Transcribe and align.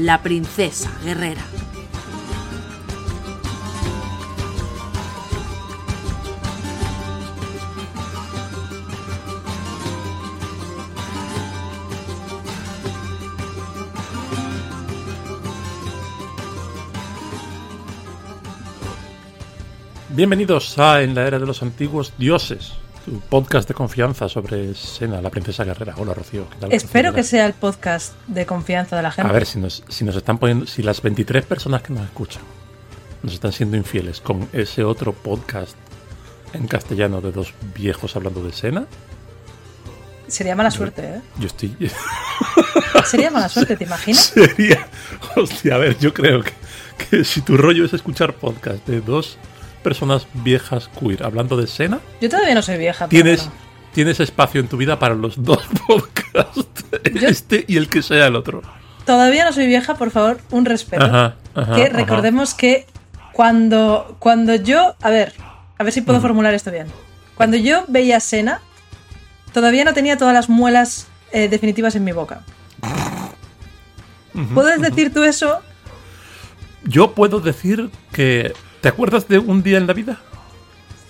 la 0.00 0.22
princesa 0.22 0.90
guerrera. 1.04 1.42
Bienvenidos 20.08 20.78
a 20.78 21.02
En 21.02 21.14
la 21.14 21.26
Era 21.26 21.38
de 21.38 21.46
los 21.46 21.62
Antiguos 21.62 22.14
Dioses, 22.18 22.72
tu 23.10 23.18
podcast 23.18 23.66
de 23.66 23.74
confianza 23.74 24.28
sobre 24.28 24.72
Sena, 24.74 25.20
la 25.20 25.30
princesa 25.30 25.64
guerrera. 25.64 25.94
Hola, 25.96 26.14
Rocío. 26.14 26.48
¿qué 26.48 26.56
tal? 26.60 26.72
Espero 26.72 27.12
que 27.12 27.24
sea 27.24 27.44
el 27.44 27.54
podcast 27.54 28.14
de 28.28 28.46
confianza 28.46 28.96
de 28.96 29.02
la 29.02 29.10
gente. 29.10 29.28
A 29.28 29.32
ver, 29.32 29.46
si 29.46 29.58
nos, 29.58 29.82
si 29.88 30.04
nos 30.04 30.14
están 30.14 30.38
poniendo, 30.38 30.66
si 30.68 30.84
las 30.84 31.02
23 31.02 31.44
personas 31.44 31.82
que 31.82 31.92
nos 31.92 32.04
escuchan 32.04 32.42
nos 33.24 33.34
están 33.34 33.52
siendo 33.52 33.76
infieles 33.76 34.20
con 34.20 34.48
ese 34.52 34.84
otro 34.84 35.12
podcast 35.12 35.76
en 36.52 36.68
castellano 36.68 37.20
de 37.20 37.32
dos 37.32 37.52
viejos 37.74 38.14
hablando 38.14 38.44
de 38.44 38.52
Sena, 38.52 38.86
Sería 40.28 40.54
mala 40.54 40.70
suerte, 40.70 41.02
¿eh? 41.02 41.20
yo 41.40 41.48
estoy... 41.48 41.74
Sería 43.04 43.32
mala 43.32 43.48
suerte, 43.48 43.76
¿te 43.76 43.82
imaginas? 43.82 44.26
Sería... 44.34 44.86
Hostia, 45.34 45.74
a 45.74 45.78
ver, 45.78 45.98
yo 45.98 46.14
creo 46.14 46.44
que, 46.44 46.52
que 47.10 47.24
si 47.24 47.40
tu 47.40 47.56
rollo 47.56 47.84
es 47.84 47.92
escuchar 47.92 48.34
podcast 48.34 48.86
de 48.86 49.00
dos 49.00 49.36
personas 49.82 50.26
viejas 50.34 50.88
queer 50.98 51.24
hablando 51.24 51.56
de 51.56 51.66
Sena, 51.66 52.00
Yo 52.20 52.28
todavía 52.28 52.54
no 52.54 52.62
soy 52.62 52.78
vieja. 52.78 53.08
pero 53.08 53.22
tienes, 53.22 53.48
tienes 53.92 54.20
espacio 54.20 54.60
en 54.60 54.68
tu 54.68 54.76
vida 54.76 54.98
para 54.98 55.14
los 55.14 55.42
dos 55.42 55.62
podcasts, 55.86 56.66
este 57.14 57.64
y 57.66 57.76
el 57.76 57.88
que 57.88 58.02
sea 58.02 58.26
el 58.26 58.36
otro. 58.36 58.62
Todavía 59.06 59.44
no 59.44 59.52
soy 59.52 59.66
vieja, 59.66 59.94
por 59.94 60.10
favor, 60.10 60.40
un 60.50 60.64
respeto. 60.64 61.04
Ajá, 61.04 61.36
ajá, 61.54 61.74
que 61.74 61.84
ajá. 61.84 61.92
recordemos 61.96 62.54
que 62.54 62.86
cuando, 63.32 64.16
cuando 64.18 64.54
yo. 64.54 64.94
A 65.00 65.10
ver, 65.10 65.32
a 65.78 65.82
ver 65.84 65.92
si 65.92 66.02
puedo 66.02 66.20
formular 66.20 66.54
esto 66.54 66.70
bien. 66.70 66.86
Cuando 67.34 67.56
yo 67.56 67.84
veía 67.88 68.20
Sena, 68.20 68.60
todavía 69.52 69.84
no 69.84 69.94
tenía 69.94 70.18
todas 70.18 70.34
las 70.34 70.48
muelas 70.50 71.08
eh, 71.32 71.48
definitivas 71.48 71.96
en 71.96 72.04
mi 72.04 72.12
boca. 72.12 72.42
¿Puedes 74.54 74.80
decir 74.80 75.12
tú 75.12 75.22
eso? 75.24 75.60
Yo 76.84 77.12
puedo 77.12 77.40
decir 77.40 77.90
que... 78.12 78.52
¿Te 78.80 78.88
acuerdas 78.88 79.28
de 79.28 79.38
un 79.38 79.62
día 79.62 79.78
en 79.78 79.86
la 79.86 79.92
vida? 79.92 80.18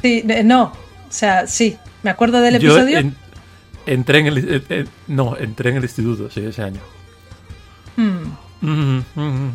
Sí, 0.02 0.24
no. 0.44 0.64
O 0.64 0.72
sea, 1.12 1.46
sí. 1.46 1.76
Me 2.02 2.10
acuerdo 2.10 2.40
del 2.40 2.58
Yo 2.58 2.72
episodio. 2.72 2.98
en- 2.98 3.16
entré 3.86 4.18
en 4.20 4.26
el... 4.26 4.38
eh, 4.54 4.62
eh, 4.68 4.84
no, 5.08 5.36
entré 5.36 5.70
en 5.70 5.76
el 5.76 5.82
instituto, 5.84 6.30
sí, 6.30 6.40
ese 6.40 6.62
año. 6.62 6.80
Hmm. 7.96 8.32
Mm, 8.62 8.98
mm, 9.14 9.22
mm. 9.24 9.50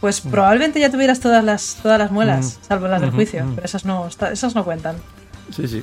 Pues 0.00 0.20
probablemente 0.20 0.80
ya 0.80 0.90
tuvieras 0.90 1.18
todas 1.20 1.42
las, 1.42 1.78
todas 1.82 1.98
las 1.98 2.10
muelas, 2.10 2.58
salvo 2.66 2.88
las 2.88 3.00
del 3.00 3.10
juicio, 3.10 3.46
pero 3.54 3.64
esas 3.64 3.86
no, 3.86 4.06
esas 4.06 4.54
no 4.54 4.64
cuentan. 4.64 4.96
Sí, 5.50 5.66
sí. 5.66 5.82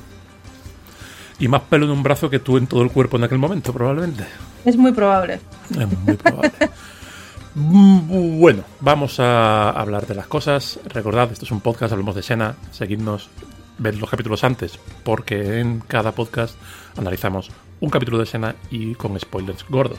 Y 1.40 1.48
más 1.48 1.62
pelo 1.62 1.86
en 1.86 1.90
un 1.92 2.02
brazo 2.04 2.30
que 2.30 2.38
tú 2.38 2.56
en 2.56 2.66
todo 2.68 2.82
el 2.82 2.90
cuerpo 2.90 3.16
en 3.16 3.24
aquel 3.24 3.38
momento, 3.38 3.72
probablemente. 3.72 4.24
Es 4.64 4.76
muy 4.76 4.92
probable. 4.92 5.40
Es 5.70 5.98
muy 6.04 6.16
probable. 6.16 6.52
Mm, 7.62 8.38
Bueno, 8.40 8.62
vamos 8.80 9.18
a 9.18 9.70
hablar 9.70 10.06
de 10.06 10.14
las 10.14 10.26
cosas. 10.28 10.78
Recordad, 10.86 11.32
esto 11.32 11.44
es 11.44 11.50
un 11.50 11.60
podcast, 11.60 11.92
hablamos 11.92 12.14
de 12.14 12.22
Sena. 12.22 12.54
Seguidnos, 12.70 13.30
ved 13.78 13.94
los 13.94 14.08
capítulos 14.08 14.44
antes, 14.44 14.78
porque 15.04 15.58
en 15.60 15.80
cada 15.80 16.12
podcast 16.12 16.54
analizamos 16.96 17.50
un 17.80 17.90
capítulo 17.90 18.18
de 18.18 18.26
Sena 18.26 18.54
y 18.70 18.94
con 18.94 19.18
spoilers 19.18 19.64
gordos. 19.68 19.98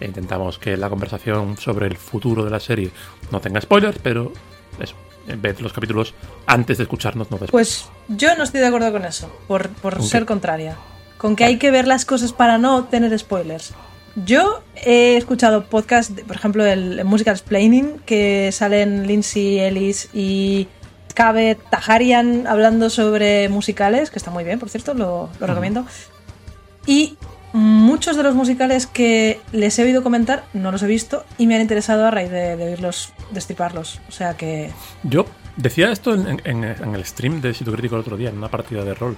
E 0.00 0.06
intentamos 0.06 0.58
que 0.58 0.76
la 0.76 0.90
conversación 0.90 1.56
sobre 1.56 1.86
el 1.86 1.96
futuro 1.96 2.44
de 2.44 2.50
la 2.50 2.60
serie 2.60 2.90
no 3.30 3.40
tenga 3.40 3.60
spoilers, 3.60 3.98
pero 4.02 4.32
eso, 4.78 4.94
ved 5.26 5.60
los 5.60 5.72
capítulos 5.72 6.12
antes 6.46 6.76
de 6.76 6.84
escucharnos, 6.84 7.30
no 7.30 7.38
después. 7.38 7.88
Pues 8.08 8.18
yo 8.18 8.36
no 8.36 8.44
estoy 8.44 8.60
de 8.60 8.66
acuerdo 8.66 8.92
con 8.92 9.04
eso, 9.06 9.32
por, 9.48 9.70
por 9.70 9.96
¿Con 9.96 10.06
ser 10.06 10.22
qué? 10.22 10.26
contraria. 10.26 10.76
Con 11.16 11.36
que 11.36 11.44
hay 11.44 11.56
que 11.56 11.70
ver 11.70 11.86
las 11.86 12.04
cosas 12.04 12.32
para 12.34 12.58
no 12.58 12.84
tener 12.84 13.16
spoilers. 13.18 13.72
Yo 14.14 14.62
he 14.76 15.16
escuchado 15.16 15.64
podcasts, 15.64 16.12
por 16.26 16.36
ejemplo, 16.36 16.64
el 16.66 17.04
Musical 17.04 17.34
Explaining, 17.34 17.98
que 18.04 18.50
salen 18.52 19.06
Lindsay 19.06 19.58
Ellis 19.58 20.10
y 20.12 20.68
Cabe 21.14 21.56
Tajarian 21.70 22.46
hablando 22.46 22.90
sobre 22.90 23.48
musicales, 23.48 24.10
que 24.10 24.18
está 24.18 24.30
muy 24.30 24.44
bien, 24.44 24.58
por 24.58 24.68
cierto, 24.68 24.92
lo, 24.94 25.30
lo 25.40 25.46
recomiendo. 25.46 25.86
Y 26.86 27.16
muchos 27.54 28.16
de 28.16 28.22
los 28.22 28.34
musicales 28.34 28.86
que 28.86 29.40
les 29.52 29.78
he 29.78 29.82
oído 29.84 30.02
comentar 30.02 30.44
no 30.52 30.72
los 30.72 30.82
he 30.82 30.86
visto 30.86 31.24
y 31.38 31.46
me 31.46 31.54
han 31.54 31.60
interesado 31.62 32.06
a 32.06 32.10
raíz 32.10 32.30
de, 32.30 32.56
de 32.56 32.64
oírlos 32.64 33.12
destriparlos. 33.30 34.00
O 34.08 34.12
sea 34.12 34.34
que 34.36 34.70
Yo 35.04 35.26
decía 35.56 35.90
esto 35.92 36.14
en, 36.14 36.40
en- 36.44 36.64
en 36.64 36.94
el 36.94 37.04
stream 37.04 37.40
de 37.40 37.54
Sitio 37.54 37.72
Crítico 37.72 37.94
el 37.96 38.00
otro 38.02 38.16
día, 38.16 38.30
en 38.30 38.38
una 38.38 38.48
partida 38.48 38.84
de 38.84 38.94
rol. 38.94 39.16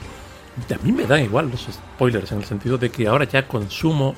A 0.73 0.85
mí 0.85 0.93
me 0.93 1.05
dan 1.07 1.23
igual 1.25 1.51
los 1.51 1.63
spoilers, 1.73 2.31
en 2.33 2.39
el 2.39 2.45
sentido 2.45 2.79
de 2.79 2.91
que 2.91 3.07
ahora 3.09 3.25
ya 3.25 3.47
consumo 3.49 4.15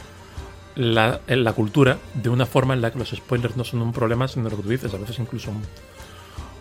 la, 0.76 1.20
la 1.26 1.53
cultura 1.53 1.98
de 2.14 2.28
una 2.28 2.47
forma 2.47 2.75
en 2.75 2.81
la 2.82 2.91
que 2.92 2.98
los 2.98 3.10
spoilers 3.10 3.56
no 3.56 3.64
son 3.64 3.82
un 3.82 3.92
problema, 3.92 4.28
sino 4.28 4.48
lo 4.48 4.56
que 4.56 4.62
tú 4.62 4.69
dices, 4.69 4.92
a 4.94 4.98
veces 4.98 5.19
incluso 5.19 5.50
un, 5.50 5.62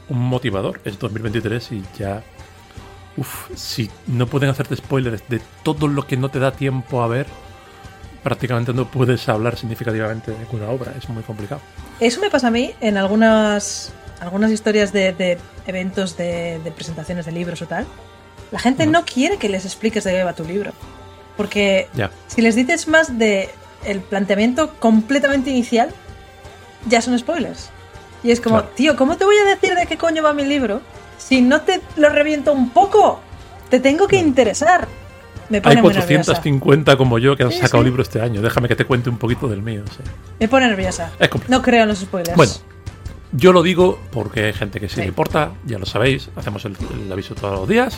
un 0.09 0.19
motivador. 0.27 0.79
Es 0.85 0.97
2023 0.99 1.71
y 1.73 1.83
ya. 1.99 2.23
Uf, 3.17 3.49
si 3.55 3.89
no 4.07 4.27
pueden 4.27 4.49
hacerte 4.49 4.75
spoilers 4.75 5.23
de 5.29 5.41
todo 5.63 5.87
lo 5.87 6.05
que 6.05 6.17
no 6.17 6.29
te 6.29 6.39
da 6.39 6.51
tiempo 6.51 7.01
a 7.01 7.07
ver, 7.07 7.27
prácticamente 8.23 8.73
no 8.73 8.89
puedes 8.89 9.27
hablar 9.29 9.57
significativamente 9.57 10.31
de 10.31 10.37
una 10.51 10.69
obra. 10.69 10.93
Es 10.97 11.07
muy 11.09 11.23
complicado. 11.23 11.61
Eso 11.99 12.19
me 12.21 12.29
pasa 12.29 12.47
a 12.47 12.51
mí 12.51 12.71
en 12.81 12.97
algunas, 12.97 13.93
algunas 14.19 14.51
historias 14.51 14.91
de, 14.91 15.13
de 15.13 15.37
eventos 15.67 16.17
de, 16.17 16.59
de 16.63 16.71
presentaciones 16.71 17.25
de 17.25 17.31
libros 17.31 17.61
o 17.61 17.67
tal. 17.67 17.85
La 18.51 18.59
gente 18.59 18.85
no 18.85 19.05
quiere 19.05 19.37
que 19.37 19.47
les 19.49 19.65
expliques 19.65 20.03
de 20.03 20.11
qué 20.11 20.23
va 20.23 20.33
tu 20.33 20.43
libro. 20.43 20.71
Porque 21.37 21.87
Ya. 21.95 22.11
si 22.27 22.41
les 22.41 22.55
dices 22.55 22.87
más 22.87 23.17
de 23.17 23.49
el 23.85 24.01
planteamiento 24.01 24.73
completamente 24.79 25.49
inicial, 25.49 25.89
ya 26.87 27.01
son 27.01 27.17
spoilers. 27.17 27.69
Y 28.23 28.31
es 28.31 28.41
como, 28.41 28.57
Claro. 28.57 28.71
tío, 28.75 28.95
¿cómo 28.95 29.17
te 29.17 29.25
voy 29.25 29.35
a 29.37 29.45
decir 29.45 29.75
de 29.75 29.85
qué 29.85 29.97
coño 29.97 30.23
va 30.23 30.33
mi 30.33 30.45
libro? 30.45 30.81
Si 31.17 31.41
no 31.41 31.61
te 31.61 31.81
lo 31.95 32.09
reviento 32.09 32.51
un 32.53 32.69
poco, 32.71 33.19
te 33.69 33.79
tengo 33.79 34.07
que 34.07 34.17
interesar. 34.17 34.87
Me 35.49 35.61
pone 35.61 35.75
Hay 35.75 35.81
muy 35.81 35.93
nerviosa. 35.93 36.33
450 36.33 36.97
como 36.97 37.19
yo 37.19 37.35
que 37.35 37.43
han 37.43 37.51
Sí, 37.51 37.59
sacado 37.59 37.83
sí. 37.83 37.89
libro 37.89 38.01
este 38.01 38.19
año. 38.21 38.41
Déjame 38.41 38.67
que 38.67 38.75
te 38.75 38.85
cuente 38.85 39.09
un 39.11 39.17
poquito 39.19 39.47
del 39.47 39.61
mío. 39.61 39.83
sí. 39.91 40.03
Me 40.39 40.47
pone 40.47 40.67
nerviosa. 40.67 41.11
No 41.47 41.61
creo 41.61 41.83
en 41.83 41.89
los 41.89 41.99
spoilers. 41.99 42.35
Bueno, 42.35 42.51
yo 43.31 43.53
lo 43.53 43.61
digo 43.61 43.99
porque 44.11 44.45
hay 44.45 44.53
gente 44.53 44.79
que 44.79 44.89
sí, 44.89 45.01
le 45.01 45.07
importa, 45.07 45.51
ya 45.65 45.77
lo 45.77 45.85
sabéis, 45.85 46.29
hacemos 46.35 46.65
el, 46.65 46.75
el 47.05 47.11
aviso 47.11 47.35
todos 47.35 47.59
los 47.59 47.67
días. 47.69 47.97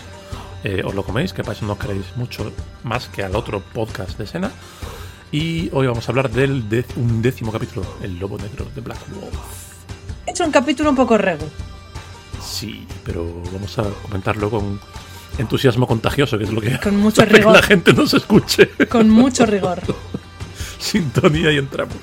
eh, 0.64 0.82
os 0.84 0.94
lo 0.96 1.04
coméis, 1.04 1.32
que 1.34 1.44
para 1.44 1.56
eso 1.56 1.66
no 1.66 1.74
os 1.74 1.80
queréis 1.80 2.04
mucho 2.16 2.52
más 2.84 3.08
que 3.08 3.24
al 3.24 3.36
otro 3.36 3.62
podcast 3.62 4.18
de 4.18 4.26
Sena. 4.28 4.52
Y 5.32 5.70
hoy 5.74 5.88
vamos 5.88 6.08
a 6.08 6.12
hablar 6.12 6.30
del 6.32 6.70
de- 6.70 6.86
un 6.96 7.22
décimo 7.22 7.52
capítulo, 7.52 7.86
El 8.02 8.18
Lobo 8.20 8.38
Negro 8.38 8.66
de 8.74 8.82
Black 8.82 9.00
Wolf. 9.10 9.36
He 10.26 10.32
hecho 10.32 10.46
un 10.46 10.52
capítulo 10.52 10.90
un 10.90 10.96
poco 10.96 11.18
rego. 11.18 11.46
Sí, 12.42 12.86
pero 13.04 13.42
vamos 13.52 13.78
a 13.78 13.84
comentarlo 14.04 14.50
con 14.50 14.80
entusiasmo 15.38 15.86
contagioso, 15.86 16.38
que 16.38 16.46
es 16.46 16.52
lo 16.52 16.62
que 16.62 16.80
Con 16.80 16.98
mucho 16.98 17.22
hace 17.24 17.32
que 17.32 17.38
rigor. 17.38 17.54
la 17.54 17.62
gente 17.62 17.94
nos 17.94 18.14
escuche. 18.14 18.70
Con 18.90 19.10
mucho 19.10 19.46
rigor. 19.46 19.82
Sintonía 20.80 21.52
y 21.52 21.58
entramos. 21.58 21.96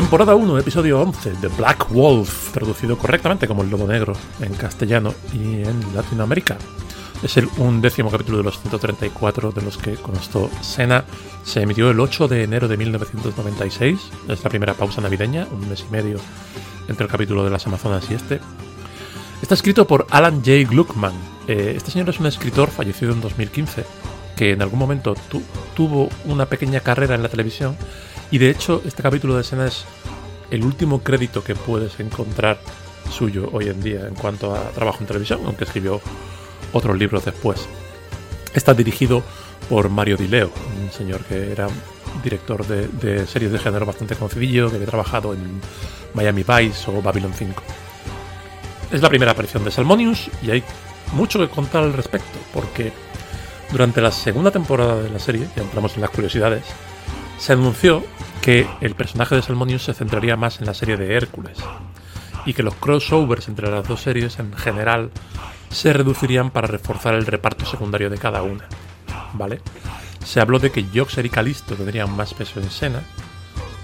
Temporada 0.00 0.34
1, 0.34 0.58
episodio 0.58 0.98
11 1.02 1.32
de 1.42 1.48
Black 1.48 1.90
Wolf, 1.90 2.52
traducido 2.52 2.96
correctamente 2.96 3.46
como 3.46 3.62
el 3.62 3.68
lobo 3.68 3.86
negro 3.86 4.14
en 4.40 4.54
castellano 4.54 5.12
y 5.34 5.62
en 5.62 5.94
Latinoamérica. 5.94 6.56
Es 7.22 7.36
el 7.36 7.50
undécimo 7.58 8.10
capítulo 8.10 8.38
de 8.38 8.44
los 8.44 8.58
134 8.62 9.52
de 9.52 9.60
los 9.60 9.76
que 9.76 9.96
constó 9.96 10.48
Sena. 10.62 11.04
Se 11.44 11.60
emitió 11.60 11.90
el 11.90 12.00
8 12.00 12.28
de 12.28 12.44
enero 12.44 12.66
de 12.66 12.78
1996. 12.78 14.00
Es 14.26 14.42
la 14.42 14.48
primera 14.48 14.72
pausa 14.72 15.02
navideña, 15.02 15.46
un 15.52 15.68
mes 15.68 15.84
y 15.86 15.92
medio 15.92 16.18
entre 16.88 17.04
el 17.04 17.10
capítulo 17.12 17.44
de 17.44 17.50
las 17.50 17.66
Amazonas 17.66 18.10
y 18.10 18.14
este. 18.14 18.40
Está 19.42 19.52
escrito 19.52 19.86
por 19.86 20.06
Alan 20.08 20.36
J. 20.36 20.66
Gluckman. 20.70 21.12
Eh, 21.46 21.74
este 21.76 21.90
señor 21.90 22.08
es 22.08 22.18
un 22.18 22.26
escritor 22.26 22.70
fallecido 22.70 23.12
en 23.12 23.20
2015 23.20 23.84
que 24.34 24.52
en 24.52 24.62
algún 24.62 24.78
momento 24.78 25.14
tuvo 25.76 26.08
una 26.24 26.46
pequeña 26.46 26.80
carrera 26.80 27.14
en 27.14 27.22
la 27.22 27.28
televisión 27.28 27.76
y 28.30 28.38
de 28.38 28.50
hecho 28.50 28.82
este 28.84 29.02
capítulo 29.02 29.34
de 29.34 29.42
escena 29.42 29.66
es 29.66 29.84
el 30.50 30.64
último 30.64 31.02
crédito 31.02 31.42
que 31.44 31.54
puedes 31.54 31.98
encontrar 32.00 32.58
suyo 33.10 33.48
hoy 33.52 33.68
en 33.68 33.82
día 33.82 34.06
en 34.06 34.14
cuanto 34.14 34.54
a 34.54 34.70
trabajo 34.70 34.98
en 35.00 35.06
televisión, 35.06 35.40
aunque 35.44 35.64
escribió 35.64 36.00
otros 36.72 36.96
libros 36.96 37.24
después. 37.24 37.66
Está 38.54 38.74
dirigido 38.74 39.22
por 39.68 39.88
Mario 39.88 40.16
Di 40.16 40.28
Leo, 40.28 40.50
un 40.82 40.90
señor 40.90 41.20
que 41.24 41.52
era 41.52 41.68
director 42.22 42.66
de, 42.66 43.26
series 43.26 43.52
de 43.52 43.58
género 43.58 43.86
bastante 43.86 44.16
conocidillo, 44.16 44.68
que 44.68 44.76
había 44.76 44.88
trabajado 44.88 45.32
en 45.32 45.60
Miami 46.14 46.42
Vice 46.42 46.90
o 46.90 47.00
Babylon 47.00 47.32
5. 47.32 47.62
Es 48.92 49.02
la 49.02 49.08
primera 49.08 49.32
aparición 49.32 49.64
de 49.64 49.70
Salmonius 49.70 50.30
y 50.42 50.50
hay 50.50 50.64
mucho 51.12 51.38
que 51.38 51.48
contar 51.48 51.84
al 51.84 51.92
respecto, 51.92 52.38
porque 52.52 52.92
durante 53.70 54.00
la 54.00 54.10
segunda 54.10 54.50
temporada 54.50 55.00
de 55.00 55.10
la 55.10 55.20
serie, 55.20 55.46
ya 55.54 55.62
entramos 55.62 55.94
en 55.94 56.00
las 56.00 56.10
curiosidades, 56.10 56.64
se 57.40 57.54
anunció 57.54 58.04
que 58.42 58.68
el 58.82 58.94
personaje 58.94 59.34
de 59.34 59.42
Salmonius 59.42 59.84
se 59.84 59.94
centraría 59.94 60.36
más 60.36 60.60
en 60.60 60.66
la 60.66 60.74
serie 60.74 60.98
de 60.98 61.14
Hércules 61.14 61.58
y 62.44 62.52
que 62.52 62.62
los 62.62 62.74
crossovers 62.74 63.48
entre 63.48 63.70
las 63.70 63.88
dos 63.88 64.02
series 64.02 64.38
en 64.38 64.52
general 64.54 65.10
se 65.70 65.92
reducirían 65.92 66.50
para 66.50 66.66
reforzar 66.66 67.14
el 67.14 67.26
reparto 67.26 67.64
secundario 67.64 68.10
de 68.10 68.18
cada 68.18 68.42
una. 68.42 68.68
¿Vale? 69.32 69.60
Se 70.24 70.40
habló 70.40 70.58
de 70.58 70.70
que 70.70 70.84
Joxer 70.94 71.24
y 71.24 71.30
Calisto 71.30 71.74
tendrían 71.76 72.14
más 72.14 72.34
peso 72.34 72.60
en 72.60 72.70
Sena, 72.70 73.02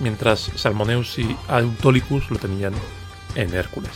mientras 0.00 0.50
Salmoneus 0.54 1.18
y 1.18 1.34
Autolicus 1.48 2.30
lo 2.30 2.38
tenían 2.38 2.74
en 3.34 3.54
Hércules. 3.54 3.92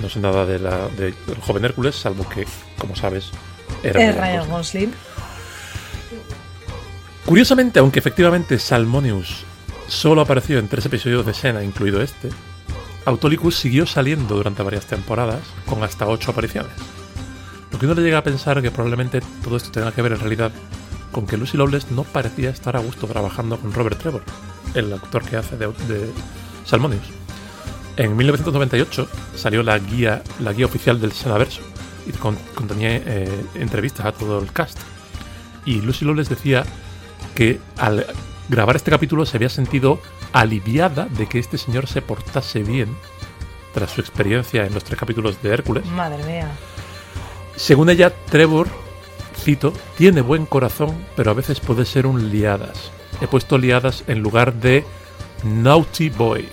No 0.00 0.08
sé 0.08 0.20
nada 0.20 0.46
de 0.46 0.60
la, 0.60 0.88
del 0.88 1.14
joven 1.40 1.64
Hércules, 1.64 1.96
salvo 1.96 2.28
que, 2.28 2.46
como 2.78 2.94
sabes, 2.94 3.30
era 3.82 4.12
Ryan 4.12 4.48
Gosling. 4.48 4.92
Curiosamente, 7.24 7.78
aunque 7.78 8.00
efectivamente 8.00 8.58
Salmoneus 8.58 9.44
solo 9.88 10.20
apareció 10.20 10.58
en 10.58 10.68
tres 10.68 10.86
episodios 10.86 11.24
de 11.24 11.34
Sena, 11.34 11.64
incluido 11.64 12.02
este, 12.02 12.28
Autolicus 13.06 13.56
siguió 13.56 13.86
saliendo 13.86 14.36
durante 14.36 14.62
varias 14.62 14.86
temporadas, 14.86 15.40
con 15.66 15.82
hasta 15.82 16.06
ocho 16.06 16.30
apariciones. 16.30 16.72
Lo 17.72 17.78
que 17.78 17.86
uno 17.86 17.94
le 17.94 18.02
llega 18.02 18.18
a 18.18 18.24
pensar 18.24 18.62
que 18.62 18.70
probablemente 18.70 19.20
todo 19.42 19.56
esto 19.56 19.70
tenga 19.70 19.92
que 19.92 20.02
ver 20.02 20.12
en 20.12 20.20
realidad 20.20 20.52
con 21.12 21.26
que 21.26 21.36
Lucy 21.36 21.56
Lawless 21.56 21.90
no 21.90 22.04
parecía 22.04 22.50
estar 22.50 22.76
a 22.76 22.80
gusto 22.80 23.06
trabajando 23.06 23.58
con 23.58 23.72
Robert 23.72 23.98
Trevor, 23.98 24.22
el 24.74 24.92
actor 24.92 25.24
que 25.24 25.36
hace 25.36 25.56
de, 25.56 25.66
de 25.66 26.10
Salmonius. 26.64 27.06
En 27.96 28.16
1998 28.16 29.08
salió 29.36 29.62
la 29.62 29.78
guía, 29.78 30.22
la 30.40 30.52
guía 30.52 30.66
oficial 30.66 31.00
del 31.00 31.12
Senaverso 31.12 31.62
y 32.06 32.12
contenía 32.12 32.96
eh, 32.96 33.44
entrevistas 33.54 34.06
a 34.06 34.12
todo 34.12 34.40
el 34.40 34.52
cast. 34.52 34.78
Y 35.64 35.80
Lucy 35.80 36.04
Lawless 36.04 36.28
decía 36.28 36.64
que 37.34 37.60
al 37.76 38.06
grabar 38.48 38.76
este 38.76 38.90
capítulo 38.90 39.26
se 39.26 39.36
había 39.36 39.48
sentido 39.48 40.00
aliviada 40.32 41.06
de 41.06 41.26
que 41.26 41.38
este 41.38 41.58
señor 41.58 41.86
se 41.86 42.02
portase 42.02 42.62
bien 42.62 42.96
tras 43.72 43.90
su 43.90 44.00
experiencia 44.00 44.64
en 44.64 44.74
los 44.74 44.84
tres 44.84 44.98
capítulos 44.98 45.42
de 45.42 45.50
Hércules. 45.50 45.84
Madre 45.86 46.22
mía. 46.24 46.48
Según 47.56 47.90
ella, 47.90 48.12
Trevor, 48.30 48.68
cito, 49.36 49.72
tiene 49.96 50.20
buen 50.20 50.46
corazón, 50.46 50.94
pero 51.16 51.30
a 51.30 51.34
veces 51.34 51.60
puede 51.60 51.84
ser 51.84 52.06
un 52.06 52.30
liadas. 52.30 52.90
He 53.20 53.26
puesto 53.26 53.58
liadas 53.58 54.04
en 54.06 54.20
lugar 54.20 54.54
de 54.54 54.84
naughty 55.44 56.10
boy. 56.10 56.48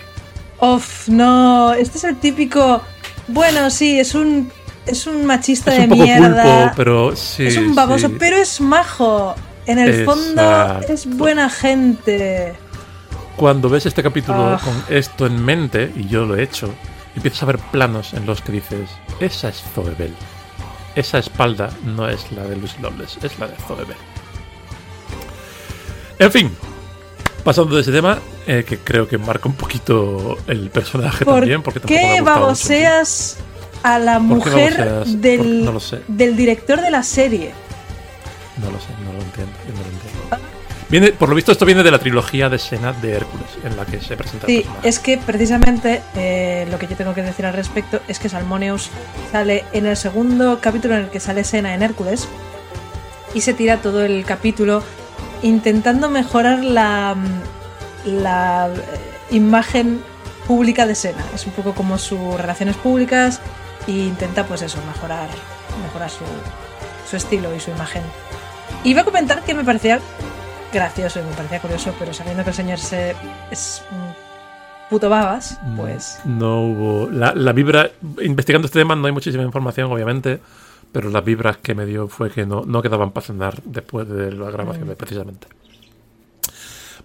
Uf, 0.59 1.07
no, 1.07 1.73
este 1.73 1.97
es 1.97 2.03
el 2.03 2.17
típico... 2.17 2.81
Bueno, 3.27 3.69
sí, 3.69 3.99
es 3.99 4.13
un 4.13 4.51
es 4.85 5.05
un 5.05 5.25
machista 5.25 5.71
es 5.71 5.77
de 5.77 5.83
un 5.83 5.89
poco 5.89 6.03
mierda. 6.03 6.43
Pulpo, 6.43 6.75
pero 6.75 7.15
sí, 7.15 7.45
es 7.45 7.57
un 7.57 7.75
baboso, 7.75 8.07
sí. 8.07 8.15
pero 8.17 8.37
es 8.37 8.59
majo. 8.59 9.35
En 9.71 9.79
el 9.79 10.05
fondo 10.05 10.79
es 10.87 11.05
buena 11.05 11.49
gente. 11.49 12.53
Cuando 13.37 13.69
ves 13.69 13.85
este 13.85 14.03
capítulo 14.03 14.37
Ah. 14.55 14.59
con 14.63 14.83
esto 14.95 15.25
en 15.25 15.43
mente, 15.43 15.91
y 15.95 16.07
yo 16.07 16.25
lo 16.25 16.35
he 16.35 16.43
hecho, 16.43 16.73
empiezas 17.15 17.43
a 17.43 17.45
ver 17.47 17.57
planos 17.57 18.13
en 18.13 18.25
los 18.25 18.41
que 18.41 18.51
dices, 18.51 18.89
esa 19.19 19.49
es 19.49 19.63
Zoe 19.73 19.95
Bell. 19.97 20.13
Esa 20.95 21.19
espalda 21.19 21.69
no 21.85 22.07
es 22.09 22.31
la 22.33 22.43
de 22.43 22.57
Lucy 22.57 22.81
Lawless, 22.81 23.17
es 23.23 23.39
la 23.39 23.47
de 23.47 23.55
Zoe 23.67 23.85
Bell. 23.85 23.97
En 26.19 26.31
fin, 26.31 26.51
pasando 27.43 27.75
de 27.75 27.81
ese 27.81 27.91
tema, 27.91 28.19
eh, 28.45 28.63
que 28.67 28.77
creo 28.79 29.07
que 29.07 29.17
marca 29.17 29.47
un 29.49 29.55
poquito 29.55 30.37
el 30.47 30.69
personaje 30.69 31.25
¿Por 31.25 31.39
también, 31.39 31.63
porque 31.63 31.79
qué 31.79 32.11
mucho. 32.19 32.23
baboseas 32.25 33.37
a 33.83 33.97
la 33.97 34.19
¿Por 34.19 34.43
qué 34.43 34.49
mujer 34.49 35.05
no 35.39 35.79
del 36.07 36.35
director 36.35 36.81
de 36.81 36.91
la 36.91 37.01
serie? 37.03 37.53
No 38.57 38.71
lo 38.71 38.79
sé, 38.79 38.87
no 39.03 39.13
lo 39.13 39.21
entiendo. 39.21 39.53
no 39.67 39.81
lo 39.81 39.89
entiendo. 39.89 40.51
Viene, 40.89 41.13
por 41.13 41.29
lo 41.29 41.35
visto, 41.35 41.53
esto 41.53 41.65
viene 41.65 41.83
de 41.83 41.91
la 41.91 41.99
trilogía 41.99 42.49
de 42.49 42.59
Sena 42.59 42.91
de 42.91 43.13
Hércules, 43.13 43.47
en 43.63 43.77
la 43.77 43.85
que 43.85 44.01
se 44.01 44.17
presenta 44.17 44.47
Sí, 44.47 44.65
es 44.83 44.99
que 44.99 45.17
precisamente 45.17 46.01
eh, 46.15 46.67
lo 46.69 46.77
que 46.77 46.87
yo 46.87 46.97
tengo 46.97 47.13
que 47.13 47.21
decir 47.21 47.45
al 47.45 47.53
respecto 47.53 48.01
es 48.09 48.19
que 48.19 48.27
Salmoneus 48.27 48.89
sale 49.31 49.63
en 49.71 49.85
el 49.85 49.95
segundo 49.95 50.59
capítulo 50.59 50.95
en 50.95 51.05
el 51.05 51.09
que 51.09 51.21
sale 51.21 51.45
Sena 51.45 51.73
en 51.73 51.81
Hércules 51.81 52.27
y 53.33 53.39
se 53.39 53.53
tira 53.53 53.77
todo 53.77 54.03
el 54.03 54.25
capítulo 54.25 54.83
intentando 55.43 56.09
mejorar 56.09 56.61
la, 56.61 57.15
la 58.05 58.67
eh, 58.67 59.35
imagen 59.35 60.03
pública 60.45 60.85
de 60.85 60.95
Sena. 60.95 61.23
Es 61.33 61.45
un 61.45 61.53
poco 61.53 61.73
como 61.73 61.97
sus 61.97 62.37
relaciones 62.37 62.75
públicas 62.75 63.39
e 63.87 63.91
intenta 63.91 64.45
pues 64.45 64.61
eso, 64.61 64.77
mejorar, 64.93 65.29
mejorar 65.83 66.09
su, 66.09 66.25
su 67.09 67.15
estilo 67.15 67.55
y 67.55 67.61
su 67.61 67.71
imagen. 67.71 68.03
Iba 68.83 69.01
a 69.01 69.05
comentar 69.05 69.43
que 69.43 69.53
me 69.53 69.63
parecía 69.63 69.99
gracioso 70.73 71.19
y 71.19 71.23
me 71.23 71.33
parecía 71.33 71.59
curioso, 71.59 71.93
pero 71.99 72.13
sabiendo 72.13 72.43
que 72.43 72.49
el 72.49 72.55
señor 72.55 72.79
se, 72.79 73.15
es 73.51 73.83
un 73.91 74.13
puto 74.89 75.07
babas, 75.07 75.59
pues... 75.77 76.19
No 76.25 76.63
hubo. 76.63 77.09
La, 77.11 77.33
la 77.35 77.53
vibra. 77.53 77.91
Investigando 78.21 78.65
este 78.65 78.79
tema 78.79 78.95
no 78.95 79.05
hay 79.05 79.13
muchísima 79.13 79.43
información, 79.43 79.91
obviamente. 79.91 80.39
Pero 80.91 81.09
las 81.09 81.23
vibras 81.23 81.57
que 81.57 81.75
me 81.75 81.85
dio 81.85 82.07
fue 82.07 82.31
que 82.31 82.45
no, 82.45 82.63
no 82.65 82.81
quedaban 82.81 83.11
para 83.11 83.25
cenar 83.25 83.61
después 83.63 84.09
de 84.09 84.31
las 84.31 84.51
grabaciones, 84.51 84.95
precisamente. 84.95 85.47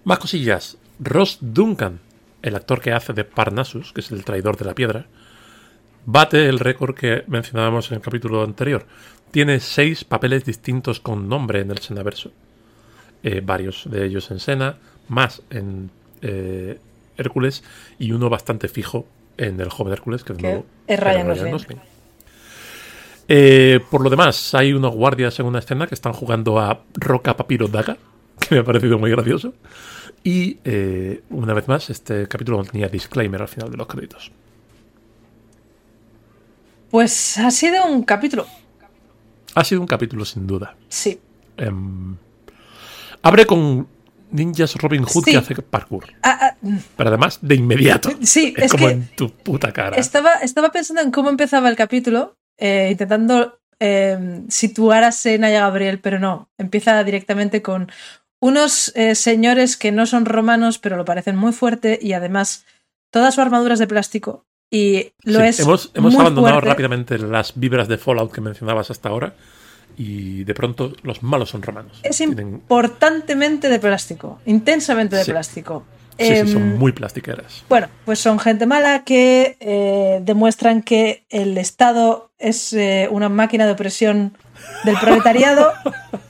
Más 0.03 0.19
cosillas. 0.19 0.77
Ross 0.99 1.37
Duncan, 1.41 1.99
el 2.41 2.55
actor 2.55 2.81
que 2.81 2.91
hace 2.91 3.13
de 3.13 3.23
Parnassus, 3.23 3.93
que 3.93 4.01
es 4.01 4.11
el 4.11 4.25
traidor 4.25 4.57
de 4.57 4.65
la 4.65 4.73
piedra, 4.73 5.05
bate 6.05 6.49
el 6.49 6.59
récord 6.59 6.95
que 6.95 7.23
mencionábamos 7.27 7.91
en 7.91 7.97
el 7.97 8.01
capítulo 8.01 8.43
anterior. 8.43 8.85
Tiene 9.31 9.59
seis 9.59 10.03
papeles 10.03 10.45
distintos 10.45 10.99
con 10.99 11.27
nombre 11.27 11.61
en 11.61 11.71
el 11.71 11.79
Senaverso. 11.79 12.31
Eh, 13.23 13.41
varios 13.43 13.89
de 13.89 14.05
ellos 14.05 14.31
en 14.31 14.39
Sena, 14.39 14.77
más 15.07 15.41
en 15.49 15.89
eh, 16.21 16.79
Hércules 17.17 17.63
y 17.99 18.11
uno 18.11 18.29
bastante 18.29 18.67
fijo 18.67 19.05
en 19.37 19.59
el 19.59 19.69
joven 19.69 19.93
Hércules, 19.93 20.23
que, 20.23 20.33
de 20.33 20.37
Que 20.37 20.47
nuevo 20.47 20.65
es 20.87 20.99
Ryan 20.99 21.51
Gosling. 21.51 21.79
Eh, 23.29 23.79
por 23.91 24.01
lo 24.01 24.09
demás, 24.09 24.53
hay 24.53 24.73
unos 24.73 24.95
guardias 24.95 25.39
en 25.39 25.45
una 25.45 25.59
escena 25.59 25.87
que 25.87 25.95
están 25.95 26.13
jugando 26.13 26.59
a 26.59 26.81
Roca 26.93 27.35
Papiro 27.35 27.67
Daga, 27.67 27.97
que 28.39 28.55
me 28.55 28.61
ha 28.61 28.63
parecido 28.63 28.97
muy 28.97 29.11
gracioso. 29.11 29.53
Y 30.23 30.57
eh, 30.63 31.21
una 31.29 31.53
vez 31.53 31.67
más, 31.67 31.89
este 31.89 32.27
capítulo 32.27 32.57
no 32.57 32.65
tenía 32.65 32.87
disclaimer 32.87 33.41
al 33.41 33.47
final 33.47 33.69
de 33.69 33.77
los 33.77 33.87
créditos. 33.87 34.31
Pues 36.89 37.37
ha 37.37 37.51
sido 37.51 37.85
un 37.85 38.03
capítulo. 38.03 38.45
Ha 39.57 39.63
sido 39.63 39.81
un 39.81 39.87
capítulo 39.87 40.23
sin 40.23 40.45
duda. 40.45 40.75
Sí. 40.87 41.19
Em, 41.57 42.15
abre 43.23 43.45
con 43.47 43.87
ninjas 44.31 44.75
Robin 44.75 45.03
Hood 45.03 45.23
Sí. 45.25 45.31
que 45.31 45.37
hace 45.37 45.55
parkour. 45.55 46.05
Ah, 46.21 46.37
ah, 46.41 46.55
Pero 46.95 47.09
además, 47.09 47.39
de 47.41 47.55
inmediato. 47.55 48.09
Sí, 48.21 48.53
es, 48.55 48.65
es 48.65 48.71
como 48.71 48.85
que 48.87 48.93
en 48.93 49.07
tu 49.15 49.31
puta 49.31 49.71
cara. 49.73 49.97
estaba, 49.97 50.33
estaba 50.35 50.71
pensando 50.71 51.01
en 51.01 51.11
cómo 51.11 51.29
empezaba 51.29 51.69
el 51.69 51.75
capítulo, 51.75 52.37
eh, 52.59 52.89
intentando 52.91 53.59
eh, 53.79 54.43
situar 54.49 55.03
a 55.03 55.11
Sena 55.11 55.49
y 55.49 55.55
a 55.55 55.61
Gabriel, 55.61 55.99
pero 55.99 56.19
no. 56.19 56.49
Empieza 56.59 57.03
directamente 57.03 57.61
con 57.63 57.91
unos 58.39 58.91
eh, 58.95 59.15
señores 59.15 59.75
que 59.77 59.91
no 59.91 60.05
son 60.05 60.25
romanos, 60.25 60.77
pero 60.77 60.97
lo 60.97 61.05
parecen 61.05 61.35
muy 61.35 61.51
fuerte 61.51 61.97
y 61.99 62.13
además 62.13 62.65
toda 63.11 63.31
su 63.31 63.41
armadura 63.41 63.73
es 63.73 63.79
de 63.79 63.87
plástico. 63.87 64.45
Y 64.69 65.11
lo 65.23 65.39
Sí, 65.39 65.45
es. 65.47 65.59
hemos 65.61 65.91
hemos 65.93 66.13
muy 66.13 66.21
abandonado 66.21 66.55
fuerte. 66.55 66.69
rápidamente 66.69 67.17
las 67.17 67.53
vibras 67.55 67.87
de 67.87 67.97
Fallout 67.97 68.31
que 68.31 68.41
mencionabas 68.41 68.91
hasta 68.91 69.09
ahora. 69.09 69.33
Y 69.97 70.43
de 70.43 70.53
pronto 70.53 70.93
los 71.03 71.23
malos 71.23 71.49
son 71.49 71.61
romanos. 71.63 71.99
Es 72.03 72.17
Tienen- 72.17 72.49
importantemente 72.49 73.69
de 73.69 73.79
plástico, 73.79 74.39
intensamente 74.45 75.15
de 75.15 75.23
Sí. 75.23 75.31
plástico. 75.31 75.83
sí, 76.19 76.25
sí, 76.25 76.33
Em, 76.33 76.47
son 76.47 76.77
muy 76.79 76.91
plastiqueras. 76.93 77.63
Bueno, 77.69 77.87
pues 78.03 78.17
son 78.19 78.39
gente 78.39 78.65
mala 78.65 79.03
que 79.03 79.55
eh, 79.59 80.19
demuestran 80.23 80.81
que 80.81 81.23
el 81.29 81.57
Estado 81.59 82.31
es 82.39 82.73
eh, 82.73 83.07
una 83.11 83.29
máquina 83.29 83.65
de 83.67 83.73
opresión 83.73 84.35
del 84.83 84.97
proletariado 84.97 85.71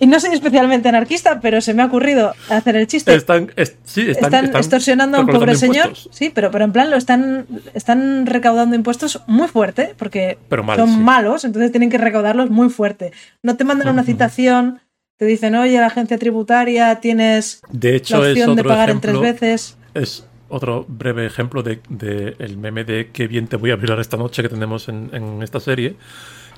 Y 0.00 0.06
no 0.06 0.18
soy 0.18 0.34
especialmente 0.34 0.88
anarquista, 0.88 1.40
pero 1.40 1.60
se 1.60 1.72
me 1.72 1.82
ha 1.82 1.86
ocurrido 1.86 2.34
hacer 2.48 2.74
el 2.76 2.86
chiste. 2.88 3.14
Están, 3.14 3.52
es- 3.56 3.76
sí, 3.84 4.00
están, 4.02 4.24
están, 4.24 4.44
están 4.46 4.60
extorsionando 4.60 5.18
a 5.18 5.20
un 5.20 5.26
pobre 5.28 5.54
señor. 5.54 5.86
impuestos. 5.86 6.08
Sí, 6.16 6.30
pero, 6.34 6.50
pero 6.50 6.64
en 6.64 6.72
plan 6.72 6.90
lo 6.90 6.96
están, 6.96 7.46
están 7.74 8.26
recaudando 8.26 8.74
impuestos 8.74 9.22
muy 9.28 9.46
fuerte, 9.48 9.94
porque 9.96 10.36
Pero 10.48 10.64
mal, 10.64 10.76
son 10.78 10.88
sí. 10.90 10.96
malos, 10.96 11.44
entonces 11.44 11.70
tienen 11.70 11.90
que 11.90 11.98
recaudarlos 11.98 12.50
muy 12.50 12.70
fuerte. 12.70 13.12
No 13.42 13.56
te 13.56 13.64
mandan 13.64 13.88
una 13.88 14.02
citación, 14.02 14.80
te 15.16 15.26
dicen, 15.26 15.54
oye, 15.54 15.78
la 15.78 15.86
agencia 15.86 16.18
tributaria, 16.18 16.96
tienes 17.00 17.60
De 17.70 17.90
la 17.92 17.96
hecho, 17.96 18.24
es 18.24 18.32
opción 18.32 18.56
de 18.56 18.60
otro 18.62 18.68
pagar 18.70 18.90
en 18.90 19.00
tres 19.00 19.14
ejemplo. 19.14 19.32
veces. 19.46 19.76
Es 19.94 20.26
otro 20.48 20.84
breve 20.88 21.24
ejemplo 21.24 21.62
de, 21.62 21.80
de 21.88 22.34
el 22.40 22.58
meme 22.58 22.82
de 22.84 23.10
qué 23.12 23.28
bien 23.28 23.46
te 23.46 23.56
voy 23.56 23.70
a 23.70 23.76
mirar 23.76 24.00
esta 24.00 24.16
noche 24.16 24.42
que 24.42 24.48
tenemos 24.48 24.88
en, 24.88 25.10
en 25.12 25.40
esta 25.42 25.60
serie, 25.60 25.96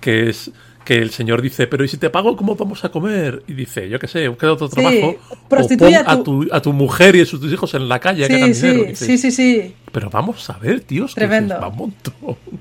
que 0.00 0.30
es 0.30 0.50
que 0.86 0.96
el 0.96 1.10
señor 1.10 1.42
dice, 1.42 1.66
pero 1.66 1.84
¿y 1.84 1.88
si 1.88 1.98
te 1.98 2.08
pago 2.08 2.34
cómo 2.36 2.54
vamos 2.56 2.82
a 2.84 2.88
comer? 2.90 3.42
Y 3.46 3.52
dice, 3.52 3.88
yo 3.90 3.98
qué 3.98 4.06
sé, 4.08 4.26
busca 4.28 4.50
otro 4.50 4.68
Sí, 4.68 4.74
trabajo. 4.76 5.16
prostituye 5.48 5.98
o 5.98 6.04
pon 6.04 6.08
a 6.08 6.12
a 6.12 6.22
tu, 6.22 6.48
a 6.52 6.62
tu 6.62 6.72
mujer 6.72 7.16
y 7.16 7.20
a 7.20 7.26
sus 7.26 7.44
hijos 7.52 7.74
en 7.74 7.88
la 7.88 7.98
calle 8.00 8.24
a 8.24 8.28
que 8.28 8.36
hagan 8.36 8.54
Sí, 8.54 8.66
dinero. 8.68 8.96
sí, 8.96 9.06
sí, 9.06 9.18
sí, 9.18 9.30
sí. 9.32 9.74
Pero 9.92 10.08
vamos 10.08 10.48
a 10.48 10.54
ver, 10.58 10.80
tíos. 10.80 11.14
Tremendo. 11.14 11.58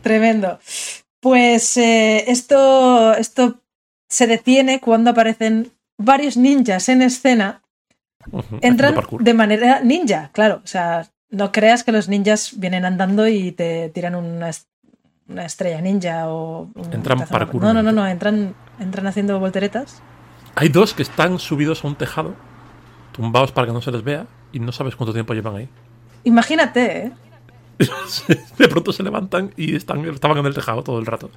Tremendo. 0.01 0.59
Pues 1.21 1.77
eh, 1.77 2.25
esto, 2.29 3.13
esto 3.15 3.61
se 4.09 4.27
detiene 4.27 4.79
cuando 4.81 5.11
aparecen 5.11 5.71
varios 5.97 6.35
ninjas 6.37 6.89
en 6.89 7.01
escena. 7.01 7.61
Entran 8.61 8.95
de 9.19 9.33
manera 9.33 9.81
ninja, 9.81 10.31
claro. 10.33 10.61
O 10.63 10.67
sea, 10.67 11.07
no 11.29 11.51
creas 11.51 11.83
que 11.83 11.91
los 11.91 12.09
ninjas 12.09 12.53
vienen 12.57 12.85
andando 12.85 13.27
y 13.27 13.51
te 13.51 13.89
tiran 13.89 14.15
una, 14.15 14.49
es- 14.49 14.67
una 15.27 15.45
estrella 15.45 15.81
ninja 15.81 16.29
o... 16.29 16.69
un- 16.75 16.93
Entran 16.93 17.25
parkour, 17.27 17.61
No, 17.61 17.73
no, 17.73 17.81
no, 17.83 17.91
no. 17.91 18.07
Entran, 18.07 18.53
entran 18.79 19.07
haciendo 19.07 19.39
volteretas. 19.39 20.01
Hay 20.55 20.69
dos 20.69 20.93
que 20.93 21.01
están 21.03 21.39
subidos 21.39 21.83
a 21.83 21.87
un 21.87 21.95
tejado, 21.95 22.35
tumbados 23.11 23.51
para 23.51 23.67
que 23.67 23.73
no 23.73 23.81
se 23.81 23.91
les 23.91 24.03
vea, 24.03 24.25
y 24.53 24.59
no 24.59 24.71
sabes 24.71 24.95
cuánto 24.95 25.13
tiempo 25.13 25.33
llevan 25.33 25.55
ahí. 25.57 25.69
Imagínate, 26.23 26.97
¿eh? 27.07 27.11
De 28.57 28.67
pronto 28.69 28.93
se 28.93 29.03
levantan 29.03 29.51
y 29.57 29.75
están, 29.75 30.05
estaban 30.05 30.37
en 30.37 30.45
el 30.45 30.53
tejado 30.53 30.81
todo 30.83 30.97
el 30.99 31.05
rato. 31.05 31.29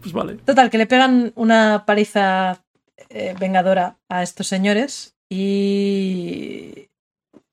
Pues 0.00 0.12
vale. 0.14 0.34
Total, 0.36 0.70
que 0.70 0.78
le 0.78 0.86
pegan 0.86 1.32
una 1.34 1.84
paliza 1.86 2.62
eh, 3.10 3.34
vengadora 3.38 3.96
a 4.08 4.22
estos 4.22 4.46
señores 4.46 5.14
y... 5.28 6.85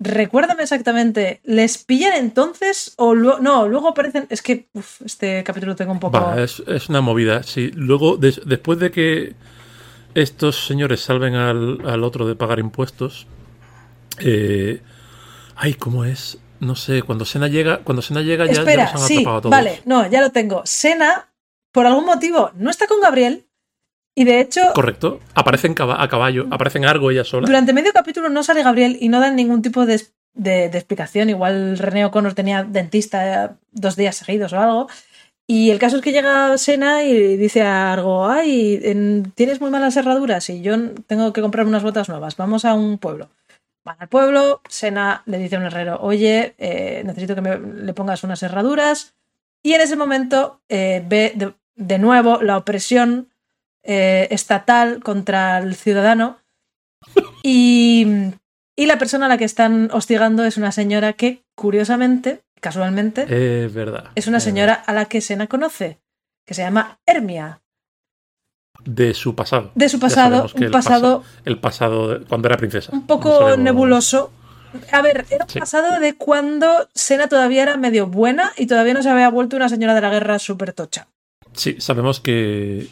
Recuérdame 0.03 0.63
exactamente, 0.63 1.39
¿les 1.45 1.77
pillan 1.77 2.13
entonces 2.13 2.93
o 2.98 3.15
luego... 3.15 3.39
No, 3.39 3.67
luego 3.69 3.88
aparecen... 3.89 4.27
Es 4.29 4.41
que 4.41 4.67
uf, 4.74 5.01
este 5.03 5.43
capítulo 5.45 5.75
tengo 5.77 5.93
un 5.93 6.00
poco... 6.01 6.19
Va, 6.19 6.41
es, 6.41 6.62
es 6.67 6.89
una 6.89 7.00
movida. 7.00 7.41
Sí, 7.43 7.72
luego, 7.74 8.17
des- 8.17 8.41
después 8.45 8.79
de 8.79 8.91
que 8.91 9.36
estos 10.13 10.67
señores 10.67 11.00
salven 11.01 11.36
al, 11.36 11.79
al 11.88 12.03
otro 12.03 12.27
de 12.27 12.36
pagar 12.36 12.60
impuestos, 12.60 13.27
eh, 14.19 14.81
ay, 15.55 15.74
¿cómo 15.75 16.03
es? 16.05 16.38
No 16.60 16.75
sé, 16.75 17.01
cuando 17.01 17.24
Sena 17.25 17.48
llega, 17.48 17.79
cuando 17.79 18.01
Sena 18.01 18.22
llega 18.22 18.45
ya, 18.45 18.53
ya 18.53 18.60
Espera, 18.60 18.83
los 18.91 19.01
han 19.01 19.07
sí, 19.07 19.13
atrapado 19.15 19.38
a 19.38 19.41
todos. 19.41 19.51
vale, 19.51 19.81
no, 19.86 20.10
ya 20.10 20.22
lo 20.22 20.31
tengo. 20.31 20.62
Sena, 20.65 21.29
por 21.72 21.86
algún 21.86 22.05
motivo, 22.05 22.51
no 22.55 22.69
está 22.69 22.88
con 22.88 23.00
Gabriel 23.01 23.45
y 24.15 24.24
de 24.25 24.39
hecho... 24.39 24.62
Correcto. 24.74 25.20
Aparece 25.34 25.67
en 25.67 25.74
caba- 25.74 26.01
a 26.01 26.08
caballo, 26.08 26.48
aparece 26.51 26.77
en 26.77 26.86
Argo 26.86 27.12
ella 27.12 27.24
sola. 27.24 27.48
Durante 27.48 27.74
medio 27.74 27.91
capítulo 27.93 28.29
no 28.29 28.43
sale 28.43 28.63
Gabriel 28.63 28.98
y 29.00 29.10
no 29.10 29.20
dan 29.20 29.36
ningún 29.36 29.62
tipo 29.62 29.86
de, 29.86 30.01
de- 30.34 30.70
de 30.70 30.77
explicación. 30.77 31.29
Igual 31.29 31.77
René 31.77 32.05
O'Connor 32.05 32.34
tenía 32.34 32.63
dentista 32.63 33.46
eh, 33.46 33.50
dos 33.72 33.96
días 33.96 34.15
seguidos 34.15 34.53
o 34.53 34.60
algo. 34.60 34.88
Y 35.46 35.72
el 35.72 35.79
caso 35.79 35.98
es 35.98 36.01
que 36.01 36.13
llega 36.13 36.58
Sena 36.58 37.03
y 37.03 37.36
dice 37.38 37.63
a 37.63 37.91
Argo, 37.91 38.27
ay, 38.27 38.79
en- 38.84 39.32
tienes 39.36 39.60
muy 39.60 39.70
malas 39.72 39.98
herraduras 39.98 40.50
y 40.50 40.62
yo 40.62 40.75
tengo 41.08 41.34
que 41.34 41.41
comprar 41.41 41.65
unas 41.65 41.84
botas 41.84 42.08
nuevas. 42.08 42.38
Vamos 42.38 42.63
a 42.65 42.74
un 42.74 42.98
pueblo. 42.98 43.29
Van 43.86 43.98
al 44.00 44.08
pueblo, 44.08 44.62
Sena 44.70 45.24
le 45.25 45.38
dice 45.39 45.58
a 45.58 45.60
un 45.60 45.65
herrero, 45.65 45.98
oye, 46.01 46.55
eh, 46.58 47.01
necesito 47.05 47.36
que 47.36 47.41
me, 47.41 47.58
le 47.60 47.93
pongas 47.93 48.24
unas 48.24 48.41
herraduras. 48.41 49.15
Y 49.62 49.74
en 49.74 49.82
ese 49.82 49.98
momento 49.98 50.62
eh, 50.70 51.03
ve 51.05 51.34
de, 51.36 51.53
de 51.75 51.98
nuevo 52.00 52.41
la 52.41 52.55
opresión 52.55 53.27
eh, 53.83 54.27
estatal 54.31 55.01
contra 55.03 55.57
el 55.59 55.75
ciudadano. 55.75 56.39
Y, 57.43 58.07
y 58.75 58.85
la 58.85 58.97
persona 58.97 59.25
a 59.25 59.29
la 59.29 59.37
que 59.37 59.45
están 59.45 59.89
hostigando 59.91 60.45
es 60.45 60.57
una 60.57 60.71
señora 60.71 61.13
que, 61.13 61.43
curiosamente, 61.55 62.41
casualmente, 62.61 63.23
Es 63.65 63.73
verdad. 63.73 64.11
es 64.15 64.27
una 64.27 64.39
señora 64.39 64.73
a 64.73 64.93
la 64.93 65.05
que 65.05 65.21
Sena 65.21 65.47
conoce, 65.47 65.99
que 66.45 66.53
se 66.53 66.61
llama 66.61 66.99
Hermia. 67.05 67.59
de 68.85 69.13
su 69.13 69.33
pasado. 69.35 69.71
De 69.75 69.87
su 69.87 69.97
pasado, 69.99 70.47
un 70.55 70.63
el 70.63 70.71
pasado 70.71 71.21
pasa- 71.21 71.41
el 71.45 71.59
pasado 71.59 72.07
de- 72.19 72.25
cuando 72.25 72.47
era 72.49 72.57
princesa. 72.57 72.91
un 72.91 73.05
poco 73.07 73.39
sabemos- 73.39 73.59
nebuloso. 73.59 74.31
A 74.91 75.01
ver, 75.01 75.25
era 75.29 75.45
un 75.45 75.49
Sí. 75.49 75.59
pasado 75.59 75.99
de 75.99 76.15
cuando 76.15 76.89
Sena 76.93 77.27
todavía 77.27 77.61
era 77.63 77.77
medio 77.77 78.07
buena 78.07 78.51
y 78.57 78.65
todavía 78.65 78.93
no 78.95 79.03
se 79.03 79.09
había 79.09 79.29
vuelto 79.29 79.55
una 79.55 79.69
señora 79.69 79.93
de 79.93 80.01
la 80.01 80.09
guerra 80.09 80.37
súper 80.39 80.73
tocha. 80.73 81.07
Sí, 81.53 81.75
sabemos 81.79 82.19
que 82.19 82.87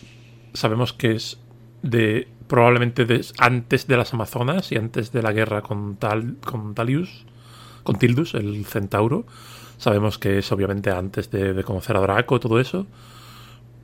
sabemos 0.53 0.93
que 0.93 1.11
es 1.11 1.39
de 1.81 2.27
probablemente 2.47 3.07
antes 3.39 3.87
de 3.87 3.97
las 3.97 4.13
Amazonas 4.13 4.71
y 4.71 4.75
antes 4.75 5.11
de 5.11 5.21
la 5.21 5.31
guerra 5.31 5.61
con 5.61 5.95
tal 5.95 6.35
con 6.45 6.75
Talius, 6.75 7.25
con 7.83 7.97
Tildus, 7.97 8.33
el 8.33 8.65
centauro. 8.65 9.25
Sabemos 9.77 10.17
que 10.19 10.39
es 10.39 10.51
obviamente 10.51 10.91
antes 10.91 11.31
de, 11.31 11.63
conocer 11.63 11.95
a 11.95 12.01
Draco 12.01 12.39
todo 12.39 12.59
eso. 12.59 12.85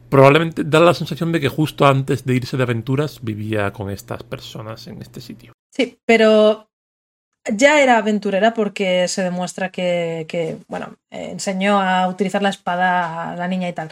Probablemente 0.09 0.63
da 0.63 0.79
la 0.79 0.93
sensación 0.93 1.31
de 1.31 1.39
que 1.39 1.49
justo 1.49 1.85
antes 1.85 2.25
de 2.25 2.35
irse 2.35 2.55
de 2.55 2.63
aventuras 2.63 3.19
vivía 3.21 3.73
con 3.73 3.89
estas 3.89 4.23
personas 4.23 4.87
en 4.87 5.01
este 5.01 5.21
sitio. 5.21 5.53
Sí, 5.73 5.99
pero 6.05 6.69
ya 7.51 7.81
era 7.81 7.97
aventurera 7.97 8.53
porque 8.53 9.07
se 9.07 9.23
demuestra 9.23 9.69
que, 9.69 10.25
que, 10.27 10.57
bueno, 10.67 10.97
enseñó 11.09 11.81
a 11.81 12.07
utilizar 12.07 12.41
la 12.41 12.49
espada 12.49 13.31
a 13.31 13.35
la 13.35 13.47
niña 13.47 13.67
y 13.69 13.73
tal. 13.73 13.91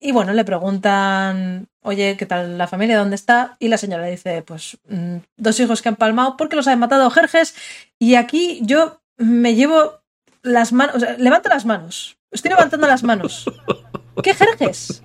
Y 0.00 0.12
bueno, 0.12 0.32
le 0.32 0.44
preguntan, 0.44 1.68
oye, 1.82 2.16
¿qué 2.16 2.24
tal 2.26 2.56
la 2.56 2.66
familia? 2.66 2.96
¿Dónde 2.98 3.16
está? 3.16 3.56
Y 3.58 3.68
la 3.68 3.76
señora 3.76 4.02
le 4.04 4.12
dice, 4.12 4.42
pues 4.42 4.78
mm, 4.88 5.16
dos 5.36 5.60
hijos 5.60 5.82
que 5.82 5.90
han 5.90 5.96
palmado 5.96 6.36
porque 6.38 6.56
los 6.56 6.66
han 6.68 6.78
matado 6.78 7.10
Jerjes. 7.10 7.54
Y 7.98 8.14
aquí 8.14 8.60
yo 8.62 9.00
me 9.18 9.54
llevo 9.54 10.00
las 10.42 10.72
manos, 10.72 10.96
o 10.96 11.00
sea, 11.00 11.16
levanto 11.18 11.48
las 11.50 11.66
manos. 11.66 12.16
Estoy 12.30 12.50
levantando 12.50 12.86
las 12.86 13.02
manos. 13.02 13.44
¿Qué 14.22 14.34
Jerjes? 14.34 15.02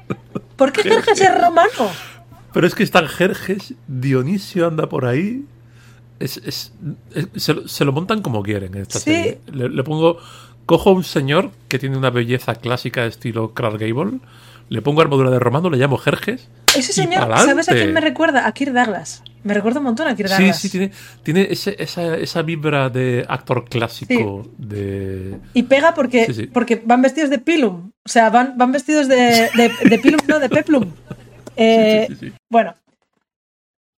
¿Por 0.56 0.72
qué 0.72 0.84
Jerjes 0.84 1.20
es 1.20 1.42
romano? 1.42 1.70
Pero 2.54 2.66
es 2.66 2.74
que 2.74 2.84
están 2.84 3.08
Jerjes, 3.10 3.74
Dionisio 3.88 4.68
anda 4.68 4.88
por 4.88 5.06
ahí. 5.06 5.44
Es, 6.20 6.38
es- 6.38 6.72
es- 7.14 7.28
se, 7.44 7.54
lo- 7.54 7.68
se 7.68 7.84
lo 7.84 7.92
montan 7.92 8.22
como 8.22 8.42
quieren 8.44 8.76
en 8.76 8.84
esta 8.84 9.00
Sí. 9.00 9.12
serie. 9.14 9.42
Le, 9.52 9.68
le 9.70 9.84
pongo. 9.84 10.18
Cojo 10.66 10.90
a 10.90 10.94
un 10.94 11.04
señor 11.04 11.52
que 11.68 11.78
tiene 11.78 11.98
una 11.98 12.10
belleza 12.10 12.56
clásica 12.56 13.02
de 13.02 13.10
estilo 13.10 13.54
Clark 13.54 13.78
Gable. 13.78 14.20
Le 14.70 14.82
pongo 14.82 15.02
armadura 15.02 15.30
de 15.30 15.38
romano, 15.40 15.70
le 15.70 15.78
llamo 15.78 15.98
Jerjes. 15.98 16.50
Ese 16.76 16.92
señor, 16.92 17.22
pa'lante. 17.22 17.46
¿sabes 17.46 17.70
a 17.70 17.74
quién 17.74 17.94
me 17.94 18.02
recuerda? 18.02 18.48
A 18.48 18.52
Kirk 18.52 18.74
Douglas. 18.74 19.22
Me 19.44 19.54
recuerda 19.54 19.80
un 19.80 19.86
montón 19.86 20.08
a 20.08 20.16
Kirk 20.16 20.28
Sí, 20.30 20.36
Douglas. 20.36 20.60
sí, 20.60 20.70
tiene, 20.70 20.92
tiene 21.22 21.48
ese- 21.52 21.76
esa, 21.78 22.16
esa 22.18 22.42
vibra 22.42 22.90
de 22.90 23.24
actor 23.30 23.66
clásico. 23.70 24.50
De. 24.58 25.38
Y 25.54 25.64
pega 25.64 25.94
porque, 25.94 26.26
Sí, 26.26 26.34
sí. 26.34 26.48
porque 26.48 26.82
van 26.84 27.04
vestidos 27.04 27.30
de 27.30 27.38
pilum. 27.38 27.92
O 28.04 28.10
sea, 28.10 28.30
van, 28.32 28.58
van 28.58 28.72
vestidos 28.72 29.08
de, 29.08 29.16
de, 29.56 29.72
de 29.88 30.00
pilum, 30.00 30.20
no, 30.28 30.40
de 30.40 30.50
peplum. 30.50 30.92
Eh, 31.58 32.08
Sí, 32.10 32.16
sí, 32.16 32.26
sí. 32.30 32.34
Bueno, 32.50 32.76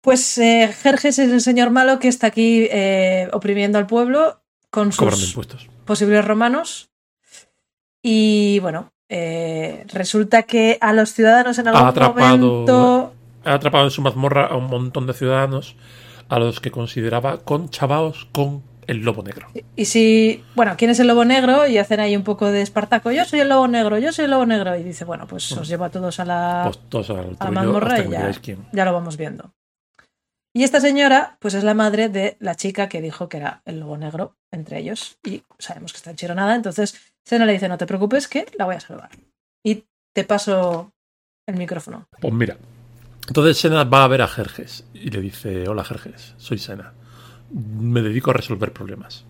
pues 0.02 0.38
eh, 0.38 0.72
Jerjes 0.84 1.18
es 1.18 1.30
el 1.32 1.42
señor 1.42 1.72
malo 1.72 1.98
que 1.98 2.08
está 2.08 2.28
aquí 2.28 2.68
eh, 2.70 3.30
oprimiendo 3.34 3.80
al 3.80 3.88
pueblo 3.88 4.44
con 4.70 4.92
Cobrando 4.92 5.16
sus 5.18 5.30
impuestos. 5.30 5.68
posibles 5.86 6.24
romanos. 6.24 6.90
Y 8.04 8.60
bueno, 8.60 8.92
eh, 9.10 9.86
resulta 9.94 10.44
que 10.44 10.78
a 10.82 10.94
los 10.94 11.14
ciudadanos 11.14 11.58
en 11.60 11.68
algún 11.68 11.84
Ha 11.84 11.88
atrapado- 11.90 12.38
momento... 12.38 13.14
Ha 13.46 13.54
atrapado 13.54 13.86
en 13.86 13.92
su 13.92 14.02
mazmorra 14.02 14.48
a 14.48 14.58
un 14.58 14.66
montón 14.68 15.08
de 15.08 15.14
ciudadanos 15.14 15.76
a 16.28 16.40
los 16.40 16.60
que 16.60 16.70
consideraba 16.72 17.38
conchavaos 17.40 18.28
con 18.34 18.62
el 18.88 19.00
lobo 19.04 19.24
negro. 19.24 19.48
Y 19.76 19.86
si, 19.86 20.44
bueno, 20.56 20.76
¿quién 20.78 20.92
es 20.92 21.00
el 21.00 21.08
lobo 21.08 21.24
negro? 21.26 21.68
Y 21.68 21.78
hacen 21.78 22.00
ahí 22.00 22.16
un 22.16 22.24
poco 22.24 22.52
de 22.52 22.62
Espartaco. 22.62 23.12
Yo 23.12 23.24
soy 23.26 23.40
el 23.42 23.50
lobo 23.50 23.68
negro, 23.68 23.98
yo 24.00 24.12
soy 24.12 24.26
el 24.26 24.32
lobo 24.32 24.46
negro. 24.46 24.76
Y 24.78 24.84
dice, 24.84 25.06
bueno, 25.06 25.28
pues 25.28 25.50
os 25.54 25.68
llevo 25.68 25.86
a 25.86 25.90
todos 25.90 26.20
a 26.20 26.26
la, 26.26 26.62
Pues 26.66 26.80
todos 26.90 27.10
al 27.10 27.36
a 27.40 27.46
la 27.46 27.52
mazmorra 27.52 28.00
y 28.00 28.10
ya, 28.10 28.32
ya 28.74 28.86
lo 28.86 28.94
vamos 28.94 29.16
viendo. 29.18 29.52
Y 30.58 30.64
esta 30.64 30.82
señora, 30.82 31.38
pues 31.40 31.54
es 31.54 31.64
la 31.64 31.76
madre 31.76 32.10
de 32.10 32.36
la 32.40 32.56
chica 32.56 32.90
que 32.90 33.00
dijo 33.00 33.30
que 33.30 33.38
era 33.38 33.62
el 33.66 33.80
lobo 33.80 33.96
negro 33.96 34.38
entre 34.50 34.80
ellos. 34.80 35.20
Y 35.24 35.44
sabemos 35.60 35.92
que 35.94 35.98
está 35.98 36.10
enchironada. 36.10 36.56
Entonces, 36.56 37.00
Sena 37.24 37.46
le 37.46 37.54
dice, 37.54 37.70
no 37.70 37.78
te 37.78 37.86
preocupes, 37.86 38.28
que 38.28 38.48
la 38.58 38.66
voy 38.66 38.74
a 38.74 38.80
salvar. 38.80 39.12
Y 39.64 39.86
te 40.16 40.24
paso 40.24 40.92
el 41.48 41.58
micrófono. 41.58 42.08
Pues 42.20 42.34
mira. 42.34 42.58
Entonces 43.28 43.60
Sena 43.60 43.84
va 43.84 44.04
a 44.04 44.08
ver 44.08 44.24
a 44.24 44.28
Jerjes 44.28 44.84
y 44.96 45.12
le 45.12 45.22
dice, 45.22 45.68
hola 45.70 45.84
Jerjes, 45.84 46.34
soy 46.38 46.58
Sena. 46.58 46.92
Me 47.52 48.02
dedico 48.02 48.32
a 48.32 48.34
resolver 48.34 48.74
problemas. 48.74 49.26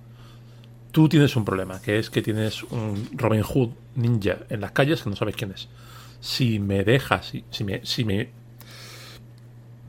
Tú 0.94 1.10
tienes 1.10 1.36
un 1.36 1.44
problema, 1.44 1.82
que 1.82 2.00
es 2.00 2.10
que 2.10 2.22
tienes 2.22 2.64
un 2.64 3.10
Robin 3.12 3.44
Hood 3.44 3.72
ninja 3.96 4.38
en 4.48 4.62
las 4.62 4.72
calles 4.72 5.04
que 5.04 5.10
no 5.10 5.18
sabes 5.18 5.36
quién 5.36 5.52
es. 5.52 5.68
Si 6.22 6.60
me 6.60 6.86
dejas, 6.86 7.34
si, 7.50 7.64
me, 7.66 7.86
si 7.86 8.06
me 8.06 8.30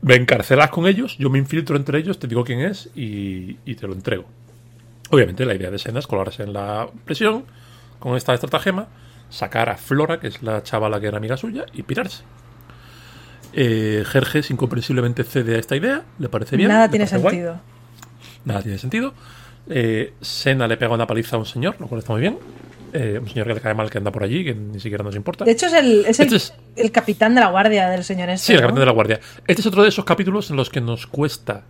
me 0.01 0.15
encarcelas 0.15 0.69
con 0.69 0.87
ellos, 0.87 1.17
yo 1.17 1.29
me 1.29 1.39
infiltro 1.39 1.75
entre 1.75 1.99
ellos, 1.99 2.19
te 2.19 2.27
digo 2.27 2.43
quién 2.43 2.61
es 2.61 2.89
y, 2.95 3.57
y 3.65 3.75
te 3.75 3.87
lo 3.87 3.93
entrego. 3.93 4.25
Obviamente 5.09 5.45
la 5.45 5.55
idea 5.55 5.71
de 5.71 5.79
Sena 5.79 5.99
es 5.99 6.07
colarse 6.07 6.43
en 6.43 6.53
la 6.53 6.87
prisión 7.05 7.45
con 7.99 8.15
esta 8.15 8.33
estratagema, 8.33 8.87
sacar 9.29 9.69
a 9.69 9.77
Flora, 9.77 10.19
que 10.19 10.27
es 10.27 10.41
la 10.41 10.63
chavala 10.63 10.99
que 10.99 11.07
era 11.07 11.17
amiga 11.17 11.37
suya, 11.37 11.65
y 11.73 11.83
pirarse. 11.83 12.23
Eh, 13.53 14.03
Jerjes 14.05 14.51
incomprensiblemente 14.51 15.23
cede 15.23 15.55
a 15.55 15.59
esta 15.59 15.75
idea, 15.75 16.03
le 16.19 16.29
parece 16.29 16.55
bien. 16.55 16.69
Nada 16.69 16.89
tiene 16.89 17.05
guay. 17.05 17.21
sentido. 17.21 17.59
Nada 18.45 18.61
tiene 18.61 18.77
sentido. 18.77 19.13
Eh, 19.67 20.13
Sena 20.21 20.67
le 20.67 20.77
pega 20.77 20.93
una 20.93 21.07
paliza 21.07 21.35
a 21.35 21.39
un 21.39 21.45
señor, 21.45 21.75
lo 21.79 21.87
cual 21.87 21.99
está 21.99 22.13
muy 22.13 22.21
bien. 22.21 22.37
Eh, 22.93 23.19
un 23.21 23.27
señor 23.29 23.47
que 23.47 23.53
le 23.55 23.61
cae 23.61 23.73
mal 23.73 23.89
que 23.89 23.97
anda 23.97 24.11
por 24.11 24.23
allí, 24.23 24.43
que 24.43 24.53
ni 24.55 24.79
siquiera 24.79 25.03
nos 25.03 25.15
importa. 25.15 25.45
De 25.45 25.51
hecho, 25.51 25.67
es 25.67 25.73
el, 25.73 26.05
es 26.05 26.19
el, 26.19 26.25
Este 26.25 26.35
es- 26.37 26.53
el 26.75 26.91
capitán 26.91 27.35
de 27.35 27.41
la 27.41 27.47
guardia 27.49 27.89
del 27.89 28.03
señor 28.03 28.29
este. 28.29 28.47
Sí, 28.47 28.53
el 28.53 28.57
¿no? 28.61 28.67
capitán 28.67 28.79
de 28.81 28.85
la 28.85 28.91
guardia. 28.91 29.19
Este 29.47 29.61
es 29.61 29.65
otro 29.67 29.83
de 29.83 29.89
esos 29.89 30.05
capítulos 30.05 30.49
en 30.49 30.55
los 30.57 30.69
que 30.69 30.81
nos 30.81 31.05
cuesta 31.07 31.63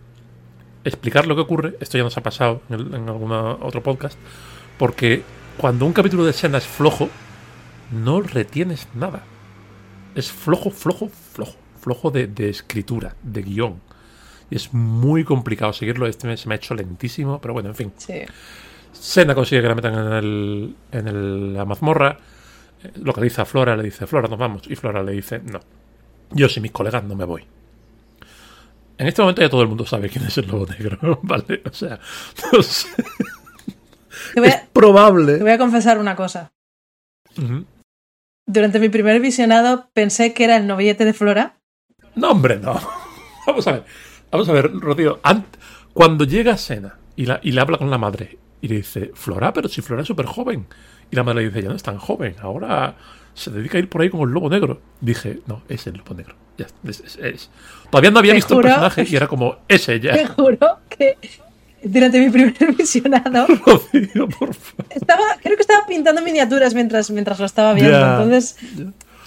explicar 0.84 1.26
lo 1.26 1.34
que 1.34 1.42
ocurre. 1.42 1.76
Esto 1.80 1.98
ya 1.98 2.04
nos 2.04 2.16
ha 2.16 2.22
pasado 2.22 2.62
en, 2.70 2.74
el- 2.80 2.94
en 2.94 3.08
algún 3.08 3.32
otro 3.32 3.82
podcast. 3.82 4.18
Porque 4.78 5.22
cuando 5.58 5.84
un 5.86 5.92
capítulo 5.92 6.24
de 6.24 6.30
escena 6.30 6.58
es 6.58 6.66
flojo, 6.66 7.08
no 7.92 8.20
retienes 8.22 8.88
nada. 8.94 9.22
Es 10.14 10.30
flojo, 10.30 10.70
flojo, 10.70 11.08
flojo. 11.08 11.56
Flojo 11.80 12.10
de, 12.10 12.26
de 12.26 12.50
escritura, 12.50 13.14
de 13.22 13.42
guion. 13.42 13.80
Y 14.50 14.56
es 14.56 14.72
muy 14.74 15.24
complicado 15.24 15.72
seguirlo. 15.72 16.06
Este 16.06 16.26
me- 16.26 16.36
se 16.36 16.48
me 16.48 16.54
ha 16.54 16.56
hecho 16.56 16.74
lentísimo, 16.74 17.40
pero 17.40 17.54
bueno, 17.54 17.68
en 17.70 17.74
fin. 17.74 17.92
Sí. 17.96 18.14
Sena 18.92 19.34
consigue 19.34 19.62
que 19.62 19.68
la 19.68 19.74
metan 19.74 19.94
en, 19.94 20.12
el, 20.12 20.76
en 20.92 21.08
el- 21.08 21.54
la 21.54 21.64
mazmorra. 21.64 22.18
eh, 22.82 22.90
Localiza 23.02 23.42
a 23.42 23.44
Flora, 23.44 23.76
le 23.76 23.82
dice, 23.84 24.06
Flora, 24.06 24.28
nos 24.28 24.38
vamos. 24.38 24.62
Y 24.68 24.76
Flora 24.76 25.02
le 25.02 25.12
dice, 25.12 25.40
no. 25.40 25.60
Yo 26.32 26.48
sin 26.48 26.62
mis 26.62 26.72
colegas 26.72 27.02
no 27.04 27.14
me 27.14 27.24
voy. 27.24 27.44
En 28.98 29.06
este 29.06 29.22
momento 29.22 29.40
ya 29.42 29.48
todo 29.48 29.62
el 29.62 29.68
mundo 29.68 29.86
sabe 29.86 30.08
quién 30.10 30.26
es 30.26 30.36
el 30.38 30.46
lobo 30.48 30.66
negro, 30.66 31.18
¿vale? 31.22 31.62
O 31.68 31.72
sea, 31.72 31.98
no 32.52 32.62
sé. 32.62 32.88
Es 34.36 34.56
probable. 34.72 35.36
te 35.38 35.42
voy 35.42 35.52
a 35.52 35.58
confesar 35.58 35.98
una 35.98 36.14
cosa. 36.14 36.52
Durante 38.46 38.78
mi 38.80 38.88
primer 38.88 39.20
visionado 39.20 39.88
pensé 39.94 40.34
que 40.34 40.44
era 40.44 40.56
el 40.56 40.66
novillete 40.66 41.04
de 41.04 41.14
Flora. 41.14 41.56
No, 42.16 42.30
hombre, 42.32 42.58
no. 42.58 42.78
Vamos 43.46 43.66
a 43.66 43.72
ver. 43.72 43.84
Vamos 44.30 44.48
a 44.48 44.52
ver, 44.52 44.70
ant- 44.72 45.44
cuando 45.92 46.24
llega 46.24 46.56
Sena 46.56 46.98
y, 47.16 47.26
la, 47.26 47.40
y 47.42 47.50
le 47.52 47.60
habla 47.60 47.78
con 47.78 47.90
la 47.90 47.98
madre 47.98 48.38
y 48.60 48.68
le 48.68 48.76
dice, 48.76 49.10
Flora, 49.14 49.52
pero 49.52 49.68
si 49.68 49.80
Flora 49.82 50.02
es 50.02 50.08
súper 50.08 50.26
joven. 50.26 50.66
Y 51.10 51.16
la 51.16 51.22
madre 51.24 51.42
le 51.42 51.48
dice, 51.48 51.62
ya 51.62 51.68
no 51.68 51.74
es 51.76 51.82
tan 51.82 51.98
joven, 51.98 52.36
ahora 52.40 52.96
se 53.34 53.50
dedica 53.50 53.78
a 53.78 53.80
ir 53.80 53.88
por 53.88 54.02
ahí 54.02 54.10
como 54.10 54.24
el 54.24 54.30
lobo 54.30 54.48
negro. 54.50 54.80
Dije, 55.00 55.40
no, 55.46 55.62
es 55.68 55.86
el 55.86 55.96
lobo 55.96 56.14
negro. 56.14 56.34
Ya, 56.58 56.66
es, 56.84 57.00
es- 57.00 57.16
es. 57.16 57.50
Todavía 57.90 58.10
no 58.10 58.18
había 58.18 58.32
Te 58.32 58.36
visto 58.36 58.54
juro. 58.54 58.68
el 58.68 58.74
personaje 58.74 59.06
y 59.10 59.16
era 59.16 59.26
como, 59.28 59.56
ese 59.68 59.98
Te 59.98 60.06
ya. 60.08 60.28
juro 60.28 60.58
que 60.88 61.16
durante 61.82 62.20
mi 62.20 62.28
primer 62.30 62.54
visionado 62.76 63.46
por 63.64 64.54
favor. 64.54 64.86
estaba, 64.90 65.22
creo 65.42 65.56
que 65.56 65.62
estaba 65.62 65.86
pintando 65.86 66.20
miniaturas 66.22 66.74
mientras, 66.74 67.10
mientras 67.10 67.38
lo 67.40 67.46
estaba 67.46 67.72
viendo. 67.72 67.92
Ya, 67.98 68.12
Entonces 68.22 68.56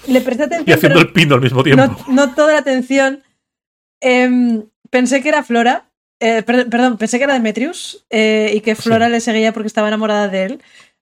le 0.07 0.21
presté 0.21 0.43
atención. 0.43 0.69
Y 0.69 0.73
haciendo 0.73 0.99
el 0.99 1.11
pino 1.11 1.35
al 1.35 1.41
mismo 1.41 1.63
tiempo. 1.63 1.83
no, 2.07 2.13
no 2.27 2.35
toda 2.35 2.53
la 2.53 2.59
atención. 2.59 3.23
Em, 3.99 4.65
pensé 4.89 5.21
que 5.21 5.29
era 5.29 5.43
Flora. 5.43 5.89
Eh, 6.20 6.43
per- 6.43 6.70
perdón, 6.70 6.98
pensé 6.98 7.17
que 7.17 7.24
era 7.25 7.34
Demetrius 7.34 8.05
eh, 8.10 8.51
y 8.53 8.62
que 8.62 8.75
Flora 8.75 9.08
Sí. 9.08 9.12
le 9.13 9.20
seguía 9.20 9.53
porque 9.53 9.67
estaba 9.67 9.88
enamorada 9.88 10.27
de 10.27 10.43
él. 10.46 10.62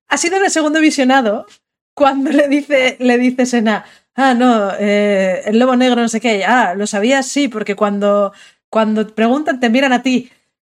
Ha 0.10 0.18
sido 0.18 0.38
en 0.38 0.46
el 0.46 0.52
segundo 0.52 0.80
visionado 0.80 1.46
cuando 1.94 2.32
le 2.32 2.48
dice, 2.48 2.98
le 3.00 3.18
dice 3.18 3.46
Sena, 3.46 3.86
ah, 4.16 4.34
no, 4.34 4.72
eh, 4.80 5.42
el 5.46 5.60
lobo 5.60 5.76
negro, 5.76 6.02
no 6.02 6.10
sé 6.10 6.20
qué. 6.20 6.44
Ah, 6.46 6.74
lo 6.76 6.88
sabías, 6.88 7.28
sí, 7.28 7.48
porque 7.48 7.76
cuando, 7.76 8.34
cuando 8.70 9.08
preguntan 9.14 9.60
te 9.60 9.70
miran 9.70 9.94
a 9.94 10.02
ti. 10.04 10.30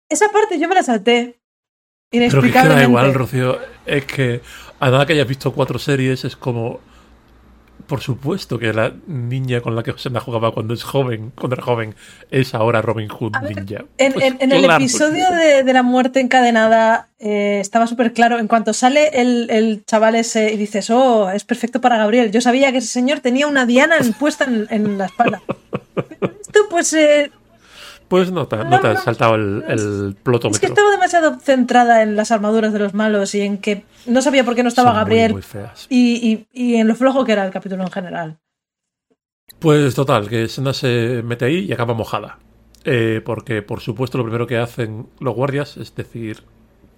Esa 0.08 0.28
parte 0.30 0.58
yo 0.58 0.68
me 0.68 0.74
la 0.76 0.82
salté. 0.82 1.38
Pero 2.08 2.10
que 2.10 2.18
da 2.18 2.24
Inexplicablemente. 2.26 2.84
igual, 2.84 3.14
Rocío. 3.14 3.58
Es 3.84 4.04
que 4.04 4.40
a 4.78 4.90
nada 4.90 5.04
que 5.06 5.14
hayas 5.14 5.26
visto 5.26 5.52
cuatro 5.52 5.78
series 5.78 6.24
es 6.24 6.36
como. 6.36 6.80
Por 7.86 8.00
supuesto 8.00 8.58
que 8.58 8.72
la 8.72 8.92
niña 9.06 9.60
con 9.60 9.76
la 9.76 9.82
que 9.82 9.92
Sena 9.96 10.18
jugaba 10.20 10.52
cuando 10.52 10.74
es 10.74 10.82
joven, 10.82 11.32
cuando 11.36 11.54
era 11.54 11.62
joven, 11.62 11.94
es 12.30 12.54
ahora 12.54 12.82
Robin 12.82 13.08
Hood 13.08 13.32
ver, 13.42 13.56
Ninja. 13.56 13.84
En, 13.98 14.12
Pues 14.12 14.24
en- 14.24 14.36
en 14.40 14.52
el 14.52 14.64
episodio 14.64 15.30
de, 15.30 15.62
de 15.62 15.72
la 15.72 15.82
muerte 15.84 16.18
encadenada 16.20 17.08
eh, 17.20 17.58
estaba 17.60 17.86
súper 17.86 18.12
claro. 18.12 18.38
En 18.38 18.48
cuanto 18.48 18.72
sale 18.72 19.08
el, 19.20 19.48
el 19.50 19.84
chaval 19.86 20.16
ese 20.16 20.52
y 20.52 20.56
dices, 20.56 20.90
oh, 20.90 21.30
es 21.30 21.44
perfecto 21.44 21.80
para 21.80 21.96
Gabriel. 21.96 22.32
Yo 22.32 22.40
sabía 22.40 22.72
que 22.72 22.78
ese 22.78 22.88
señor 22.88 23.20
tenía 23.20 23.46
una 23.46 23.66
diana 23.66 23.96
puesta 24.18 24.44
en, 24.46 24.66
en 24.70 24.98
la 24.98 25.06
espalda. 25.06 25.42
Pero 25.94 26.32
esto, 26.40 26.60
pues, 26.68 26.92
eh, 26.92 27.30
Pues 28.08 28.30
no 28.30 28.46
te, 28.46 28.56
no 28.56 28.64
No, 28.64 28.80
te 28.80 28.88
has 28.88 29.02
saltado 29.02 29.34
el, 29.34 29.64
el 29.66 30.16
es 30.50 30.60
que 30.60 30.66
estaba 30.66 30.90
demasiado 30.90 31.38
centrada 31.40 32.02
en 32.02 32.14
las 32.14 32.30
armaduras 32.30 32.72
de 32.72 32.78
los 32.78 32.94
malos 32.94 33.34
y 33.34 33.40
en 33.40 33.58
que 33.58 33.84
no 34.06 34.22
sabía 34.22 34.44
por 34.44 34.54
qué 34.54 34.62
no 34.62 34.68
estaba 34.68 34.90
Son 34.90 34.94
muy, 34.94 35.00
Gabriel 35.04 35.32
muy 35.32 35.42
feas. 35.42 35.86
Y, 35.90 36.46
y- 36.52 36.72
y 36.72 36.76
en 36.76 36.86
lo 36.86 36.94
flojo 36.94 37.24
que 37.24 37.32
era 37.32 37.44
el 37.44 37.50
capítulo 37.52 37.82
en 37.82 37.90
general. 37.90 38.38
Pues 39.58 39.94
total, 39.94 40.28
que 40.28 40.48
Sena 40.48 40.72
se 40.72 41.22
mete 41.24 41.46
ahí 41.46 41.58
y 41.68 41.72
acaba 41.72 41.94
mojada. 41.94 42.38
Eh, 42.84 43.20
porque, 43.24 43.62
por 43.62 43.80
supuesto, 43.80 44.18
lo 44.18 44.24
primero 44.24 44.46
que 44.46 44.58
hacen 44.58 45.08
los 45.18 45.34
guardias 45.34 45.76
es 45.76 45.94
decir: 45.94 46.42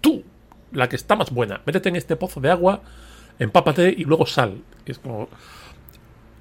Tú, 0.00 0.22
la 0.72 0.88
que 0.88 0.96
está 0.96 1.16
más 1.16 1.30
buena, 1.30 1.62
métete 1.64 1.88
en 1.88 1.96
este 1.96 2.16
pozo 2.16 2.40
de 2.40 2.50
agua, 2.50 2.82
empápate 3.38 3.88
y 3.96 4.04
luego 4.04 4.26
sal. 4.26 4.58
Y 4.84 4.90
es 4.90 4.98
como. 4.98 5.28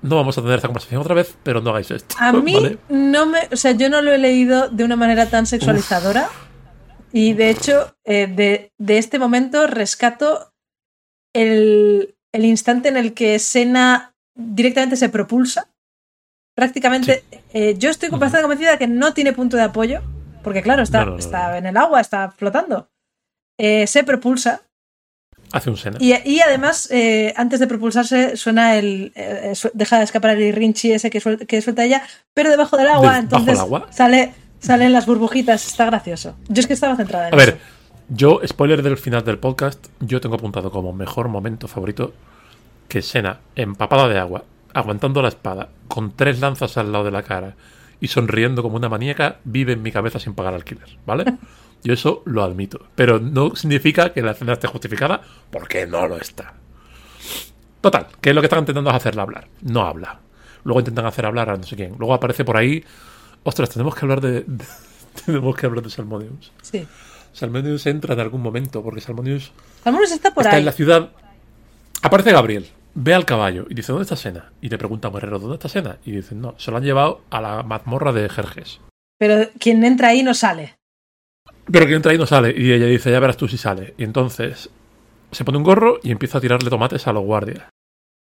No 0.01 0.15
vamos 0.15 0.37
a 0.37 0.41
tener 0.41 0.55
esta 0.57 0.67
conversación 0.67 1.01
otra 1.01 1.15
vez, 1.15 1.35
pero 1.43 1.61
no 1.61 1.71
hagáis 1.71 1.91
esto. 1.91 2.15
A 2.19 2.31
mí 2.31 2.53
¿vale? 2.53 2.77
no 2.89 3.25
me, 3.25 3.39
o 3.51 3.55
sea, 3.55 3.71
yo 3.71 3.89
no 3.89 4.01
lo 4.01 4.11
he 4.11 4.17
leído 4.17 4.69
de 4.69 4.83
una 4.83 4.95
manera 4.95 5.27
tan 5.27 5.45
sexualizadora. 5.45 6.29
Y 7.11 7.33
de 7.33 7.49
hecho, 7.49 7.95
eh, 8.03 8.27
de, 8.27 8.73
de 8.77 8.97
este 8.97 9.17
momento 9.17 9.65
rescato 9.65 10.53
el, 11.33 12.15
el 12.31 12.45
instante 12.45 12.89
en 12.89 12.97
el 12.97 13.13
que 13.13 13.39
Sena 13.39 14.13
directamente 14.35 14.97
se 14.97 15.09
propulsa. 15.09 15.69
Prácticamente, 16.55 17.23
eh, 17.53 17.75
yo 17.77 17.89
estoy 17.89 18.09
bastante 18.09 18.41
convencida 18.41 18.71
de 18.71 18.77
que 18.77 18.87
no 18.87 19.13
tiene 19.13 19.33
punto 19.33 19.57
de 19.57 19.63
apoyo, 19.63 20.01
porque 20.43 20.61
claro, 20.63 20.81
está, 20.81 20.99
No, 20.99 21.05
no, 21.05 21.11
no, 21.13 21.19
está 21.19 21.57
en 21.57 21.67
el 21.67 21.77
agua, 21.77 22.01
está 22.01 22.31
flotando. 22.31 22.89
Eh, 23.59 23.87
se 23.87 24.03
propulsa 24.03 24.66
Hace 25.51 25.69
un 25.69 25.77
Sena. 25.77 25.97
y, 26.01 26.13
y 26.29 26.39
además, 26.41 26.89
eh, 26.91 27.33
antes 27.37 27.59
de 27.59 27.67
propulsarse, 27.67 28.35
suena 28.37 28.75
el. 28.75 29.11
eh, 29.15 29.51
su- 29.55 29.71
deja 29.73 29.97
de 29.97 30.03
escapar 30.03 30.31
el 30.37 30.53
rinchi 30.53 30.91
ese 30.91 31.09
que, 31.09 31.21
suel- 31.21 31.45
que 31.47 31.61
suelta 31.61 31.83
ella, 31.85 32.03
pero 32.33 32.49
debajo 32.49 32.75
del 32.77 32.87
agua, 32.87 33.01
¿Debajo 33.13 33.19
entonces 33.19 33.59
agua? 33.59 33.87
Sale, 33.91 34.33
salen 34.59 34.91
las 34.93 35.05
burbujitas. 35.05 35.65
Está 35.67 35.85
gracioso. 35.85 36.35
Yo 36.49 36.59
es 36.59 36.67
que 36.67 36.73
estaba 36.73 36.95
centrada 36.97 37.29
en 37.29 37.33
A 37.33 37.37
ver, 37.37 37.59
yo, 38.09 38.41
spoiler 38.45 38.81
del 38.83 38.97
final 38.97 39.23
del 39.23 39.37
podcast, 39.39 39.85
yo 39.99 40.19
tengo 40.21 40.35
apuntado 40.35 40.69
como 40.71 40.91
mejor 40.93 41.29
momento 41.29 41.67
favorito 41.67 42.13
que 42.89 43.01
Sena 43.01 43.39
empapada 43.55 44.07
de 44.09 44.17
agua, 44.19 44.43
aguantando 44.73 45.21
la 45.21 45.27
espada, 45.29 45.69
con 45.87 46.15
tres 46.15 46.39
lanzas 46.39 46.77
al 46.77 46.91
lado 46.91 47.03
de 47.05 47.11
la 47.11 47.23
cara 47.23 47.55
y 47.99 48.07
sonriendo 48.07 48.61
como 48.63 48.75
una 48.77 48.89
maníaca, 48.89 49.37
vive 49.43 49.73
en 49.73 49.81
mi 49.81 49.91
cabeza 49.91 50.19
sin 50.19 50.33
pagar 50.33 50.53
alquiler, 50.53 50.87
¿vale? 51.05 51.25
Yo 51.83 51.93
eso 51.93 52.23
lo 52.25 52.43
admito, 52.43 52.87
pero 52.95 53.19
no 53.19 53.55
significa 53.55 54.11
que 54.13 54.21
la 54.21 54.31
escena 54.31 54.53
esté 54.53 54.67
justificada, 54.67 55.21
porque 55.51 55.85
no 55.85 56.07
lo 56.07 56.17
está. 56.17 56.53
Total, 57.81 58.07
que 58.19 58.29
es 58.29 58.35
lo 58.35 58.41
que 58.41 58.47
están 58.47 58.59
intentando 58.59 58.89
hacerla 58.89 59.21
hablar. 59.21 59.47
No 59.61 59.81
habla. 59.85 60.19
Luego 60.63 60.79
intentan 60.79 61.05
hacer 61.05 61.25
hablar 61.25 61.49
a 61.51 61.55
no 61.55 61.63
sé 61.63 61.75
quién. 61.75 61.95
Luego 61.97 62.13
aparece 62.13 62.43
por 62.43 62.57
ahí. 62.57 62.83
Ostras, 63.43 63.69
tenemos 63.69 63.93
que 63.95 64.01
hablar 64.05 64.19
de. 64.21 64.41
de- 64.41 64.65
tenemos 65.25 65.55
que 65.55 65.65
hablar 65.67 65.83
de 65.83 65.89
Salmonius. 65.89 66.51
Sí. 66.61 66.85
Salmonius 67.31 67.85
entra 67.85 68.15
en 68.15 68.19
algún 68.19 68.41
momento, 68.41 68.81
porque 68.83 68.99
Salmonius 68.99 69.51
Salmones 69.83 70.11
está 70.11 70.33
por 70.33 70.43
está 70.43 70.55
ahí. 70.55 70.59
en 70.61 70.65
la 70.65 70.71
ciudad. 70.71 71.09
Aparece 72.01 72.31
Gabriel, 72.31 72.67
ve 72.97 73.13
al 73.13 73.25
caballo 73.25 73.65
y 73.69 73.75
dice: 73.75 73.91
¿Dónde 73.91 74.03
está 74.03 74.15
Sena? 74.15 74.51
Y 74.59 74.69
le 74.69 74.77
pregunta 74.77 75.07
a 75.07 75.11
Guerrero: 75.11 75.39
¿Dónde 75.39 75.55
está 75.55 75.69
Sena? 75.69 75.97
Y 76.03 76.11
dicen: 76.11 76.41
No, 76.41 76.55
se 76.57 76.71
lo 76.71 76.77
han 76.77 76.83
llevado 76.83 77.21
a 77.29 77.39
la 77.39 77.63
mazmorra 77.63 78.11
de 78.11 78.27
Jerjes. 78.27 78.81
Pero 79.17 79.49
quien 79.59 79.83
entra 79.83 80.09
ahí 80.09 80.23
no 80.23 80.33
sale. 80.33 80.75
Pero 81.71 81.85
que 81.85 81.93
entra 81.93 82.11
ahí 82.11 82.17
no 82.17 82.25
sale. 82.25 82.53
Y 82.57 82.71
ella 82.71 82.87
dice: 82.87 83.11
Ya 83.11 83.19
verás 83.19 83.37
tú 83.37 83.47
si 83.47 83.57
sale. 83.57 83.93
Y 83.97 84.03
entonces 84.03 84.69
se 85.31 85.45
pone 85.45 85.57
un 85.57 85.63
gorro 85.63 85.99
y 86.03 86.11
empieza 86.11 86.39
a 86.39 86.41
tirarle 86.41 86.69
tomates 86.69 87.07
a 87.07 87.13
los 87.13 87.23
guardias. 87.23 87.63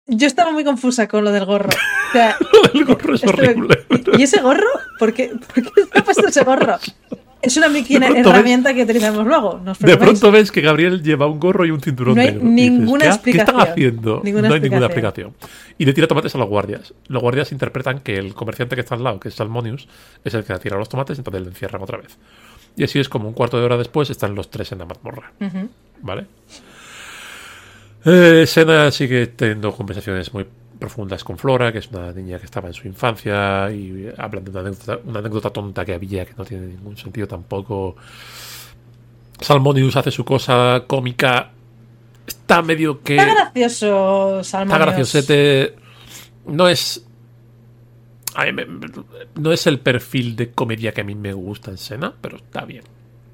Yo 0.07 0.27
estaba 0.27 0.51
muy 0.51 0.65
confusa 0.65 1.07
con 1.07 1.23
lo 1.25 1.31
del 1.31 1.45
gorro. 1.45 1.69
O 1.69 2.13
sea, 2.13 2.37
El 2.75 2.85
gorro 2.85 3.15
es 3.15 3.25
horrible. 3.25 3.87
¿Y, 3.91 4.21
y 4.21 4.23
ese 4.25 4.41
gorro? 4.41 4.69
¿Por 4.99 5.13
qué, 5.13 5.29
¿Por 5.29 5.55
qué 5.55 5.85
se 5.93 5.99
ha 5.99 6.05
puesto 6.05 6.27
ese 6.27 6.45
gorro? 6.45 6.77
Es 7.43 7.57
una 7.57 7.67
herramienta 7.67 8.73
que 8.73 8.85
utilizamos 8.85 9.27
luego. 9.27 9.61
De 9.81 9.97
pronto 9.97 10.31
ves 10.31 10.53
que 10.53 10.61
Gabriel 10.61 11.03
lleva 11.03 11.27
un 11.27 11.41
gorro 11.41 11.67
y 11.67 11.71
un 11.71 11.81
cinturón 11.81 12.15
No 12.15 12.21
hay 12.21 12.29
negro. 12.29 12.41
Y 12.47 12.51
dices, 12.51 12.71
ninguna 12.71 13.01
¿qué, 13.01 13.07
ha- 13.09 13.15
explicación. 13.15 13.47
¿Qué 13.47 13.51
están 13.61 13.73
haciendo? 13.73 14.21
Ninguna 14.25 14.49
no 14.49 14.55
hay 14.55 14.61
ninguna 14.61 14.87
explicación. 14.87 15.35
Y 15.77 15.85
le 15.85 15.93
tira 15.93 16.07
tomates 16.07 16.35
a 16.35 16.39
los 16.39 16.49
guardias. 16.49 16.95
Los 17.09 17.21
guardias 17.21 17.51
interpretan 17.53 17.99
que 18.01 18.17
el 18.17 18.35
comerciante 18.35 18.77
que 18.77 18.83
está 18.83 18.95
al 18.95 19.03
lado, 19.05 19.19
que 19.21 19.29
es 19.29 19.35
Salmonius, 19.35 19.89
es 20.25 20.35
el 20.35 20.45
que 20.45 20.53
le 20.53 20.59
tira 20.61 20.77
los 20.79 20.89
tomates, 20.89 21.19
entonces 21.19 21.43
le 21.43 21.49
encierran 21.49 21.83
otra 21.83 21.99
vez. 21.99 22.17
Y 22.77 22.85
así 22.85 23.01
es 23.01 23.09
como 23.09 23.27
un 23.29 23.35
cuarto 23.35 23.59
de 23.59 23.65
hora 23.65 23.77
después 23.77 24.09
están 24.09 24.35
los 24.35 24.49
tres 24.51 24.71
en 24.73 24.79
la 24.79 24.85
mazmorra. 24.87 25.33
¿Vale? 26.01 26.27
Eh, 28.05 28.45
Sena 28.47 28.91
sigue 28.91 29.29
teniendo 29.29 29.73
conversaciones 29.73 30.33
muy 30.35 30.47
profundas 30.83 31.23
con 31.25 31.39
Flora, 31.39 31.71
que 31.73 31.79
es 31.79 31.89
una 31.89 32.13
niña 32.13 32.39
que 32.39 32.45
estaba 32.47 32.69
en 32.69 32.75
su 32.75 32.87
infancia, 32.89 33.71
y 33.71 34.09
hablan 34.19 34.45
de 34.45 34.51
una 34.51 34.61
anécdota, 34.61 34.99
una 35.05 35.19
anécdota 35.21 35.51
tonta 35.51 35.85
que 35.85 35.95
había, 35.95 36.25
que 36.27 36.35
no 36.37 36.45
tiene 36.45 36.67
ningún 36.67 36.97
sentido 36.97 37.27
tampoco. 37.29 37.97
Salmonius 39.41 39.97
hace 39.97 40.11
su 40.11 40.25
cosa 40.25 40.85
cómica. 40.87 41.51
Está 42.27 42.63
medio 42.63 43.01
que. 43.03 43.17
Está 43.17 43.33
gracioso, 43.35 44.45
Salmonius. 44.45 44.75
Está 44.81 44.85
graciosete. 44.87 45.75
No 46.47 46.69
es. 46.69 47.05
a 48.35 48.45
mí 48.47 48.53
me- 48.53 48.67
no 49.35 49.53
es 49.53 49.67
el 49.67 49.79
perfil 49.81 50.37
de 50.37 50.51
comedia 50.53 50.93
que 50.93 51.03
a 51.03 51.05
mí 51.05 51.15
me 51.15 51.33
gusta 51.33 51.71
en 51.71 51.79
Sena, 51.79 52.13
pero 52.21 52.37
está 52.39 52.65
bien. 52.65 52.83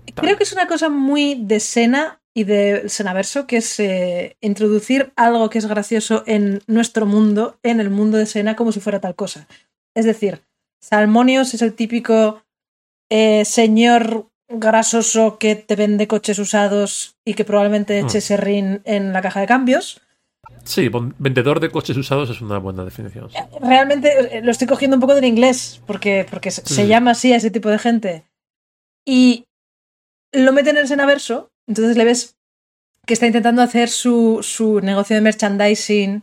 Está 0.06 0.22
Creo 0.22 0.36
que 0.36 0.42
es 0.42 0.52
una 0.52 0.66
cosa 0.66 0.88
muy 0.88 1.34
de 1.36 1.60
Sena 1.60 2.17
y 2.38 2.44
de 2.44 2.88
Senaverso, 2.88 3.46
que 3.48 3.56
es 3.56 3.80
eh, 3.80 4.36
introducir 4.40 5.12
algo 5.16 5.50
que 5.50 5.58
es 5.58 5.66
gracioso 5.66 6.22
en 6.26 6.62
nuestro 6.66 7.04
mundo, 7.06 7.58
en 7.62 7.80
el 7.80 7.90
mundo 7.90 8.16
de 8.16 8.26
Sena, 8.26 8.54
como 8.54 8.70
si 8.72 8.80
fuera 8.80 9.00
tal 9.00 9.14
cosa. 9.16 9.48
Es 9.96 10.04
decir, 10.04 10.42
Salmonius 10.80 11.54
es 11.54 11.62
el 11.62 11.74
típico 11.74 12.42
eh, 13.10 13.44
señor 13.44 14.28
grasoso 14.48 15.38
que 15.38 15.56
te 15.56 15.74
vende 15.76 16.06
coches 16.06 16.38
usados 16.38 17.16
y 17.24 17.34
que 17.34 17.44
probablemente 17.44 18.02
Mm. 18.02 18.06
eche 18.06 18.20
serrín 18.20 18.80
en 18.84 19.12
la 19.12 19.20
caja 19.20 19.40
de 19.40 19.46
cambios. 19.46 20.00
Sí, 20.64 20.88
vendedor 21.18 21.60
de 21.60 21.70
coches 21.70 21.96
usados 21.96 22.30
es 22.30 22.40
una 22.40 22.58
buena 22.58 22.84
definición. 22.84 23.30
sí. 23.30 23.36
realmente 23.60 24.38
eh, 24.38 24.42
lo 24.42 24.50
estoy 24.52 24.66
cogiendo 24.66 24.96
un 24.96 25.00
poco 25.00 25.14
del 25.14 25.24
inglés, 25.24 25.80
porque, 25.86 26.26
porque 26.30 26.50
se, 26.50 26.62
se 26.64 26.84
Mm. 26.84 26.88
llama 26.88 27.10
así 27.12 27.32
a 27.32 27.36
ese 27.36 27.50
tipo 27.50 27.68
de 27.68 27.78
gente. 27.78 28.24
Y 29.06 29.46
lo 30.32 30.52
meten 30.52 30.76
en 30.76 30.82
el 30.82 30.88
Senaverso, 30.88 31.50
entonces 31.68 31.96
le 31.96 32.04
ves 32.04 32.36
que 33.06 33.14
está 33.14 33.26
intentando 33.26 33.62
hacer 33.62 33.88
su, 33.88 34.40
su 34.42 34.80
negocio 34.80 35.14
de 35.16 35.22
merchandising, 35.22 36.22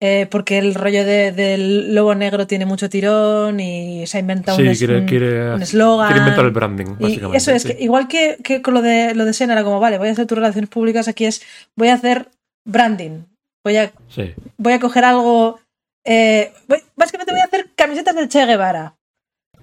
eh, 0.00 0.26
porque 0.30 0.58
el 0.58 0.74
rollo 0.74 1.04
de- 1.04 1.30
del 1.32 1.94
lobo 1.94 2.14
negro 2.14 2.46
tiene 2.48 2.66
mucho 2.66 2.90
tirón 2.90 3.60
y 3.60 4.04
se 4.06 4.16
ha 4.16 4.20
inventado 4.20 4.58
Sí, 4.58 4.66
un 4.66 4.74
quiere, 4.74 4.98
un- 4.98 5.06
quiere, 5.06 5.54
un 5.54 5.62
eslogan. 5.62 6.08
quiere 6.08 6.20
inventar 6.20 6.44
el 6.44 6.50
branding, 6.50 6.86
Y 6.98 7.02
básicamente. 7.02 7.36
eso 7.38 7.50
es, 7.52 7.62
sí. 7.62 7.68
que 7.68 7.82
igual 7.84 8.08
que, 8.08 8.38
que 8.42 8.60
con 8.62 8.74
lo 8.74 8.82
de, 8.82 9.14
lo 9.14 9.24
de 9.24 9.32
Sena 9.32 9.52
era 9.52 9.62
como, 9.64 9.78
vale, 9.78 9.98
voy 9.98 10.08
a 10.08 10.12
hacer 10.12 10.26
tus 10.26 10.36
relaciones 10.36 10.68
públicas, 10.68 11.06
aquí 11.06 11.24
es, 11.24 11.40
voy 11.76 11.88
a 11.88 11.94
hacer 11.94 12.28
branding, 12.66 13.22
voy 13.64 13.76
a 13.76 13.92
Sí. 14.08 14.34
voy 14.58 14.72
a 14.72 14.80
coger 14.80 15.04
algo. 15.04 15.60
eh, 16.04 16.52
voy- 16.66 16.82
básicamente 16.96 17.30
voy 17.32 17.40
a 17.40 17.44
hacer 17.44 17.70
camisetas 17.76 18.16
del 18.16 18.28
Che 18.28 18.44
Guevara. 18.44 18.96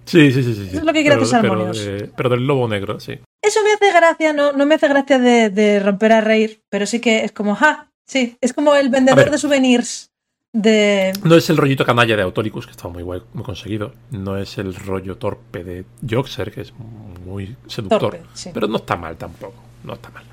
Sí, 0.06 0.32
sí, 0.32 0.44
sí, 0.44 0.56
sí. 0.56 0.68
Eso 0.70 0.78
es 0.80 0.84
lo 0.84 0.94
que 0.94 1.02
quiere 1.02 1.16
Pero- 1.18 1.24
hacer 1.24 1.42
pero, 1.42 1.54
Salmonius. 1.54 1.86
de- 1.86 2.12
pero 2.16 2.30
del 2.30 2.46
lobo 2.48 2.68
negro, 2.68 3.00
sí. 3.00 3.20
Eso 3.42 3.60
me 3.64 3.72
hace 3.74 3.92
gracia, 3.98 4.34
no, 4.34 4.52
no 4.54 4.66
me 4.66 4.76
hace 4.76 4.88
gracia 4.88 5.18
de, 5.20 5.50
de 5.50 5.80
romper 5.80 6.12
a 6.12 6.22
reír, 6.22 6.62
pero 6.70 6.86
sí 6.86 7.00
que 7.00 7.24
es 7.24 7.32
como, 7.32 7.56
ja, 7.56 7.90
sí, 8.08 8.38
es 8.42 8.54
como 8.54 8.76
el 8.76 8.90
vendedor 8.90 9.30
de 9.32 9.38
souvenirs 9.38 10.10
de. 10.52 11.14
No 11.24 11.36
es 11.36 11.50
el 11.50 11.58
rollito 11.58 11.86
canalla 11.86 12.16
de 12.16 12.24
Autolicus, 12.24 12.66
que 12.66 12.72
estaba 12.72 12.92
muy 12.94 13.04
guay, 13.04 13.22
muy 13.34 13.44
conseguido. 13.44 13.94
No 14.12 14.36
es 14.38 14.58
el 14.58 14.74
rollo 14.76 15.18
torpe 15.18 15.64
de 15.64 15.86
Joxer, 16.10 16.52
que 16.52 16.62
es 16.62 16.74
muy 17.26 17.56
seductor. 17.68 18.00
Torpe, 18.12 18.22
sí. 18.34 18.50
Pero 18.54 18.68
no 18.68 18.78
está 18.78 18.96
mal 18.96 19.16
tampoco. 19.16 19.54
No 19.84 19.94
está 19.94 20.10
mal. 20.10 20.24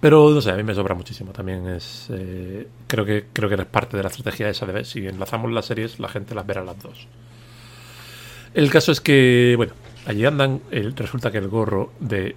Pero 0.00 0.30
no 0.30 0.40
sé, 0.42 0.50
a 0.50 0.56
mí 0.56 0.62
me 0.62 0.74
sobra 0.74 0.94
muchísimo. 0.94 1.32
También 1.32 1.66
es. 1.68 2.08
eh, 2.10 2.66
creo 2.86 3.04
que 3.04 3.26
creo 3.32 3.48
que 3.48 3.54
es 3.54 3.64
parte 3.66 3.96
de 3.96 4.02
la 4.02 4.08
estrategia 4.08 4.48
esa 4.48 4.66
de 4.66 4.72
ver 4.72 4.84
si 4.86 5.06
enlazamos 5.06 5.50
las 5.52 5.66
series, 5.66 5.98
la 6.00 6.08
gente 6.08 6.34
las 6.34 6.46
verá 6.46 6.62
las 6.64 6.78
dos. 6.82 7.06
El 8.54 8.70
caso 8.70 8.92
es 8.92 9.00
que, 9.00 9.54
bueno, 9.56 9.72
allí 10.06 10.24
andan. 10.24 10.60
el- 10.70 10.94
resulta 10.96 11.30
que 11.30 11.38
el 11.38 11.48
gorro 11.48 11.92
de 12.00 12.36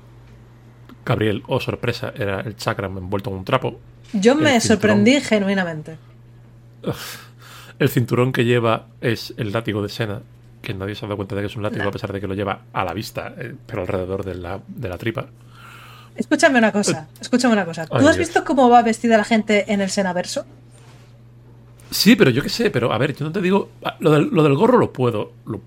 Gabriel, 1.05 1.43
oh 1.47 1.59
sorpresa, 1.59 2.11
era 2.15 2.41
el 2.41 2.55
chakram 2.57 2.97
envuelto 2.97 3.29
en 3.29 3.37
un 3.37 3.45
trapo. 3.45 3.79
Yo 4.13 4.35
me 4.35 4.59
sorprendí 4.59 5.19
genuinamente. 5.21 5.97
El 7.79 7.89
cinturón 7.89 8.31
que 8.31 8.45
lleva 8.45 8.87
es 9.01 9.33
el 9.37 9.51
látigo 9.51 9.81
de 9.83 9.89
Sena, 9.89 10.21
que 10.61 10.73
nadie 10.73 10.95
se 10.95 11.05
ha 11.05 11.07
dado 11.07 11.17
cuenta 11.17 11.35
de 11.35 11.41
que 11.41 11.47
es 11.47 11.55
un 11.55 11.63
látigo 11.63 11.87
a 11.87 11.91
pesar 11.91 12.11
de 12.11 12.19
que 12.19 12.27
lo 12.27 12.33
lleva 12.33 12.61
a 12.73 12.83
la 12.83 12.93
vista, 12.93 13.33
eh, 13.37 13.53
pero 13.65 13.81
alrededor 13.83 14.23
de 14.25 14.35
la, 14.35 14.59
de 14.67 14.89
la 14.89 14.97
tripa. 14.97 15.27
Escúchame 16.15 16.57
una 16.57 16.71
cosa, 16.71 17.07
escúchame 17.21 17.53
una 17.53 17.65
cosa. 17.65 17.85
¿Tú 17.85 17.93
Ay, 17.95 17.99
has 18.07 18.15
Dios. 18.15 18.27
visto 18.29 18.43
cómo 18.43 18.69
va 18.69 18.81
vestida 18.81 19.17
la 19.17 19.23
gente 19.23 19.71
en 19.71 19.81
el 19.81 19.89
Senaverso? 19.91 20.45
Sí, 21.91 22.15
pero 22.15 22.31
yo 22.31 22.41
qué 22.41 22.49
sé, 22.49 22.71
pero 22.71 22.91
a 22.91 22.97
ver, 22.97 23.15
yo 23.15 23.25
no 23.25 23.31
te 23.31 23.41
digo. 23.41 23.69
ah, 23.83 23.95
Lo 23.99 24.11
del, 24.11 24.29
lo 24.31 24.41
del 24.43 24.55
gorro 24.55 24.77
lo 24.79 24.91
puedo. 24.91 25.33
Lo 25.45 25.61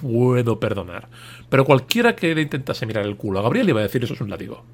puedo 0.00 0.60
perdonar. 0.60 1.08
Pero 1.48 1.64
cualquiera 1.64 2.14
que 2.14 2.34
le 2.34 2.42
intentase 2.42 2.86
mirar 2.86 3.04
el 3.04 3.16
culo 3.16 3.40
a 3.40 3.42
Gabriel 3.42 3.68
iba 3.68 3.80
a 3.80 3.84
decir 3.84 4.04
eso 4.04 4.14
es 4.14 4.20
un 4.20 4.30
látigo. 4.30 4.64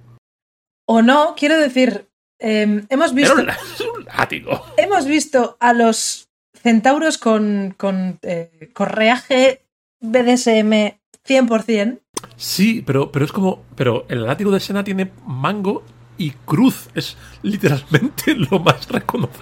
O 0.87 1.01
no, 1.01 1.35
quiero 1.37 1.59
decir, 1.59 2.09
eh, 2.39 2.85
hemos 2.89 3.13
Pero 3.13 3.37
visto. 3.37 3.53
es 3.75 3.81
un 3.81 4.05
látigo. 4.05 4.67
hemos 4.77 5.07
visto 5.07 5.57
a 5.61 5.73
los 5.73 6.29
centauros 6.55 7.19
con, 7.19 7.75
con 7.77 8.19
eh, 8.23 8.71
correaje 8.73 9.63
BDSM 10.01 10.99
100%. 11.27 12.01
Sí, 12.37 12.83
pero, 12.85 13.11
pero 13.13 13.25
es 13.25 13.33
como. 13.33 13.65
Pero 13.77 14.05
el 14.09 14.27
látigo 14.27 14.51
de 14.51 14.61
Sena 14.61 14.85
tiene 14.85 15.13
mango 15.27 15.85
y 16.19 16.31
cruz. 16.31 16.89
Es 16.95 17.17
literalmente 17.43 18.35
lo 18.51 18.59
más 18.59 18.89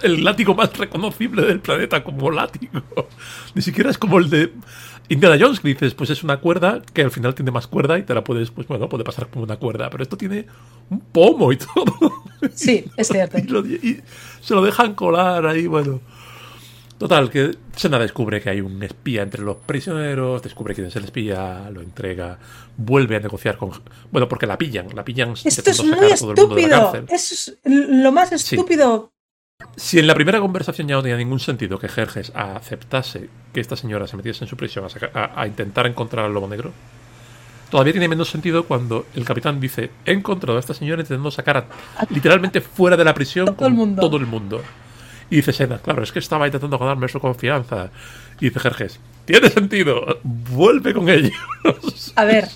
el 0.03 0.23
látigo 0.23 0.55
más 0.55 0.75
reconocible 0.77 1.43
del 1.43 1.59
planeta 1.59 2.03
como 2.03 2.31
látigo. 2.31 2.81
Ni 3.53 3.61
siquiera 3.61 3.89
es 3.89 3.97
como 3.97 4.19
el 4.19 4.29
de 4.29 4.53
Indiana 5.13 5.37
Jones, 5.39 5.59
que 5.59 5.67
dices, 5.69 5.93
pues 5.93 6.09
es 6.09 6.23
una 6.23 6.37
cuerda 6.37 6.81
que 6.93 7.01
al 7.03 7.11
final 7.11 7.35
tiene 7.35 7.51
más 7.51 7.67
cuerda 7.67 7.97
y 7.99 8.03
te 8.03 8.13
la 8.13 8.23
puedes, 8.23 8.49
pues 8.51 8.67
bueno, 8.67 8.87
puede 8.87 9.03
pasar 9.03 9.27
como 9.29 9.43
una 9.43 9.57
cuerda. 9.57 9.89
Pero 9.89 10.03
esto 10.03 10.15
tiene 10.17 10.45
un 10.89 10.99
pomo 10.99 11.51
y 11.51 11.57
todo. 11.57 11.93
Sí, 12.55 12.85
es 12.97 13.07
cierto. 13.07 13.37
y, 13.37 13.43
lo- 13.43 13.63
y 13.65 14.01
se 14.41 14.55
lo 14.55 14.63
dejan 14.63 14.95
colar 14.95 15.45
ahí, 15.45 15.67
bueno. 15.67 16.01
Total, 16.97 17.29
que 17.29 17.51
Sena 17.75 17.99
descubre 17.99 18.41
que 18.41 18.49
hay 18.49 18.61
un 18.61 18.81
espía 18.83 19.21
entre 19.23 19.41
los 19.43 19.57
prisioneros, 19.57 20.41
descubre 20.41 20.73
quién 20.75 20.87
es 20.87 20.95
el 20.95 21.03
espía, 21.03 21.69
lo 21.71 21.81
entrega, 21.81 22.39
vuelve 22.77 23.15
a 23.15 23.19
negociar 23.19 23.57
con... 23.57 23.71
Bueno, 24.11 24.27
porque 24.27 24.45
la 24.47 24.57
pillan, 24.57 24.87
la 24.95 25.03
pillan 25.05 25.33
Esto 25.43 25.69
es 25.71 25.83
muy 25.83 26.11
estúpido. 26.11 26.93
Es 27.09 27.57
lo 27.65 28.11
más 28.11 28.31
estúpido. 28.31 29.11
Si 29.75 29.99
en 29.99 30.07
la 30.07 30.13
primera 30.15 30.39
conversación 30.39 30.87
ya 30.87 30.95
no 30.95 31.01
tenía 31.01 31.17
ningún 31.17 31.39
sentido 31.39 31.79
que 31.79 31.87
Jerjes 31.87 32.31
aceptase 32.35 33.29
que 33.53 33.59
esta 33.59 33.75
señora 33.75 34.07
se 34.07 34.17
metiese 34.17 34.43
en 34.43 34.47
su 34.49 34.57
prisión 34.57 34.85
a, 34.85 34.89
saca- 34.89 35.11
a- 35.13 35.41
a 35.41 35.47
intentar 35.47 35.87
encontrar 35.87 36.25
al 36.25 36.33
lobo 36.33 36.47
negro, 36.47 36.71
todavía 37.69 37.93
tiene 37.93 38.07
menos 38.07 38.29
sentido 38.29 38.65
cuando 38.65 39.05
el 39.15 39.23
capitán 39.25 39.59
dice, 39.59 39.91
he 40.05 40.11
encontrado 40.11 40.57
a 40.57 40.59
esta 40.59 40.73
señora 40.73 41.01
intentando 41.01 41.31
sacar 41.31 41.57
a- 41.57 41.65
literalmente 42.09 42.61
fuera 42.61 42.97
de 42.97 43.03
la 43.05 43.13
prisión 43.13 43.45
Todo 43.45 43.55
con 43.55 43.67
el 43.67 43.73
mundo. 43.73 44.01
todo 44.01 44.17
el 44.17 44.25
mundo. 44.25 44.61
Y 45.29 45.37
dice 45.37 45.53
Sena, 45.53 45.77
claro, 45.79 46.03
es 46.03 46.11
que 46.11 46.19
estaba 46.19 46.45
intentando 46.45 46.77
ganarme 46.77 47.07
su 47.07 47.19
confianza. 47.21 47.89
Y 48.41 48.45
dice 48.49 48.59
Jerjes, 48.59 48.99
tiene 49.23 49.49
sentido, 49.49 50.19
vuelve 50.23 50.93
con 50.93 51.07
ellos. 51.07 51.31
A 52.17 52.25
ver. 52.25 52.49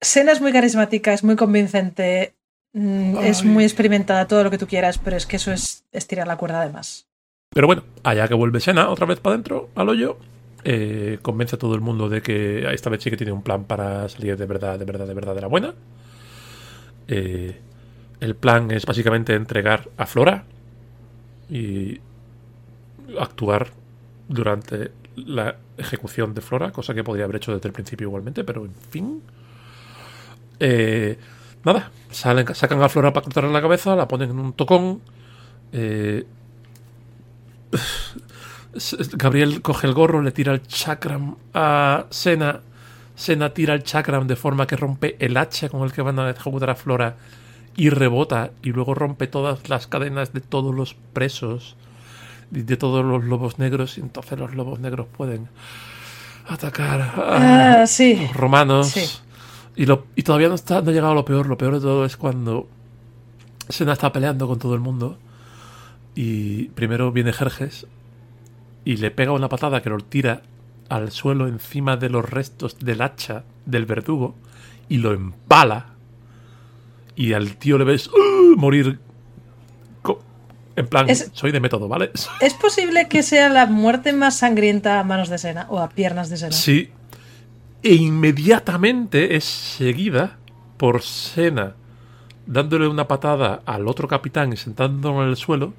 Sena 0.00 0.32
es 0.32 0.40
muy 0.40 0.52
carismática, 0.52 1.12
es 1.12 1.24
muy 1.24 1.36
convincente, 1.36 2.34
mm, 2.72 3.18
es 3.18 3.44
muy 3.44 3.64
experimentada, 3.64 4.26
todo 4.26 4.44
lo 4.44 4.50
que 4.50 4.58
tú 4.58 4.66
quieras, 4.66 4.98
pero 4.98 5.16
es 5.16 5.26
que 5.26 5.36
eso 5.36 5.52
es 5.52 5.84
estirar 5.92 6.26
la 6.26 6.36
cuerda 6.36 6.64
de 6.64 6.72
más. 6.72 7.06
Pero 7.52 7.66
bueno, 7.66 7.82
allá 8.04 8.28
que 8.28 8.34
vuelve 8.34 8.60
Sena 8.60 8.88
otra 8.90 9.06
vez 9.06 9.18
para 9.20 9.34
adentro, 9.34 9.70
al 9.74 9.88
hoyo, 9.88 10.18
eh, 10.62 11.18
convence 11.22 11.56
a 11.56 11.58
todo 11.58 11.74
el 11.74 11.80
mundo 11.80 12.08
de 12.08 12.22
que 12.22 12.70
esta 12.72 12.90
vez 12.90 13.02
sí 13.02 13.10
que 13.10 13.16
tiene 13.16 13.32
un 13.32 13.42
plan 13.42 13.64
para 13.64 14.08
salir 14.08 14.36
de 14.36 14.46
verdad, 14.46 14.78
de 14.78 14.84
verdad, 14.84 15.06
de 15.06 15.14
verdad 15.14 15.34
de 15.34 15.40
la 15.40 15.46
buena. 15.48 15.74
Eh, 17.08 17.58
el 18.20 18.36
plan 18.36 18.70
es 18.70 18.86
básicamente 18.86 19.34
entregar 19.34 19.88
a 19.96 20.06
Flora 20.06 20.44
y 21.48 21.98
actuar 23.18 23.70
durante 24.28 24.92
la 25.16 25.56
ejecución 25.76 26.34
de 26.34 26.40
Flora, 26.40 26.70
cosa 26.70 26.94
que 26.94 27.02
podría 27.02 27.24
haber 27.24 27.36
hecho 27.36 27.52
desde 27.52 27.68
el 27.68 27.72
principio 27.72 28.06
igualmente, 28.06 28.44
pero 28.44 28.64
en 28.64 28.74
fin. 28.74 29.22
Eh, 30.60 31.18
nada, 31.64 31.90
salen, 32.10 32.54
sacan 32.54 32.82
a 32.82 32.88
Flora 32.88 33.12
para 33.12 33.24
cortarle 33.24 33.52
la 33.52 33.60
cabeza, 33.62 33.94
la 33.96 34.08
ponen 34.08 34.30
en 34.30 34.38
un 34.38 34.52
tocón. 34.52 35.00
eh, 35.72 36.24
Gabriel 39.16 39.62
coge 39.62 39.86
el 39.86 39.94
gorro, 39.94 40.22
le 40.22 40.30
tira 40.32 40.52
el 40.52 40.62
chakram 40.66 41.36
a 41.54 42.04
Sena. 42.10 42.60
Sena 43.16 43.50
tira 43.52 43.74
el 43.74 43.82
chakram 43.82 44.26
de 44.26 44.36
forma 44.36 44.66
que 44.66 44.76
rompe 44.76 45.16
el 45.18 45.36
hacha 45.36 45.68
con 45.68 45.82
el 45.82 45.92
que 45.92 46.02
van 46.02 46.18
a 46.18 46.30
ejecutar 46.30 46.70
a 46.70 46.74
Flora 46.74 47.16
y 47.76 47.90
rebota 47.90 48.50
y 48.62 48.70
luego 48.70 48.94
rompe 48.94 49.26
todas 49.26 49.68
las 49.68 49.86
cadenas 49.86 50.32
de 50.32 50.40
todos 50.40 50.74
los 50.74 50.94
presos 51.12 51.76
y 52.52 52.62
de 52.62 52.76
todos 52.76 53.04
los 53.04 53.24
lobos 53.24 53.58
negros 53.58 53.98
y 53.98 54.00
entonces 54.00 54.38
los 54.38 54.54
lobos 54.54 54.80
negros 54.80 55.06
pueden 55.16 55.48
atacar 56.48 57.00
a 57.00 57.80
Ah, 57.82 57.86
sí. 57.86 58.16
los 58.26 58.34
romanos 58.36 58.88
Sí. 58.88 59.06
Y, 59.80 59.86
lo, 59.86 60.04
y 60.14 60.22
todavía 60.24 60.48
no, 60.48 60.54
está, 60.56 60.82
no 60.82 60.90
ha 60.90 60.92
llegado 60.92 61.14
lo 61.14 61.24
peor 61.24 61.46
lo 61.46 61.56
peor 61.56 61.74
de 61.74 61.80
todo 61.80 62.04
es 62.04 62.16
cuando 62.16 62.68
Sena 63.68 63.94
está 63.94 64.12
peleando 64.12 64.46
con 64.46 64.58
todo 64.58 64.74
el 64.74 64.80
mundo 64.80 65.18
y 66.14 66.64
primero 66.70 67.12
viene 67.12 67.32
Jerjes 67.32 67.86
y 68.84 68.96
le 68.98 69.10
pega 69.10 69.32
una 69.32 69.48
patada 69.48 69.80
que 69.80 69.88
lo 69.88 69.98
tira 69.98 70.42
al 70.88 71.10
suelo 71.12 71.46
encima 71.48 71.96
de 71.96 72.10
los 72.10 72.28
restos 72.28 72.78
del 72.78 73.00
hacha 73.00 73.44
del 73.64 73.86
verdugo 73.86 74.34
y 74.88 74.98
lo 74.98 75.12
empala 75.12 75.86
y 77.16 77.32
al 77.32 77.56
tío 77.56 77.78
le 77.78 77.84
ves 77.84 78.08
¡uh! 78.08 78.56
morir 78.56 78.98
En 80.76 80.86
plan, 80.86 81.08
Es- 81.10 81.30
soy 81.34 81.52
de 81.52 81.60
método, 81.60 81.88
¿vale? 81.88 82.10
¿Es 82.40 82.54
posible 82.54 83.06
que 83.08 83.22
sea 83.22 83.48
la 83.48 83.66
muerte 83.66 84.12
más 84.12 84.36
sangrienta 84.38 84.98
a 85.00 85.04
manos 85.04 85.28
de 85.28 85.36
Sena 85.38 85.66
o 85.68 85.78
a 85.80 85.88
piernas 85.90 86.30
de 86.30 86.36
Sena? 86.38 86.52
Sí. 86.52 86.90
E 87.82 87.94
inmediatamente 87.94 89.36
es 89.36 89.44
seguida 89.44 90.36
por 90.76 91.02
Sena 91.02 91.74
dándole 92.46 92.88
una 92.88 93.06
patada 93.08 93.62
al 93.64 93.86
otro 93.88 94.08
capitán 94.08 94.52
y 94.52 94.56
sentándolo 94.56 95.22
en 95.22 95.28
el 95.30 95.36
suelo 95.36 95.72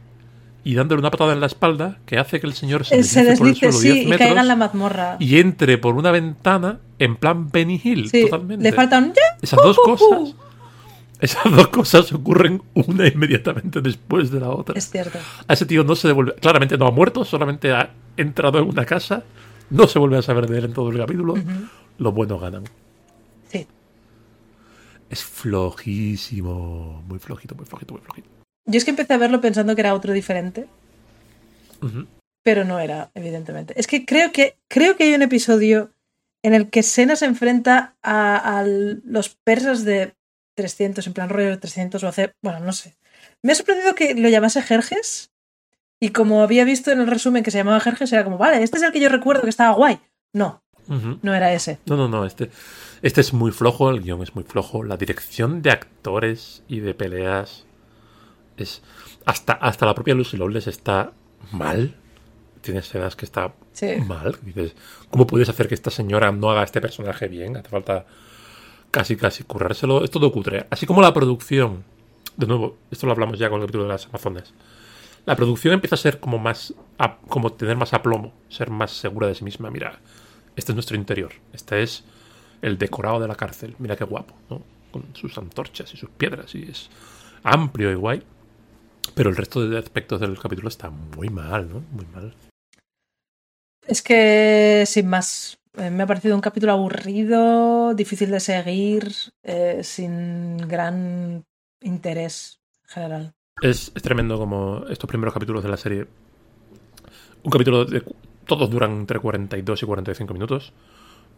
y 0.64 0.76
dándole 0.76 1.00
una 1.00 1.12
patada 1.12 1.34
en 1.34 1.40
la 1.40 1.48
espalda 1.48 1.98
que 2.06 2.18
hace 2.18 2.40
que 2.40 2.48
el 2.48 2.54
señor 2.54 2.86
se 2.86 2.96
Eh, 3.00 3.04
Se 3.04 3.24
deslice 3.24 3.40
por 3.40 3.48
el 3.70 3.74
suelo 3.74 3.94
sí, 3.96 4.04
10 4.06 4.08
y 4.16 4.18
caiga 4.18 4.42
en 4.42 4.48
la 4.48 4.56
mazmorra. 4.56 5.18
y 5.20 5.40
entre 5.40 5.78
por 5.78 5.96
una 5.96 6.12
ventana 6.12 6.80
en 7.00 7.16
plan 7.18 7.50
Benny 7.52 7.82
Hill, 7.84 8.10
Sí, 8.10 8.24
totalmente. 8.24 8.64
le 8.64 8.72
falta 8.76 9.00
un 9.00 9.08
ya. 9.14 9.22
Esas 9.42 9.60
dos 9.64 9.78
Uh, 9.78 9.82
uh, 9.82 9.94
uh. 9.94 9.98
cosas. 9.98 10.36
Esas 11.20 11.44
dos 11.52 11.68
cosas 11.68 12.12
ocurren 12.14 12.64
una 12.74 13.08
inmediatamente 13.08 13.80
después 13.82 14.32
de 14.32 14.40
la 14.40 14.50
otra. 14.50 14.76
Es 14.78 14.90
cierto. 14.90 15.20
A 15.48 15.54
ese 15.54 15.66
tío 15.68 15.84
no 15.84 15.96
se 15.96 16.08
devuelve. 16.08 16.34
Claramente 16.36 16.78
no 16.80 16.88
ha 16.88 16.92
muerto, 16.92 17.26
solamente 17.26 17.72
ha 17.72 17.92
entrado 18.18 18.58
en 18.60 18.68
una 18.68 18.86
casa. 18.86 19.24
No 19.72 19.88
se 19.88 20.00
vuelve 20.00 20.18
a 20.18 20.22
saber 20.22 20.48
de 20.48 20.60
él 20.60 20.66
en 20.66 20.74
todo 20.74 20.90
el 20.90 20.98
capítulo. 20.98 21.36
Los 21.98 22.14
buenos 22.14 22.42
ganan. 22.42 22.66
Sí. 23.48 23.66
Es 25.10 25.24
flojísimo. 25.24 27.02
Muy 27.08 27.20
flojito, 27.20 27.56
muy 27.56 27.66
flojito, 27.66 27.94
muy 27.94 28.04
flojito. 28.04 28.30
Yo 28.66 28.78
es 28.78 28.84
que 28.84 28.92
empecé 28.92 29.14
a 29.14 29.18
verlo 29.18 29.42
pensando 29.42 29.74
que 29.74 29.82
era 29.82 29.96
otro 29.96 30.14
diferente, 30.14 30.68
pero 32.44 32.66
no 32.66 32.80
era, 32.80 33.12
evidentemente. 33.16 33.74
Es 33.78 33.88
que 33.88 34.06
creo 34.06 34.32
que, 34.32 34.58
creo 34.68 34.98
que 34.98 35.06
hay 35.06 35.14
un 35.14 35.22
episodio 35.22 35.92
en 36.44 36.54
el 36.54 36.70
que 36.70 36.84
Sena 36.84 37.16
se 37.16 37.26
enfrenta 37.26 37.96
a, 38.04 38.60
a 38.60 38.64
los 38.66 39.30
persas 39.30 39.86
de 39.86 40.14
300, 40.56 41.08
en 41.08 41.14
plan 41.14 41.30
rollo 41.30 41.50
de 41.50 41.58
300 41.58 42.04
o 42.04 42.08
hace... 42.08 42.34
Bueno, 42.42 42.60
no 42.60 42.74
sé. 42.74 42.96
Me 43.42 43.54
ha 43.54 43.56
sorprendido 43.56 43.96
que 43.96 44.16
lo 44.16 44.30
llamase 44.30 44.62
Jerjes 44.62 45.31
y 46.02 46.10
como 46.10 46.44
había 46.44 46.66
visto 46.66 46.92
en 46.92 47.00
el 47.00 47.08
resumen 47.08 47.44
que 47.44 47.52
se 47.52 47.60
llamaba 47.60 47.80
Jerjes, 47.80 48.12
era 48.12 48.26
como, 48.26 48.38
vale, 48.38 48.62
este 48.64 48.76
es 48.78 48.84
el 48.84 48.92
que 48.92 49.00
yo 49.00 49.08
recuerdo 49.08 49.44
que 49.44 49.50
estaba 49.50 49.74
guay. 49.74 50.00
No, 50.34 50.62
no 51.22 51.34
era 51.34 51.54
ese. 51.54 51.80
No, 51.86 51.96
no, 51.96 52.10
no. 52.10 52.26
Este, 52.26 52.50
este 53.02 53.22
es 53.22 53.32
muy 53.34 53.52
flojo. 53.52 53.90
El 53.92 54.02
guion 54.02 54.22
es 54.24 54.36
muy 54.36 54.44
flojo. 54.44 54.84
La 54.84 54.98
dirección 54.98 55.62
de 55.62 55.72
actores 55.72 56.64
y 56.68 56.80
de 56.82 56.94
peleas 56.94 57.66
es. 58.58 58.82
Hasta, 59.26 59.54
hasta 59.54 59.86
la 59.86 59.94
propia 59.94 60.16
Lucy 60.16 60.36
Lawless 60.38 60.68
está 60.68 61.14
mal. 61.52 61.96
Tiene 62.62 62.80
escenas 62.80 63.16
que 63.16 63.26
está 63.26 63.54
Sí. 63.72 63.98
mal. 64.08 64.36
Dices, 64.42 64.76
¿cómo 65.10 65.28
puedes 65.28 65.48
hacer 65.50 65.68
que 65.68 65.76
esta 65.76 65.92
señora 65.92 66.32
no 66.32 66.50
haga 66.52 66.64
este 66.64 66.82
personaje 66.82 67.28
bien? 67.28 67.56
Hace 67.58 67.70
falta 67.70 68.06
casi, 68.90 69.16
casi 69.16 69.44
currárselo. 69.44 70.04
Es 70.04 70.10
todo 70.12 70.32
cutre. 70.32 70.66
Así 70.72 70.86
como 70.88 71.02
la 71.02 71.14
producción. 71.14 71.84
De 72.38 72.48
nuevo, 72.48 72.78
esto 72.90 73.06
lo 73.06 73.12
hablamos 73.14 73.38
ya 73.38 73.50
con 73.50 73.60
el 73.60 73.68
capítulo 73.68 73.84
de 73.84 73.90
las 73.90 74.08
Amazonas. 74.08 74.54
La 75.26 75.36
producción 75.36 75.74
empieza 75.74 75.96
a 75.96 76.00
ser 76.00 76.20
como 76.20 76.40
más. 76.40 76.74
como 77.28 77.52
tener 77.52 77.78
más 77.78 77.94
aplomo. 77.94 78.34
Ser 78.50 78.70
más 78.70 78.92
segura 78.92 79.28
de 79.28 79.36
sí 79.36 79.44
misma. 79.44 79.70
Mira, 79.70 80.00
este 80.56 80.72
es 80.72 80.76
nuestro 80.76 80.98
interior. 80.98 81.32
Este 81.54 81.84
es 81.84 82.04
el 82.62 82.78
decorado 82.78 83.20
de 83.20 83.28
la 83.28 83.36
cárcel. 83.36 83.76
Mira 83.80 83.96
qué 83.96 84.04
guapo, 84.04 84.34
¿no? 84.50 84.62
Con 84.92 85.16
sus 85.16 85.38
antorchas 85.38 85.94
y 85.94 85.98
sus 85.98 86.10
piedras. 86.10 86.54
Y 86.56 86.64
es 86.64 86.90
amplio 87.44 87.92
y 87.92 87.96
guay. 87.96 88.24
Pero 89.16 89.30
el 89.30 89.36
resto 89.36 89.68
de 89.68 89.78
aspectos 89.78 90.20
del 90.20 90.40
capítulo 90.40 90.68
está 90.70 90.90
muy 90.90 91.30
mal, 91.30 91.70
¿no? 91.70 91.84
Muy 91.92 92.06
mal. 92.14 92.34
Es 93.88 94.02
que, 94.02 94.84
sin 94.86 95.08
más, 95.08 95.58
eh, 95.78 95.90
me 95.90 96.04
ha 96.04 96.08
parecido 96.08 96.36
un 96.36 96.42
capítulo 96.42 96.74
aburrido, 96.74 97.94
difícil 97.94 98.32
de 98.32 98.40
seguir, 98.40 99.12
eh, 99.44 99.82
sin 99.84 100.58
gran 100.58 101.44
interés 101.82 102.60
en 102.84 102.90
general. 102.90 103.34
Es, 103.60 103.92
es 103.94 104.02
tremendo 104.02 104.38
como 104.38 104.86
estos 104.90 105.08
primeros 105.08 105.34
capítulos 105.34 105.62
de 105.64 105.70
la 105.70 105.78
serie. 105.78 106.08
Un 107.44 107.52
capítulo 107.52 107.86
de. 107.86 108.04
Todos 108.46 108.70
duran 108.70 108.92
entre 108.92 109.20
42 109.20 109.84
y 109.84 109.86
45 109.86 110.34
minutos. 110.34 110.74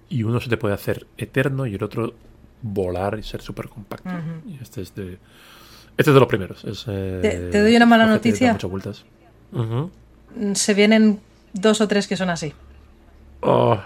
Y 0.09 0.23
uno 0.23 0.39
se 0.39 0.49
te 0.49 0.57
puede 0.57 0.73
hacer 0.73 1.05
eterno 1.17 1.65
y 1.65 1.75
el 1.75 1.83
otro 1.83 2.13
volar 2.61 3.17
y 3.19 3.23
ser 3.23 3.41
súper 3.41 3.67
compacto. 3.67 4.09
Y 4.47 4.57
este 4.61 4.81
es 4.81 4.93
de. 4.95 5.17
Este 5.97 6.09
es 6.11 6.13
de 6.13 6.19
los 6.19 6.27
primeros. 6.29 6.63
Es, 6.63 6.85
eh, 6.87 7.19
Te- 7.21 7.49
te 7.49 7.61
doy 7.61 7.75
una 7.75 7.85
mala 7.85 8.05
noticia. 8.05 8.53
muchas 8.53 8.71
vueltas. 8.71 9.05
Ujú. 9.51 9.91
Mm, 10.35 10.53
Se 10.53 10.73
vienen 10.73 11.19
dos 11.53 11.81
o 11.81 11.87
tres 11.87 12.07
que 12.07 12.15
son 12.15 12.29
así. 12.29 12.53
Oh. 13.41 13.79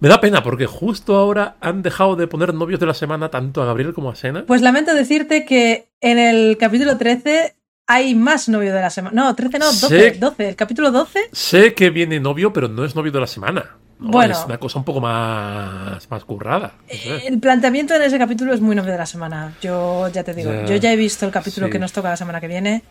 Me 0.00 0.08
da 0.08 0.20
pena 0.20 0.42
porque 0.42 0.66
justo 0.66 1.16
ahora 1.16 1.56
han 1.60 1.82
dejado 1.82 2.14
de 2.16 2.26
poner 2.28 2.54
novios 2.54 2.78
de 2.80 2.86
la 2.86 2.94
semana 2.94 3.30
tanto 3.30 3.62
a 3.62 3.66
Gabriel 3.66 3.92
como 3.94 4.10
a 4.10 4.14
Sena. 4.16 4.44
Pues 4.46 4.62
lamento 4.62 4.94
decirte 4.94 5.44
que 5.44 5.88
en 6.00 6.18
el 6.18 6.56
capítulo 6.56 6.96
13 6.96 7.54
hay 7.86 8.14
más 8.14 8.48
novio 8.48 8.72
de 8.74 8.80
la 8.80 8.90
semana. 8.90 9.14
No, 9.24 9.34
13 9.34 9.58
no, 9.58 9.66
12. 9.66 10.12
Sí. 10.12 10.18
12. 10.20 10.48
El 10.50 10.56
capítulo 10.56 10.90
12 10.92 11.30
Sé 11.32 11.74
que 11.74 11.90
viene 11.90 12.20
novio, 12.20 12.52
pero 12.52 12.68
no 12.68 12.84
es 12.84 12.94
novio 12.94 13.10
de 13.10 13.20
la 13.20 13.26
semana. 13.26 13.76
¿no? 13.98 14.10
Bueno. 14.12 14.34
Es 14.34 14.44
una 14.44 14.58
cosa 14.58 14.78
un 14.78 14.84
poco 14.84 15.00
más, 15.00 16.08
más 16.08 16.24
currada. 16.24 16.74
no 16.86 16.94
sé. 16.96 17.26
El 17.26 17.40
planteamiento 17.40 17.94
en 17.94 18.02
ese 18.02 18.18
capítulo 18.18 18.52
es 18.54 18.60
muy 18.60 18.76
novio 18.76 18.92
de 18.92 18.98
la 18.98 19.06
semana. 19.06 19.54
Yo 19.60 20.06
ya 20.08 20.22
te 20.22 20.32
digo, 20.34 20.52
yo 20.66 20.76
ya 20.76 20.92
he 20.92 20.96
visto 20.96 21.26
el 21.26 21.32
capítulo 21.32 21.66
Sí. 21.66 21.72
que 21.72 21.78
nos 21.80 21.92
toca 21.92 22.08
la 22.10 22.16
semana 22.16 22.40
que 22.40 22.46
viene. 22.46 22.82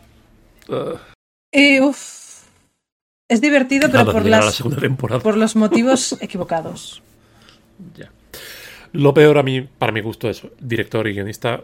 Y 1.52 1.80
uff, 1.80 2.27
es 3.28 3.40
divertido, 3.40 3.88
pero 3.88 4.00
Nada 4.00 4.12
por, 4.12 4.24
la 4.26 4.40
las, 4.40 4.54
segunda 4.54 4.78
temporada. 4.80 5.20
por 5.20 5.36
los 5.36 5.54
motivos 5.56 6.16
equivocados. 6.20 7.02
Ya. 7.96 8.10
Lo 8.92 9.12
peor 9.12 9.38
a 9.38 9.42
mí, 9.42 9.60
para 9.60 9.92
mi 9.92 10.00
gusto, 10.00 10.28
es 10.30 10.42
director 10.58 11.06
y 11.06 11.12
guionista, 11.12 11.62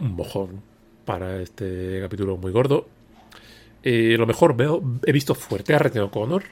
un 0.00 0.12
mojón 0.16 0.62
para 1.04 1.40
este 1.40 2.00
capítulo 2.00 2.36
muy 2.36 2.50
gordo. 2.50 2.88
Eh, 3.82 4.16
lo 4.18 4.26
mejor 4.26 4.56
veo, 4.56 4.82
he 5.04 5.12
visto 5.12 5.34
fuerte 5.34 5.74
a 5.74 5.78
Rete 5.78 6.00
O'Connor 6.00 6.42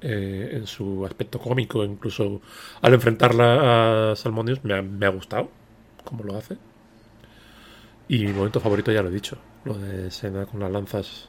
eh, 0.00 0.50
en 0.52 0.66
su 0.68 1.04
aspecto 1.04 1.40
cómico, 1.40 1.84
incluso 1.84 2.40
al 2.80 2.94
enfrentarla 2.94 4.12
a 4.12 4.16
Salmonius 4.16 4.62
me 4.62 4.74
ha, 4.74 4.82
me 4.82 5.06
ha 5.06 5.10
gustado 5.10 5.50
cómo 6.04 6.22
lo 6.22 6.36
hace. 6.36 6.56
Y 8.08 8.24
mi 8.24 8.32
momento 8.32 8.60
favorito 8.60 8.92
ya 8.92 9.02
lo 9.02 9.08
he 9.08 9.12
dicho, 9.12 9.36
lo 9.64 9.74
de 9.74 10.10
Sena 10.10 10.46
con 10.46 10.60
las 10.60 10.70
lanzas. 10.70 11.28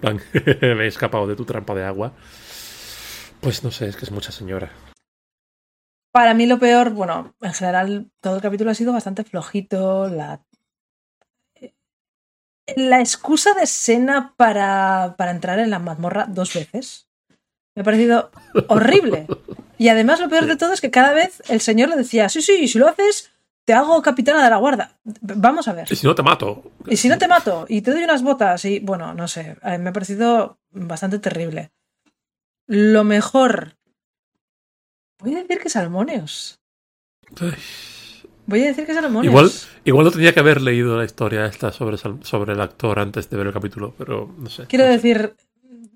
Plan, 0.00 0.20
me 0.62 0.84
he 0.84 0.86
escapado 0.86 1.26
de 1.26 1.36
tu 1.36 1.44
trampa 1.44 1.74
de 1.74 1.84
agua. 1.84 2.12
Pues 3.40 3.62
no 3.64 3.70
sé, 3.70 3.88
es 3.88 3.96
que 3.96 4.04
es 4.04 4.10
mucha 4.10 4.32
señora. 4.32 4.70
Para 6.12 6.34
mí 6.34 6.46
lo 6.46 6.58
peor, 6.58 6.90
bueno, 6.90 7.34
en 7.40 7.52
general 7.52 8.10
todo 8.20 8.36
el 8.36 8.42
capítulo 8.42 8.70
ha 8.70 8.74
sido 8.74 8.92
bastante 8.92 9.24
flojito. 9.24 10.08
La, 10.08 10.40
la 12.76 13.00
excusa 13.00 13.52
de 13.54 13.66
Sena 13.66 14.34
para, 14.36 15.14
para 15.18 15.32
entrar 15.32 15.58
en 15.58 15.70
la 15.70 15.78
mazmorra 15.80 16.26
dos 16.28 16.54
veces 16.54 17.08
me 17.74 17.82
ha 17.82 17.84
parecido 17.84 18.30
horrible. 18.68 19.26
Y 19.76 19.88
además 19.88 20.20
lo 20.20 20.28
peor 20.28 20.46
de 20.46 20.54
todo 20.54 20.72
es 20.72 20.80
que 20.80 20.92
cada 20.92 21.12
vez 21.12 21.42
el 21.48 21.60
señor 21.60 21.88
le 21.88 21.96
decía, 21.96 22.28
sí, 22.28 22.40
sí, 22.40 22.68
si 22.68 22.78
lo 22.78 22.86
haces, 22.86 23.32
te 23.64 23.72
hago 23.72 24.02
capitana 24.02 24.44
de 24.44 24.50
la 24.50 24.56
guarda. 24.56 24.98
Vamos 25.22 25.68
a 25.68 25.72
ver. 25.72 25.88
Y 25.90 25.96
si 25.96 26.06
no 26.06 26.14
te 26.14 26.22
mato. 26.22 26.70
Y 26.86 26.96
si 26.96 27.08
no 27.08 27.18
te 27.18 27.28
mato 27.28 27.64
y 27.68 27.80
te 27.80 27.92
doy 27.92 28.04
unas 28.04 28.22
botas 28.22 28.64
y 28.64 28.80
bueno, 28.80 29.14
no 29.14 29.26
sé, 29.28 29.56
me 29.62 29.88
ha 29.88 29.92
parecido 29.92 30.58
bastante 30.70 31.18
terrible. 31.18 31.72
Lo 32.66 33.04
mejor... 33.04 33.76
Voy 35.20 35.34
a 35.34 35.38
decir 35.38 35.58
que 35.58 35.70
Salmoneos. 35.70 36.60
Ay. 37.40 37.54
Voy 38.46 38.62
a 38.62 38.66
decir 38.66 38.84
que 38.84 38.92
Salmoneos. 38.92 39.24
Igual, 39.24 39.50
igual 39.84 40.04
no 40.04 40.10
tenía 40.10 40.34
que 40.34 40.40
haber 40.40 40.60
leído 40.60 40.98
la 40.98 41.04
historia 41.04 41.46
esta 41.46 41.72
sobre, 41.72 41.96
sobre 41.96 42.52
el 42.52 42.60
actor 42.60 42.98
antes 42.98 43.30
de 43.30 43.36
ver 43.38 43.46
el 43.46 43.52
capítulo, 43.52 43.94
pero 43.96 44.34
no 44.36 44.50
sé. 44.50 44.66
Quiero 44.66 44.84
no 44.84 44.90
sé. 44.90 44.96
decir, 44.96 45.34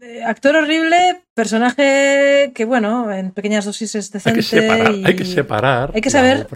eh, 0.01 0.23
actor 0.25 0.57
horrible, 0.57 1.25
personaje 1.35 2.53
que 2.55 2.65
bueno, 2.65 3.13
en 3.13 3.33
pequeñas 3.33 3.67
dosis 3.67 3.95
es 3.97 4.15
Hay 4.15 4.33
que 4.33 4.39
decente 4.39 4.43
separar. 4.43 4.95
Hay 5.05 5.17
que 5.17 5.25
separar. 5.27 5.93
Hay 5.95 6.01
que 6.01 6.11
saber-. 6.11 6.47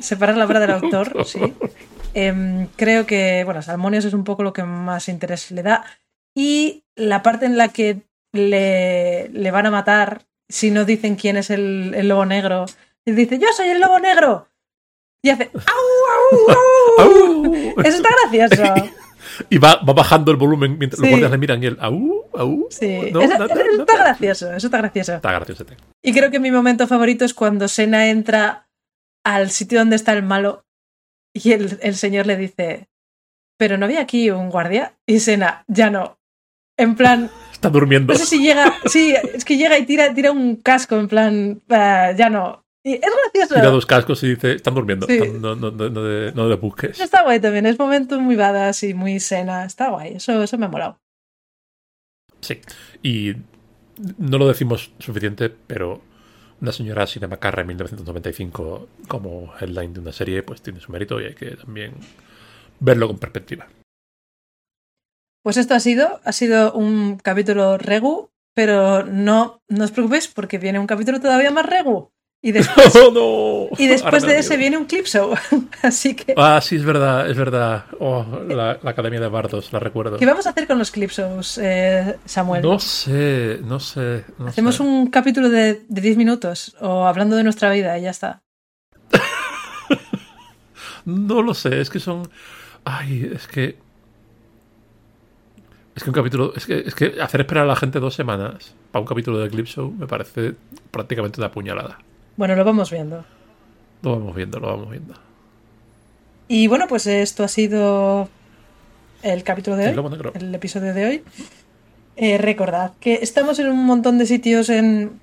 Separar 0.00 0.36
la 0.36 0.44
obra 0.44 0.60
del 0.60 0.70
autor, 0.70 1.24
sí. 1.24 1.40
Em, 2.14 2.66
creo 2.76 3.06
que, 3.06 3.44
bueno, 3.44 3.62
Salmonios 3.62 4.04
es 4.04 4.14
un 4.14 4.24
poco 4.24 4.42
lo 4.42 4.52
que 4.52 4.64
más 4.64 5.08
interés 5.08 5.50
le 5.50 5.62
da. 5.62 5.84
Y 6.34 6.84
la 6.96 7.22
parte 7.22 7.46
en 7.46 7.56
la 7.56 7.68
que 7.68 8.02
le, 8.32 9.28
le 9.28 9.50
van 9.50 9.66
a 9.66 9.70
matar, 9.70 10.22
si 10.48 10.70
no 10.70 10.84
dicen 10.84 11.16
quién 11.16 11.36
es 11.36 11.50
el, 11.50 11.94
el 11.94 12.08
lobo 12.08 12.26
negro, 12.26 12.66
y 13.04 13.12
dice, 13.12 13.38
yo 13.38 13.48
soy 13.56 13.68
el 13.68 13.80
lobo 13.80 13.98
negro. 13.98 14.48
Y 15.22 15.30
hace, 15.30 15.50
¡au, 15.54 16.56
au, 16.98 17.06
au! 17.06 17.80
Eso 17.84 17.96
está 17.96 18.08
gracioso. 18.22 18.74
Y 19.48 19.58
va, 19.58 19.76
va 19.76 19.92
bajando 19.92 20.30
el 20.32 20.36
volumen 20.36 20.76
mientras 20.78 21.00
los 21.00 21.08
guardias 21.08 21.30
le 21.30 21.38
miran 21.38 21.62
y 21.62 21.66
él. 21.66 21.78
¡Au! 21.80 22.24
¡Au! 22.34 22.66
Sí, 22.70 23.10
No, 23.12 23.20
eso, 23.22 23.38
no, 23.38 23.46
no, 23.46 23.54
eso 23.54 23.80
está 23.80 23.96
gracioso, 23.96 24.52
eso 24.52 24.66
está 24.66 24.78
gracioso. 24.78 25.14
Está 25.14 25.32
gracioso. 25.32 25.64
Y 26.02 26.12
creo 26.12 26.30
que 26.30 26.40
mi 26.40 26.50
momento 26.50 26.86
favorito 26.86 27.24
es 27.24 27.32
cuando 27.32 27.68
Sena 27.68 28.08
entra 28.08 28.68
al 29.24 29.50
sitio 29.50 29.78
donde 29.78 29.96
está 29.96 30.12
el 30.12 30.22
malo 30.22 30.64
y 31.34 31.52
el, 31.52 31.78
el 31.82 31.94
señor 31.94 32.26
le 32.26 32.36
dice, 32.36 32.88
pero 33.58 33.76
no 33.78 33.84
había 33.86 34.00
aquí 34.00 34.30
un 34.30 34.50
guardia. 34.50 34.94
Y 35.06 35.20
Sena, 35.20 35.64
ya 35.68 35.90
no. 35.90 36.18
En 36.78 36.96
plan, 36.96 37.30
Está 37.52 37.68
durmiendo. 37.68 38.12
no 38.12 38.18
sé 38.18 38.24
si 38.26 38.42
llega, 38.42 38.72
sí, 38.86 39.14
es 39.34 39.44
que 39.44 39.56
llega 39.58 39.78
y 39.78 39.84
tira, 39.84 40.14
tira 40.14 40.32
un 40.32 40.56
casco, 40.56 40.96
en 40.98 41.08
plan, 41.08 41.60
"Ah, 41.68 42.12
ya 42.16 42.30
no. 42.30 42.64
Y 42.82 42.94
es 42.94 43.00
gracioso. 43.02 43.54
Tira 43.56 43.68
dos 43.68 43.84
cascos 43.84 44.22
y 44.22 44.28
dice: 44.30 44.54
Están 44.54 44.74
durmiendo. 44.74 45.06
Sí. 45.06 45.12
Están- 45.18 45.42
no, 45.42 45.54
no, 45.54 45.70
no, 45.70 45.90
no, 46.48 46.56
busques. 46.56 46.98
Está 46.98 47.22
guay 47.22 47.38
también, 47.38 47.66
es 47.66 47.78
momento 47.78 48.18
muy 48.18 48.36
badass 48.36 48.84
y 48.84 48.94
muy 48.94 49.20
Sena. 49.20 49.66
Está 49.66 49.90
guay, 49.90 50.14
eso, 50.14 50.42
eso 50.42 50.56
me 50.56 50.64
ha 50.64 50.68
molado. 50.70 50.98
Sí. 52.40 52.58
Y 53.02 53.34
no 54.16 54.38
lo 54.38 54.48
decimos 54.48 54.92
suficiente, 54.98 55.50
pero 55.50 56.00
una 56.60 56.72
señora 56.72 57.06
Sina 57.06 57.28
Macarra 57.28 57.62
en 57.62 57.68
1995 57.68 58.88
como 59.08 59.52
headline 59.60 59.94
de 59.94 60.00
una 60.00 60.12
serie, 60.12 60.42
pues 60.42 60.62
tiene 60.62 60.80
su 60.80 60.92
mérito 60.92 61.20
y 61.20 61.24
hay 61.24 61.34
que 61.34 61.56
también 61.56 61.94
verlo 62.80 63.06
con 63.08 63.18
perspectiva. 63.18 63.66
Pues 65.42 65.56
esto 65.56 65.74
ha 65.74 65.80
sido, 65.80 66.20
ha 66.24 66.32
sido 66.32 66.72
un 66.74 67.16
capítulo 67.16 67.78
regu, 67.78 68.30
pero 68.54 69.04
no, 69.04 69.62
no 69.68 69.84
os 69.84 69.90
preocupéis 69.90 70.28
porque 70.28 70.58
viene 70.58 70.78
un 70.78 70.86
capítulo 70.86 71.20
todavía 71.20 71.50
más 71.50 71.64
regu. 71.64 72.10
Y 72.42 72.52
después, 72.52 72.96
¡Oh, 72.96 73.68
no! 73.70 73.76
y 73.78 73.86
después 73.86 74.22
de 74.22 74.38
ese 74.38 74.56
viene 74.56 74.78
un 74.78 74.86
clip 74.86 75.04
show. 75.04 75.34
Así 75.82 76.14
que, 76.16 76.32
Ah, 76.38 76.60
sí, 76.62 76.76
es 76.76 76.84
verdad, 76.84 77.28
es 77.28 77.36
verdad. 77.36 77.84
Oh, 77.98 78.24
la, 78.48 78.78
la 78.82 78.90
Academia 78.90 79.20
de 79.20 79.28
Bardos, 79.28 79.70
la 79.72 79.78
recuerdo. 79.78 80.16
¿qué 80.16 80.24
vamos 80.24 80.46
a 80.46 80.50
hacer 80.50 80.66
con 80.66 80.78
los 80.78 80.90
clip 80.90 81.10
shows, 81.10 81.58
eh, 81.62 82.16
Samuel? 82.24 82.62
No 82.62 82.78
sé, 82.78 83.60
no 83.62 83.78
sé. 83.78 84.24
no 84.38 84.46
¿Hacemos 84.46 84.76
sé. 84.76 84.82
un 84.82 85.08
capítulo 85.10 85.50
de, 85.50 85.82
de 85.86 86.00
10 86.00 86.16
minutos 86.16 86.74
o 86.80 87.06
hablando 87.06 87.36
de 87.36 87.44
nuestra 87.44 87.70
vida 87.70 87.98
y 87.98 88.02
ya 88.02 88.10
está? 88.10 88.40
No 91.04 91.42
lo 91.42 91.54
sé, 91.54 91.80
es 91.80 91.88
que 91.90 91.98
son. 91.98 92.28
Ay, 92.84 93.30
es 93.34 93.46
que. 93.46 93.78
Es 95.94 96.02
que 96.04 96.10
un 96.10 96.14
capítulo. 96.14 96.52
Es 96.54 96.66
que, 96.66 96.78
es 96.78 96.94
que 96.94 97.20
hacer 97.20 97.40
esperar 97.40 97.64
a 97.64 97.66
la 97.66 97.76
gente 97.76 98.00
dos 98.00 98.14
semanas 98.14 98.74
para 98.92 99.00
un 99.00 99.06
capítulo 99.06 99.38
de 99.38 99.48
Clip 99.48 99.66
Show 99.66 99.90
me 99.92 100.06
parece 100.06 100.54
prácticamente 100.90 101.40
una 101.40 101.50
puñalada. 101.50 101.98
Bueno, 102.40 102.56
lo 102.56 102.64
vamos 102.64 102.90
viendo. 102.90 103.22
Lo 104.00 104.12
vamos 104.12 104.34
viendo, 104.34 104.58
lo 104.60 104.68
vamos 104.68 104.90
viendo. 104.90 105.12
Y 106.48 106.68
bueno, 106.68 106.88
pues 106.88 107.06
esto 107.06 107.44
ha 107.44 107.48
sido 107.48 108.30
el 109.22 109.44
capítulo 109.44 109.76
de 109.76 109.88
hoy, 109.88 110.32
el 110.32 110.54
episodio 110.54 110.94
de 110.94 111.04
hoy. 111.04 111.24
Eh, 112.16 112.38
recordad 112.38 112.92
que 112.98 113.18
estamos 113.20 113.58
en 113.58 113.68
un 113.68 113.84
montón 113.84 114.16
de 114.16 114.24
sitios 114.24 114.70
en 114.70 115.20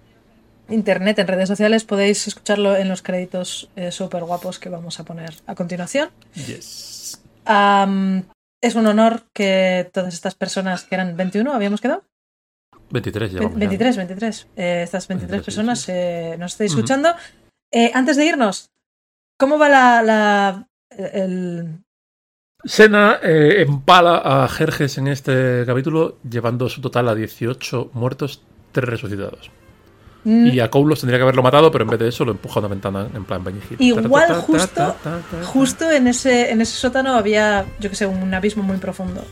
internet, 0.69 1.17
en 1.17 1.25
redes 1.25 1.49
sociales. 1.49 1.85
Podéis 1.85 2.27
escucharlo 2.27 2.75
en 2.75 2.87
los 2.87 3.01
créditos 3.01 3.71
súper 3.89 4.23
guapos 4.23 4.59
que 4.59 4.69
vamos 4.69 4.99
a 4.99 5.03
poner 5.03 5.33
a 5.47 5.55
continuación. 5.55 6.09
Yes. 6.35 7.19
Es 8.61 8.75
un 8.75 8.85
honor 8.85 9.23
que 9.33 9.89
todas 9.91 10.13
estas 10.13 10.35
personas 10.35 10.83
que 10.83 10.93
eran 10.93 11.17
21, 11.17 11.51
¿habíamos 11.51 11.81
quedado? 11.81 12.03
23 12.89 13.29
Ve- 13.33 13.39
llevamos. 13.39 13.53
ya. 13.53 13.59
23, 13.59 13.97
23. 13.97 14.47
Eh, 14.55 14.81
estas 14.83 15.07
23 15.07 15.31
23, 15.31 15.41
sí, 15.41 15.45
personas 15.45 15.79
sí. 15.81 15.91
eh, 15.93 16.35
nos 16.39 16.51
estáis 16.53 16.71
escuchando. 16.71 17.09
Eh, 17.71 17.91
antes 17.93 18.15
de 18.17 18.25
irnos, 18.25 18.69
¿cómo 19.37 19.57
va 19.59 19.69
la, 19.69 20.01
la- 20.03 20.67
el, 20.89 21.79
Sena 22.63 23.19
eh, 23.21 23.61
empala 23.67 24.21
a 24.23 24.47
Jerjes 24.47 24.97
en 24.97 25.07
este 25.07 25.63
capítulo, 25.65 26.17
llevando 26.29 26.67
su 26.69 26.81
total 26.81 27.07
a 27.09 27.15
18 27.15 27.91
muertos, 27.93 28.43
3 28.71 28.89
resucitados. 28.89 29.51
Mm, 30.23 30.47
Y 30.47 30.59
a 30.59 30.69
Koulos 30.69 30.99
tendría 31.01 31.19
que 31.19 31.23
haberlo 31.23 31.43
matado, 31.43 31.71
pero 31.71 31.83
en 31.83 31.89
vez 31.89 31.99
de 31.99 32.07
eso 32.09 32.25
lo 32.25 32.31
empuja 32.31 32.59
a 32.59 32.61
una 32.61 32.67
ventana 32.69 33.07
en 33.13 33.23
plan 33.25 33.43
Hill. 33.47 33.77
Igual 33.79 34.33
justo-. 34.41 34.95
Justo 35.45 35.89
en 35.91 36.07
ese, 36.07 36.51
en 36.51 36.59
ese 36.61 36.75
sótano 36.77 37.13
había, 37.13 37.65
yo 37.79 37.89
que 37.89 37.95
sé, 37.95 38.07
un 38.07 38.33
abismo 38.33 38.63
muy 38.63 38.77
profundo. 38.77 39.23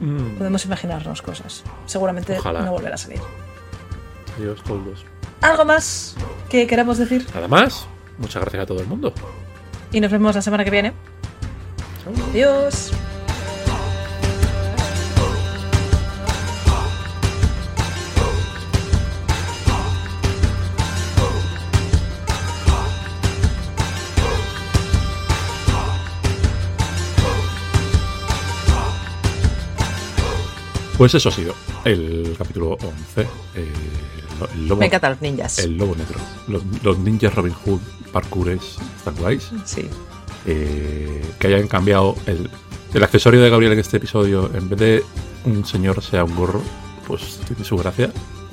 Mm, 0.00 0.36
Podemos 0.38 0.64
imaginarnos 0.64 1.22
cosas. 1.22 1.64
Seguramente 1.86 2.36
Ojalá. 2.38 2.62
no 2.62 2.72
volverá 2.72 2.94
a 2.94 2.98
salir. 2.98 3.20
Adiós, 4.38 4.60
Koulos. 4.62 5.04
¿Algo 5.40 5.64
más 5.64 6.16
que 6.48 6.66
queramos 6.66 6.98
decir? 6.98 7.26
Nada 7.34 7.48
más, 7.48 7.86
muchas 8.18 8.40
gracias 8.42 8.62
a 8.62 8.66
todo 8.66 8.80
el 8.80 8.86
mundo. 8.86 9.12
Y 9.92 10.00
nos 10.00 10.10
vemos 10.10 10.34
la 10.34 10.42
semana 10.42 10.64
que 10.64 10.70
viene. 10.70 10.92
Adiós. 12.30 12.92
Pues 30.98 31.14
eso 31.14 31.28
ha 31.28 31.32
sido 31.32 31.54
el 31.84 32.34
capítulo 32.36 32.72
11. 32.72 33.20
eh, 33.54 33.72
el, 34.54 34.68
lobo, 34.68 34.80
Me 34.80 34.86
encantan 34.86 35.12
los 35.12 35.20
ninjas. 35.22 35.58
el 35.60 35.76
lobo 35.78 35.94
negro. 35.96 36.18
Los, 36.48 36.62
los 36.82 36.98
ninjas 36.98 37.34
Robin 37.34 37.52
Hood 37.54 37.80
parkoures 38.12 38.78
están 38.96 39.14
guays. 39.16 39.50
Sí. 39.64 39.88
eh, 40.46 41.24
que 41.38 41.46
hayan 41.48 41.68
cambiado 41.68 42.16
el, 42.26 42.50
el 42.94 43.02
accesorio 43.02 43.40
de 43.40 43.50
Gabriel 43.50 43.72
en 43.74 43.78
este 43.78 43.98
episodio, 43.98 44.50
en 44.54 44.68
vez 44.68 44.78
de 44.78 45.04
un 45.44 45.64
señor 45.64 46.02
sea 46.02 46.24
un 46.24 46.34
gorro, 46.34 46.62
pues 47.06 47.40
tiene 47.46 47.64
su 47.64 47.76
gracia. 47.76 48.10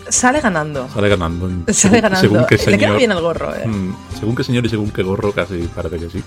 Sale 0.07 0.39
ganando. 0.39 0.87
Sale 0.93 1.09
ganando. 1.09 1.49
Sale 1.49 1.73
según- 1.73 2.01
ganando. 2.01 2.21
Según 2.21 2.45
qué 2.47 2.57
Le 2.57 2.63
queda 2.63 2.77
señor. 2.77 2.97
bien 2.97 3.11
el 3.11 3.21
gorro, 3.21 3.55
eh. 3.55 3.67
Mm, 3.67 3.95
según 4.19 4.35
qué 4.35 4.43
señor 4.43 4.65
y 4.65 4.69
según 4.69 4.91
qué 4.91 5.01
gorro, 5.01 5.31
casi 5.31 5.57
parece 5.75 5.97
que 5.97 6.09
sí. 6.11 6.23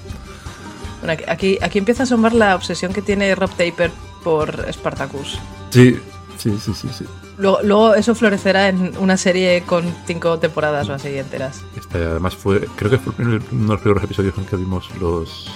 Bueno, 1.02 1.20
aquí, 1.28 1.58
aquí 1.62 1.78
empieza 1.78 2.02
a 2.02 2.04
asomar 2.04 2.32
la 2.32 2.56
obsesión 2.56 2.92
que 2.92 3.02
tiene 3.02 3.32
Rob 3.36 3.50
Taper 3.50 3.92
por 4.28 4.66
Spartacus. 4.70 5.38
Sí, 5.70 5.98
sí, 6.36 6.52
sí, 6.62 6.74
sí. 6.74 6.88
sí. 6.98 7.04
Luego, 7.38 7.60
luego 7.62 7.94
eso 7.94 8.14
florecerá 8.14 8.68
en 8.68 8.92
una 8.98 9.16
serie 9.16 9.62
con 9.62 9.84
cinco 10.06 10.38
temporadas 10.38 10.86
o 10.90 10.92
así 10.92 11.16
enteras. 11.16 11.62
Este, 11.74 11.96
además 11.98 12.34
fue, 12.36 12.66
creo 12.76 12.90
que 12.90 12.98
fue 12.98 13.14
uno 13.24 13.38
de 13.38 13.72
los 13.72 13.80
primeros 13.80 14.04
episodios 14.04 14.36
en 14.36 14.44
que 14.44 14.56
vimos 14.56 14.90
los 15.00 15.46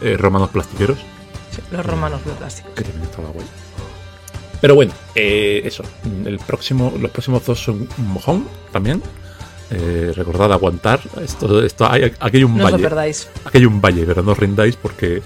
eh, 0.00 0.16
romanos 0.16 0.50
plastiqueros, 0.50 0.98
Sí, 1.54 1.60
los 1.70 1.86
romanos 1.86 2.24
de 2.24 2.32
plástico. 2.32 2.70
que 2.74 2.82
también 2.82 3.04
estaba 3.04 3.28
guay. 3.28 3.46
Pero 4.60 4.74
bueno, 4.74 4.92
eh, 5.14 5.62
eso. 5.64 5.84
El 6.24 6.38
próximo, 6.40 6.92
los 7.00 7.10
próximos 7.12 7.44
dos 7.46 7.62
son 7.62 7.86
un 7.98 8.08
mojón 8.12 8.48
también. 8.72 9.00
Eh, 9.70 10.12
recordad 10.16 10.52
aguantar. 10.52 11.00
Esto, 11.22 11.62
esto, 11.64 11.88
hay, 11.90 12.04
aquí 12.18 12.38
hay 12.38 12.44
un 12.44 12.56
No 12.56 12.64
os 12.64 12.70
lo 12.72 12.76
valle. 12.78 12.88
perdáis. 12.88 13.28
Aquí 13.44 13.58
hay 13.58 13.66
un 13.66 13.80
valle, 13.80 14.04
pero 14.06 14.22
no 14.22 14.32
os 14.32 14.38
rindáis 14.38 14.74
porque 14.76 15.22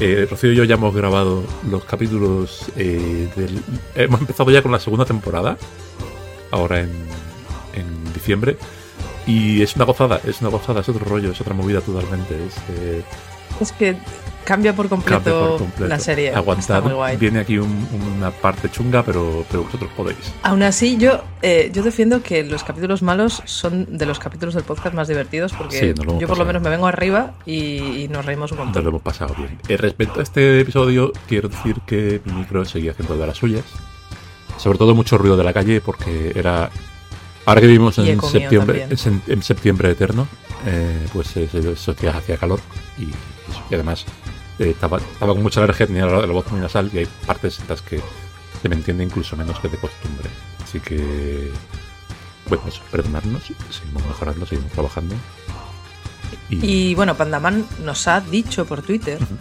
eh, 0.00 0.26
Rocío 0.28 0.52
y 0.52 0.56
yo 0.56 0.64
ya 0.64 0.74
hemos 0.74 0.94
grabado 0.94 1.44
los 1.70 1.84
capítulos 1.84 2.66
eh, 2.76 3.28
del... 3.36 3.62
Hemos 3.94 4.20
empezado 4.20 4.50
ya 4.50 4.62
con 4.62 4.72
la 4.72 4.80
segunda 4.80 5.04
temporada, 5.04 5.56
ahora 6.50 6.80
en, 6.80 6.90
en 7.74 8.12
diciembre, 8.12 8.56
y 9.26 9.62
es 9.62 9.76
una 9.76 9.84
gozada, 9.84 10.20
es 10.24 10.40
una 10.40 10.50
gozada, 10.50 10.80
es 10.80 10.88
otro 10.88 11.04
rollo, 11.04 11.32
es 11.32 11.40
otra 11.40 11.54
movida 11.54 11.80
totalmente. 11.80 12.34
Es, 12.46 12.56
eh, 12.70 13.02
Es 13.60 13.72
que 13.72 13.96
cambia 14.44 14.74
por 14.74 14.88
completo, 14.88 15.22
cambia 15.22 15.32
por 15.48 15.58
completo. 15.58 15.88
la 15.88 15.98
serie. 15.98 16.34
Aguantad, 16.34 16.82
muy 16.82 16.92
guay. 16.92 17.16
viene 17.16 17.40
aquí 17.40 17.58
un- 17.58 17.86
una 18.16 18.30
parte 18.30 18.70
chunga, 18.70 19.02
pero, 19.04 19.44
pero 19.50 19.64
vosotros 19.64 19.90
podéis. 19.96 20.18
Aún 20.42 20.62
así, 20.62 20.96
yo, 20.96 21.22
eh, 21.42 21.70
yo 21.72 21.82
defiendo 21.82 22.22
que 22.22 22.42
los 22.44 22.64
capítulos 22.64 23.02
malos 23.02 23.42
son 23.44 23.96
de 23.96 24.06
los 24.06 24.18
capítulos 24.18 24.54
del 24.54 24.64
podcast 24.64 24.94
más 24.94 25.08
divertidos 25.08 25.52
porque 25.52 25.78
Sí, 25.94 26.04
nos 26.04 26.18
yo 26.18 26.26
por 26.26 26.38
lo 26.38 26.44
menos 26.44 26.62
me 26.62 26.70
vengo 26.70 26.86
arriba 26.86 27.32
y, 27.46 28.02
y 28.02 28.08
nos 28.08 28.24
reímos 28.24 28.50
un 28.52 28.58
Nos 28.58 28.66
montón. 28.66 28.82
lo 28.84 28.90
hemos 28.90 29.02
pasado 29.02 29.34
bien. 29.36 29.58
Eh, 29.68 29.76
respecto 29.76 30.20
a 30.20 30.22
este 30.22 30.60
episodio, 30.60 31.12
quiero 31.28 31.48
decir 31.48 31.76
que 31.86 32.20
mi 32.24 32.32
micro 32.32 32.64
seguía 32.64 32.92
haciendo 32.92 33.16
de 33.16 33.26
las 33.26 33.36
suyas. 33.36 33.64
Sobre 34.56 34.76
todo 34.78 34.94
mucho 34.94 35.16
ruido 35.16 35.36
de 35.36 35.44
la 35.44 35.52
calle 35.52 35.80
porque 35.80 36.32
era... 36.34 36.70
Ahora 37.46 37.62
que 37.62 37.66
vivimos 37.66 37.96
en 37.98 38.20
septiembre, 38.20 38.80
también. 38.80 39.22
en, 39.26 39.32
en 39.32 39.42
septiembre 39.42 39.90
eterno, 39.90 40.28
eh, 40.66 41.06
pues 41.12 41.32
días 41.34 42.14
hacía 42.14 42.36
calor 42.36 42.60
y, 42.98 43.04
eso. 43.04 43.62
Y 43.70 43.74
además 43.74 44.04
eh, 44.60 44.70
estaba, 44.70 44.98
estaba 44.98 45.32
con 45.34 45.42
mucha 45.42 45.62
alergia, 45.62 45.86
tenía 45.86 46.06
la, 46.06 46.20
la 46.26 46.32
voz 46.32 46.50
muy 46.52 46.60
nasal 46.60 46.90
y 46.92 46.98
hay 46.98 47.08
partes 47.26 47.58
en 47.60 47.66
las 47.68 47.82
que 47.82 48.00
se 48.62 48.68
me 48.68 48.74
entiende 48.76 49.02
incluso 49.04 49.36
menos 49.36 49.58
que 49.60 49.68
de 49.68 49.78
costumbre. 49.78 50.28
Así 50.62 50.78
que, 50.80 51.50
bueno, 52.48 52.62
eso, 52.68 52.80
perdonadnos, 52.90 53.42
seguimos 53.70 54.06
mejorando, 54.06 54.46
seguimos 54.46 54.70
trabajando. 54.72 55.14
Y, 56.48 56.90
Y 56.90 56.94
bueno, 56.94 57.16
Pandaman 57.16 57.66
nos 57.84 58.06
ha 58.08 58.20
dicho 58.20 58.64
por 58.66 58.82
Twitter 58.82 59.16
Ujú. 59.20 59.34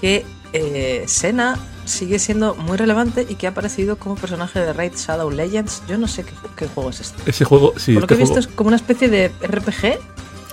que 0.00 0.24
eh, 0.52 1.04
Sena 1.06 1.58
sigue 1.84 2.18
siendo 2.18 2.54
muy 2.54 2.76
relevante 2.76 3.26
y 3.28 3.34
que 3.34 3.46
ha 3.46 3.50
aparecido 3.50 3.96
como 3.96 4.14
personaje 4.14 4.60
de 4.60 4.72
Raid 4.72 4.92
Shadow 4.96 5.30
Legends. 5.30 5.82
Yo 5.88 5.98
no 5.98 6.06
sé 6.06 6.24
qué, 6.24 6.32
qué 6.56 6.68
juego 6.68 6.90
es 6.90 7.00
este. 7.00 7.28
ese 7.30 7.44
juego, 7.44 7.74
sí, 7.76 7.94
Por 7.94 8.02
lo 8.02 8.06
que 8.06 8.14
este 8.14 8.22
he 8.22 8.26
visto 8.26 8.34
juego- 8.34 8.48
es 8.50 8.56
como 8.56 8.68
una 8.68 8.76
especie 8.76 9.08
de 9.08 9.28
RPG. 9.42 9.98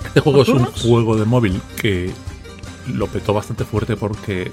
Este 0.06 0.20
juego 0.20 0.42
es 0.42 0.48
un 0.48 0.64
juego 0.64 1.16
de 1.16 1.24
móvil 1.24 1.60
que 1.76 2.12
lo 2.94 3.06
petó 3.06 3.32
bastante 3.34 3.64
fuerte 3.64 3.96
porque 3.96 4.50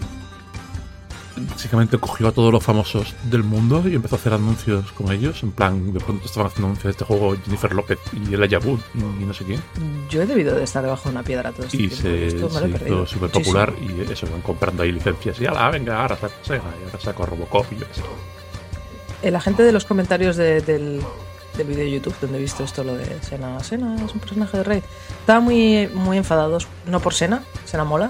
básicamente 1.49 1.97
cogió 1.97 2.29
a 2.29 2.31
todos 2.31 2.51
los 2.53 2.63
famosos 2.63 3.13
del 3.23 3.43
mundo 3.43 3.83
y 3.87 3.95
empezó 3.95 4.15
a 4.15 4.19
hacer 4.19 4.33
anuncios 4.33 4.91
con 4.93 5.11
ellos. 5.11 5.43
En 5.43 5.51
plan, 5.51 5.91
de 5.93 5.99
pronto 5.99 6.25
estaban 6.25 6.47
haciendo 6.47 6.67
anuncios 6.67 6.85
de 6.85 6.91
este 6.91 7.03
juego 7.05 7.35
Jennifer 7.43 7.73
López 7.73 7.99
y 8.13 8.33
el 8.33 8.39
Wood 8.65 8.79
y 9.19 9.25
no 9.25 9.33
sé 9.33 9.43
quién. 9.43 9.61
Yo 10.09 10.21
he 10.21 10.25
debido 10.25 10.55
de 10.55 10.63
estar 10.63 10.81
debajo 10.83 11.09
de 11.09 11.15
una 11.15 11.23
piedra 11.23 11.51
todo 11.51 11.65
este 11.65 11.75
Y 11.77 11.87
tiempo. 11.89 11.95
se, 11.97 12.27
Esto 12.27 12.47
me 12.49 12.53
lo 12.53 12.59
se 12.59 12.65
he 12.65 12.69
perdido. 12.69 13.03
hizo 13.03 13.13
súper 13.13 13.29
popular 13.31 13.73
y 13.81 14.11
eso, 14.11 14.27
van 14.31 14.41
comprando 14.41 14.83
ahí 14.83 14.91
licencias. 14.93 15.39
Y 15.41 15.45
ala, 15.45 15.69
venga, 15.71 16.01
ahora 16.01 16.15
saco 16.15 16.33
y 16.47 16.53
ahora 16.53 16.99
saco 17.01 17.23
a 17.23 17.25
Robocop 17.25 17.65
y 17.73 17.77
yo 17.79 17.85
qué 17.87 17.93
sé. 17.95 19.31
La 19.31 19.41
gente 19.41 19.63
de 19.63 19.71
los 19.71 19.85
comentarios 19.85 20.37
de- 20.37 20.61
del, 20.61 21.01
del 21.57 21.67
vídeo 21.67 21.83
de 21.83 21.91
YouTube 21.91 22.15
donde 22.21 22.37
he 22.37 22.41
visto 22.41 22.63
esto, 22.63 22.83
lo 22.83 22.95
de 22.95 23.05
Sena. 23.21 23.59
Sena 23.63 23.95
es 24.03 24.13
un 24.13 24.19
personaje 24.19 24.57
de 24.57 24.63
Raid. 24.63 24.83
Estaban 25.19 25.43
muy, 25.43 25.89
muy 25.93 26.17
enfadados, 26.17 26.67
no 26.87 26.99
por 26.99 27.13
Sena, 27.13 27.43
Sena 27.65 27.83
mola, 27.83 28.09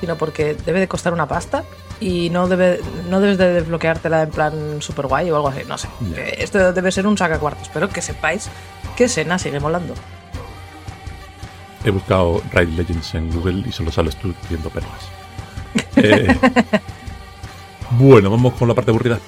sino 0.00 0.16
porque 0.16 0.54
debe 0.54 0.80
de 0.80 0.88
costar 0.88 1.12
una 1.12 1.26
pasta 1.26 1.64
y 2.00 2.30
no, 2.30 2.48
debe, 2.48 2.80
no 3.08 3.20
debes 3.20 3.38
de 3.38 3.52
desbloqueártela 3.52 4.22
en 4.22 4.30
plan 4.30 4.54
super 4.80 5.06
guay 5.06 5.30
o 5.30 5.36
algo 5.36 5.48
así, 5.48 5.60
no 5.68 5.78
sé. 5.78 5.88
Esto 6.38 6.72
debe 6.72 6.90
ser 6.92 7.06
un 7.06 7.16
sacacuartos, 7.16 7.70
pero 7.72 7.88
que 7.88 8.02
sepáis 8.02 8.48
que 8.96 9.08
Sena 9.08 9.38
sigue 9.38 9.60
molando. 9.60 9.94
He 11.84 11.90
buscado 11.90 12.42
Raid 12.52 12.68
Legends 12.68 13.14
en 13.14 13.30
Google 13.32 13.64
y 13.66 13.72
solo 13.72 13.90
sales 13.90 14.16
tú 14.16 14.34
viendo 14.48 14.70
perlas. 14.70 14.90
Eh, 15.96 16.34
bueno, 17.90 18.30
vamos 18.30 18.54
con 18.54 18.66
la 18.66 18.74
parte 18.74 18.90
aburrida. 18.90 19.18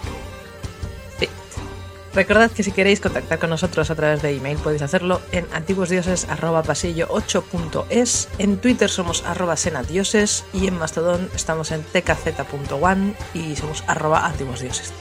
Recordad 2.15 2.51
que 2.51 2.63
si 2.63 2.73
queréis 2.73 3.01
contactar 3.01 3.39
con 3.39 3.49
nosotros 3.49 3.91
a 3.91 3.95
través 3.95 4.21
de 4.21 4.37
email 4.37 4.59
podéis 4.59 4.83
hacerlo 4.83 5.23
en 5.33 5.47
antiguosdioses@pasillo8.es, 5.53 8.29
en 8.39 8.59
Twitter 8.59 8.91
somos 8.91 9.25
arroba 9.27 9.57
senadioses 9.57 10.45
y 10.53 10.67
en 10.67 10.79
Mastodon 10.79 11.31
estamos 11.35 11.71
en 11.73 11.83
tkz.one 11.83 13.15
y 13.33 13.57
somos 13.57 13.83
arroba 13.87 14.27
antiguosdioses. 14.27 14.93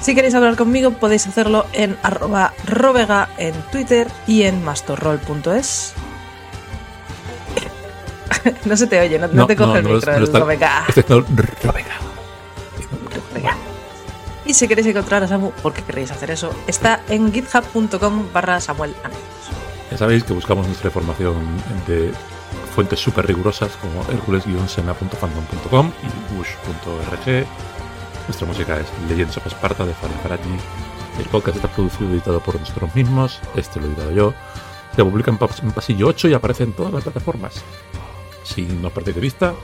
Si 0.00 0.14
queréis 0.14 0.34
hablar 0.36 0.54
conmigo 0.56 0.92
podéis 0.92 1.26
hacerlo 1.26 1.66
en 1.72 1.98
arroba 2.04 2.54
robega 2.64 3.30
en 3.36 3.52
Twitter 3.72 4.06
y 4.28 4.44
en 4.44 4.64
mastorrol.es. 4.64 5.94
no 8.64 8.76
se 8.76 8.86
te 8.86 9.00
oye, 9.00 9.18
no, 9.18 9.26
no 9.26 9.48
te 9.48 9.56
coge 9.56 9.78
el 9.80 9.84
lo- 9.84 9.94
micro, 9.94 10.14
el 10.14 10.22
está- 10.22 10.38
robega. 10.38 10.84
Este. 10.88 11.02
Y 14.50 14.54
si 14.54 14.66
queréis 14.66 14.88
encontrar 14.88 15.22
a 15.22 15.28
Samu, 15.28 15.52
porque 15.62 15.82
queréis 15.82 16.10
hacer 16.10 16.32
eso, 16.32 16.50
está 16.66 17.04
en 17.08 17.32
github.com 17.32 18.32
barra 18.32 18.60
Samuel. 18.60 18.92
Ya 19.92 19.96
sabéis 19.96 20.24
que 20.24 20.32
buscamos 20.32 20.66
nuestra 20.66 20.88
información 20.88 21.36
de 21.86 22.12
fuentes 22.74 22.98
súper 22.98 23.28
rigurosas 23.28 23.70
como 23.76 24.02
hercules-sena.fandom.com 24.10 25.92
y 26.02 26.06
bush.org. 26.34 27.46
Nuestra 28.26 28.46
música 28.48 28.80
es 28.80 28.86
Legends 29.08 29.36
of 29.36 29.46
Sparta 29.46 29.86
de 29.86 29.94
Farid 29.94 30.16
Faraji. 30.20 30.56
El 31.20 31.26
podcast 31.26 31.54
está 31.58 31.68
producido 31.68 32.10
y 32.10 32.14
editado 32.14 32.40
por 32.40 32.58
nosotros 32.58 32.92
mismos. 32.96 33.38
Este 33.54 33.78
lo 33.78 33.86
he 33.86 33.90
editado 33.90 34.10
yo. 34.10 34.34
Se 34.96 35.04
publica 35.04 35.30
en, 35.30 35.38
pas- 35.38 35.62
en 35.62 35.70
Pasillo 35.70 36.08
8 36.08 36.26
y 36.28 36.34
aparece 36.34 36.64
en 36.64 36.72
todas 36.72 36.92
las 36.92 37.04
plataformas. 37.04 37.54
Si 38.42 38.62
no 38.62 38.90
perdéis 38.90 39.14
de 39.14 39.20
vista, 39.20 39.54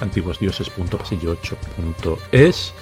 antiguosdioses.pasillo8.es. 0.00 2.72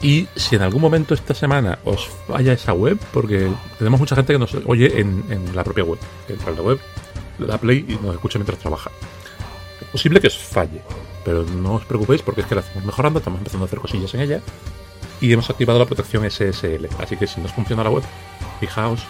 Y 0.00 0.28
si 0.36 0.54
en 0.54 0.62
algún 0.62 0.80
momento 0.80 1.12
esta 1.14 1.34
semana 1.34 1.80
os 1.84 2.08
falla 2.26 2.52
esa 2.52 2.72
web, 2.72 2.96
porque 3.12 3.50
tenemos 3.78 3.98
mucha 3.98 4.14
gente 4.14 4.32
que 4.32 4.38
nos 4.38 4.54
oye 4.66 5.00
en, 5.00 5.24
la 5.54 5.64
propia 5.64 5.82
web, 5.84 5.98
que 6.26 6.34
entra 6.34 6.50
en 6.50 6.56
la 6.56 6.62
web, 6.62 6.78
le 7.38 7.46
da 7.46 7.58
play 7.58 7.84
y 7.88 7.96
nos 7.96 8.14
escucha 8.14 8.38
mientras 8.38 8.60
trabaja. 8.60 8.92
Es 9.80 9.88
posible 9.88 10.20
que 10.20 10.28
os 10.28 10.38
falle, 10.38 10.82
pero 11.24 11.42
no 11.44 11.74
os 11.74 11.84
preocupéis 11.84 12.22
porque 12.22 12.42
es 12.42 12.46
que 12.46 12.54
la 12.54 12.60
estamos 12.60 12.84
mejorando, 12.84 13.18
estamos 13.18 13.38
empezando 13.38 13.64
a 13.64 13.66
hacer 13.66 13.80
cosillas 13.80 14.14
en 14.14 14.20
ella 14.20 14.40
y 15.20 15.32
hemos 15.32 15.50
activado 15.50 15.80
la 15.80 15.86
protección 15.86 16.30
SSL. 16.30 16.86
Así 17.00 17.16
que 17.16 17.26
si 17.26 17.40
no 17.40 17.46
os 17.46 17.52
funciona 17.52 17.82
la 17.82 17.90
web, 17.90 18.04
fijaos 18.60 19.00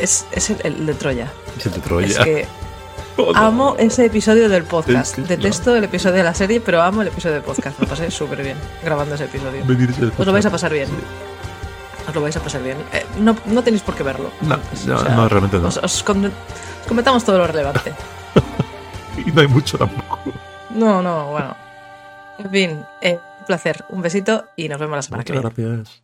es, 0.01 0.27
es 0.33 0.51
el, 0.51 0.59
el 0.65 0.87
de 0.87 0.95
Troya. 0.95 1.33
Es 1.59 1.67
el 1.67 1.73
de 1.73 1.79
Troya. 1.81 2.07
Es 2.07 2.19
que 2.19 2.47
Oh, 3.19 3.33
no. 3.33 3.39
amo 3.39 3.77
ese 3.79 4.05
episodio 4.05 4.47
del 4.51 4.65
podcast. 4.65 5.19
Es 5.19 5.25
que- 5.27 5.37
Detesto 5.37 5.75
el 5.75 5.85
episodio 5.85 6.17
de 6.17 6.23
la 6.23 6.35
serie, 6.35 6.61
pero 6.61 6.83
amo 6.83 7.01
el 7.01 7.09
episodio 7.09 7.37
del 7.37 7.45
podcast. 7.45 7.81
Lo 7.81 7.87
pasé 7.87 8.11
súper 8.11 8.43
bien 8.43 8.59
grabando 8.85 9.15
ese 9.15 9.25
episodio. 9.25 9.63
Os 10.19 10.27
lo 10.27 10.33
vais 10.35 10.45
a 10.45 10.51
pasar 10.51 10.71
bien. 10.71 10.89
Os 12.07 12.15
lo 12.15 12.21
vais 12.21 12.37
a 12.37 12.41
pasar 12.41 12.63
bien. 12.63 12.77
Eh, 12.93 13.07
no, 13.19 13.35
no 13.47 13.63
tenéis 13.63 13.83
por 13.83 13.95
qué 13.95 14.03
verlo. 14.03 14.31
No, 14.43 14.59
no, 14.87 15.03
no, 15.03 15.29
realmente 15.31 15.59
no. 15.59 15.69
Os, 15.69 15.79
os 15.79 16.03
comentamos 16.87 17.25
todo 17.25 17.39
lo 17.39 17.47
relevante. 17.47 17.95
Y 19.27 19.31
no 19.33 19.41
hay 19.41 19.49
mucho 19.49 19.79
tampoco. 19.79 20.19
No, 20.75 21.01
no, 21.01 21.31
bueno. 21.31 21.57
En 22.39 22.51
fin, 22.51 22.85
eh, 23.01 23.19
un 23.41 23.47
placer. 23.47 23.83
Un 23.89 24.03
besito 24.03 24.45
y 24.57 24.69
nos 24.69 24.79
vemos 24.79 24.97
la 24.97 25.03
semana 25.03 25.25
que 25.25 25.33
viene. 25.33 25.49
gracias. 25.55 26.03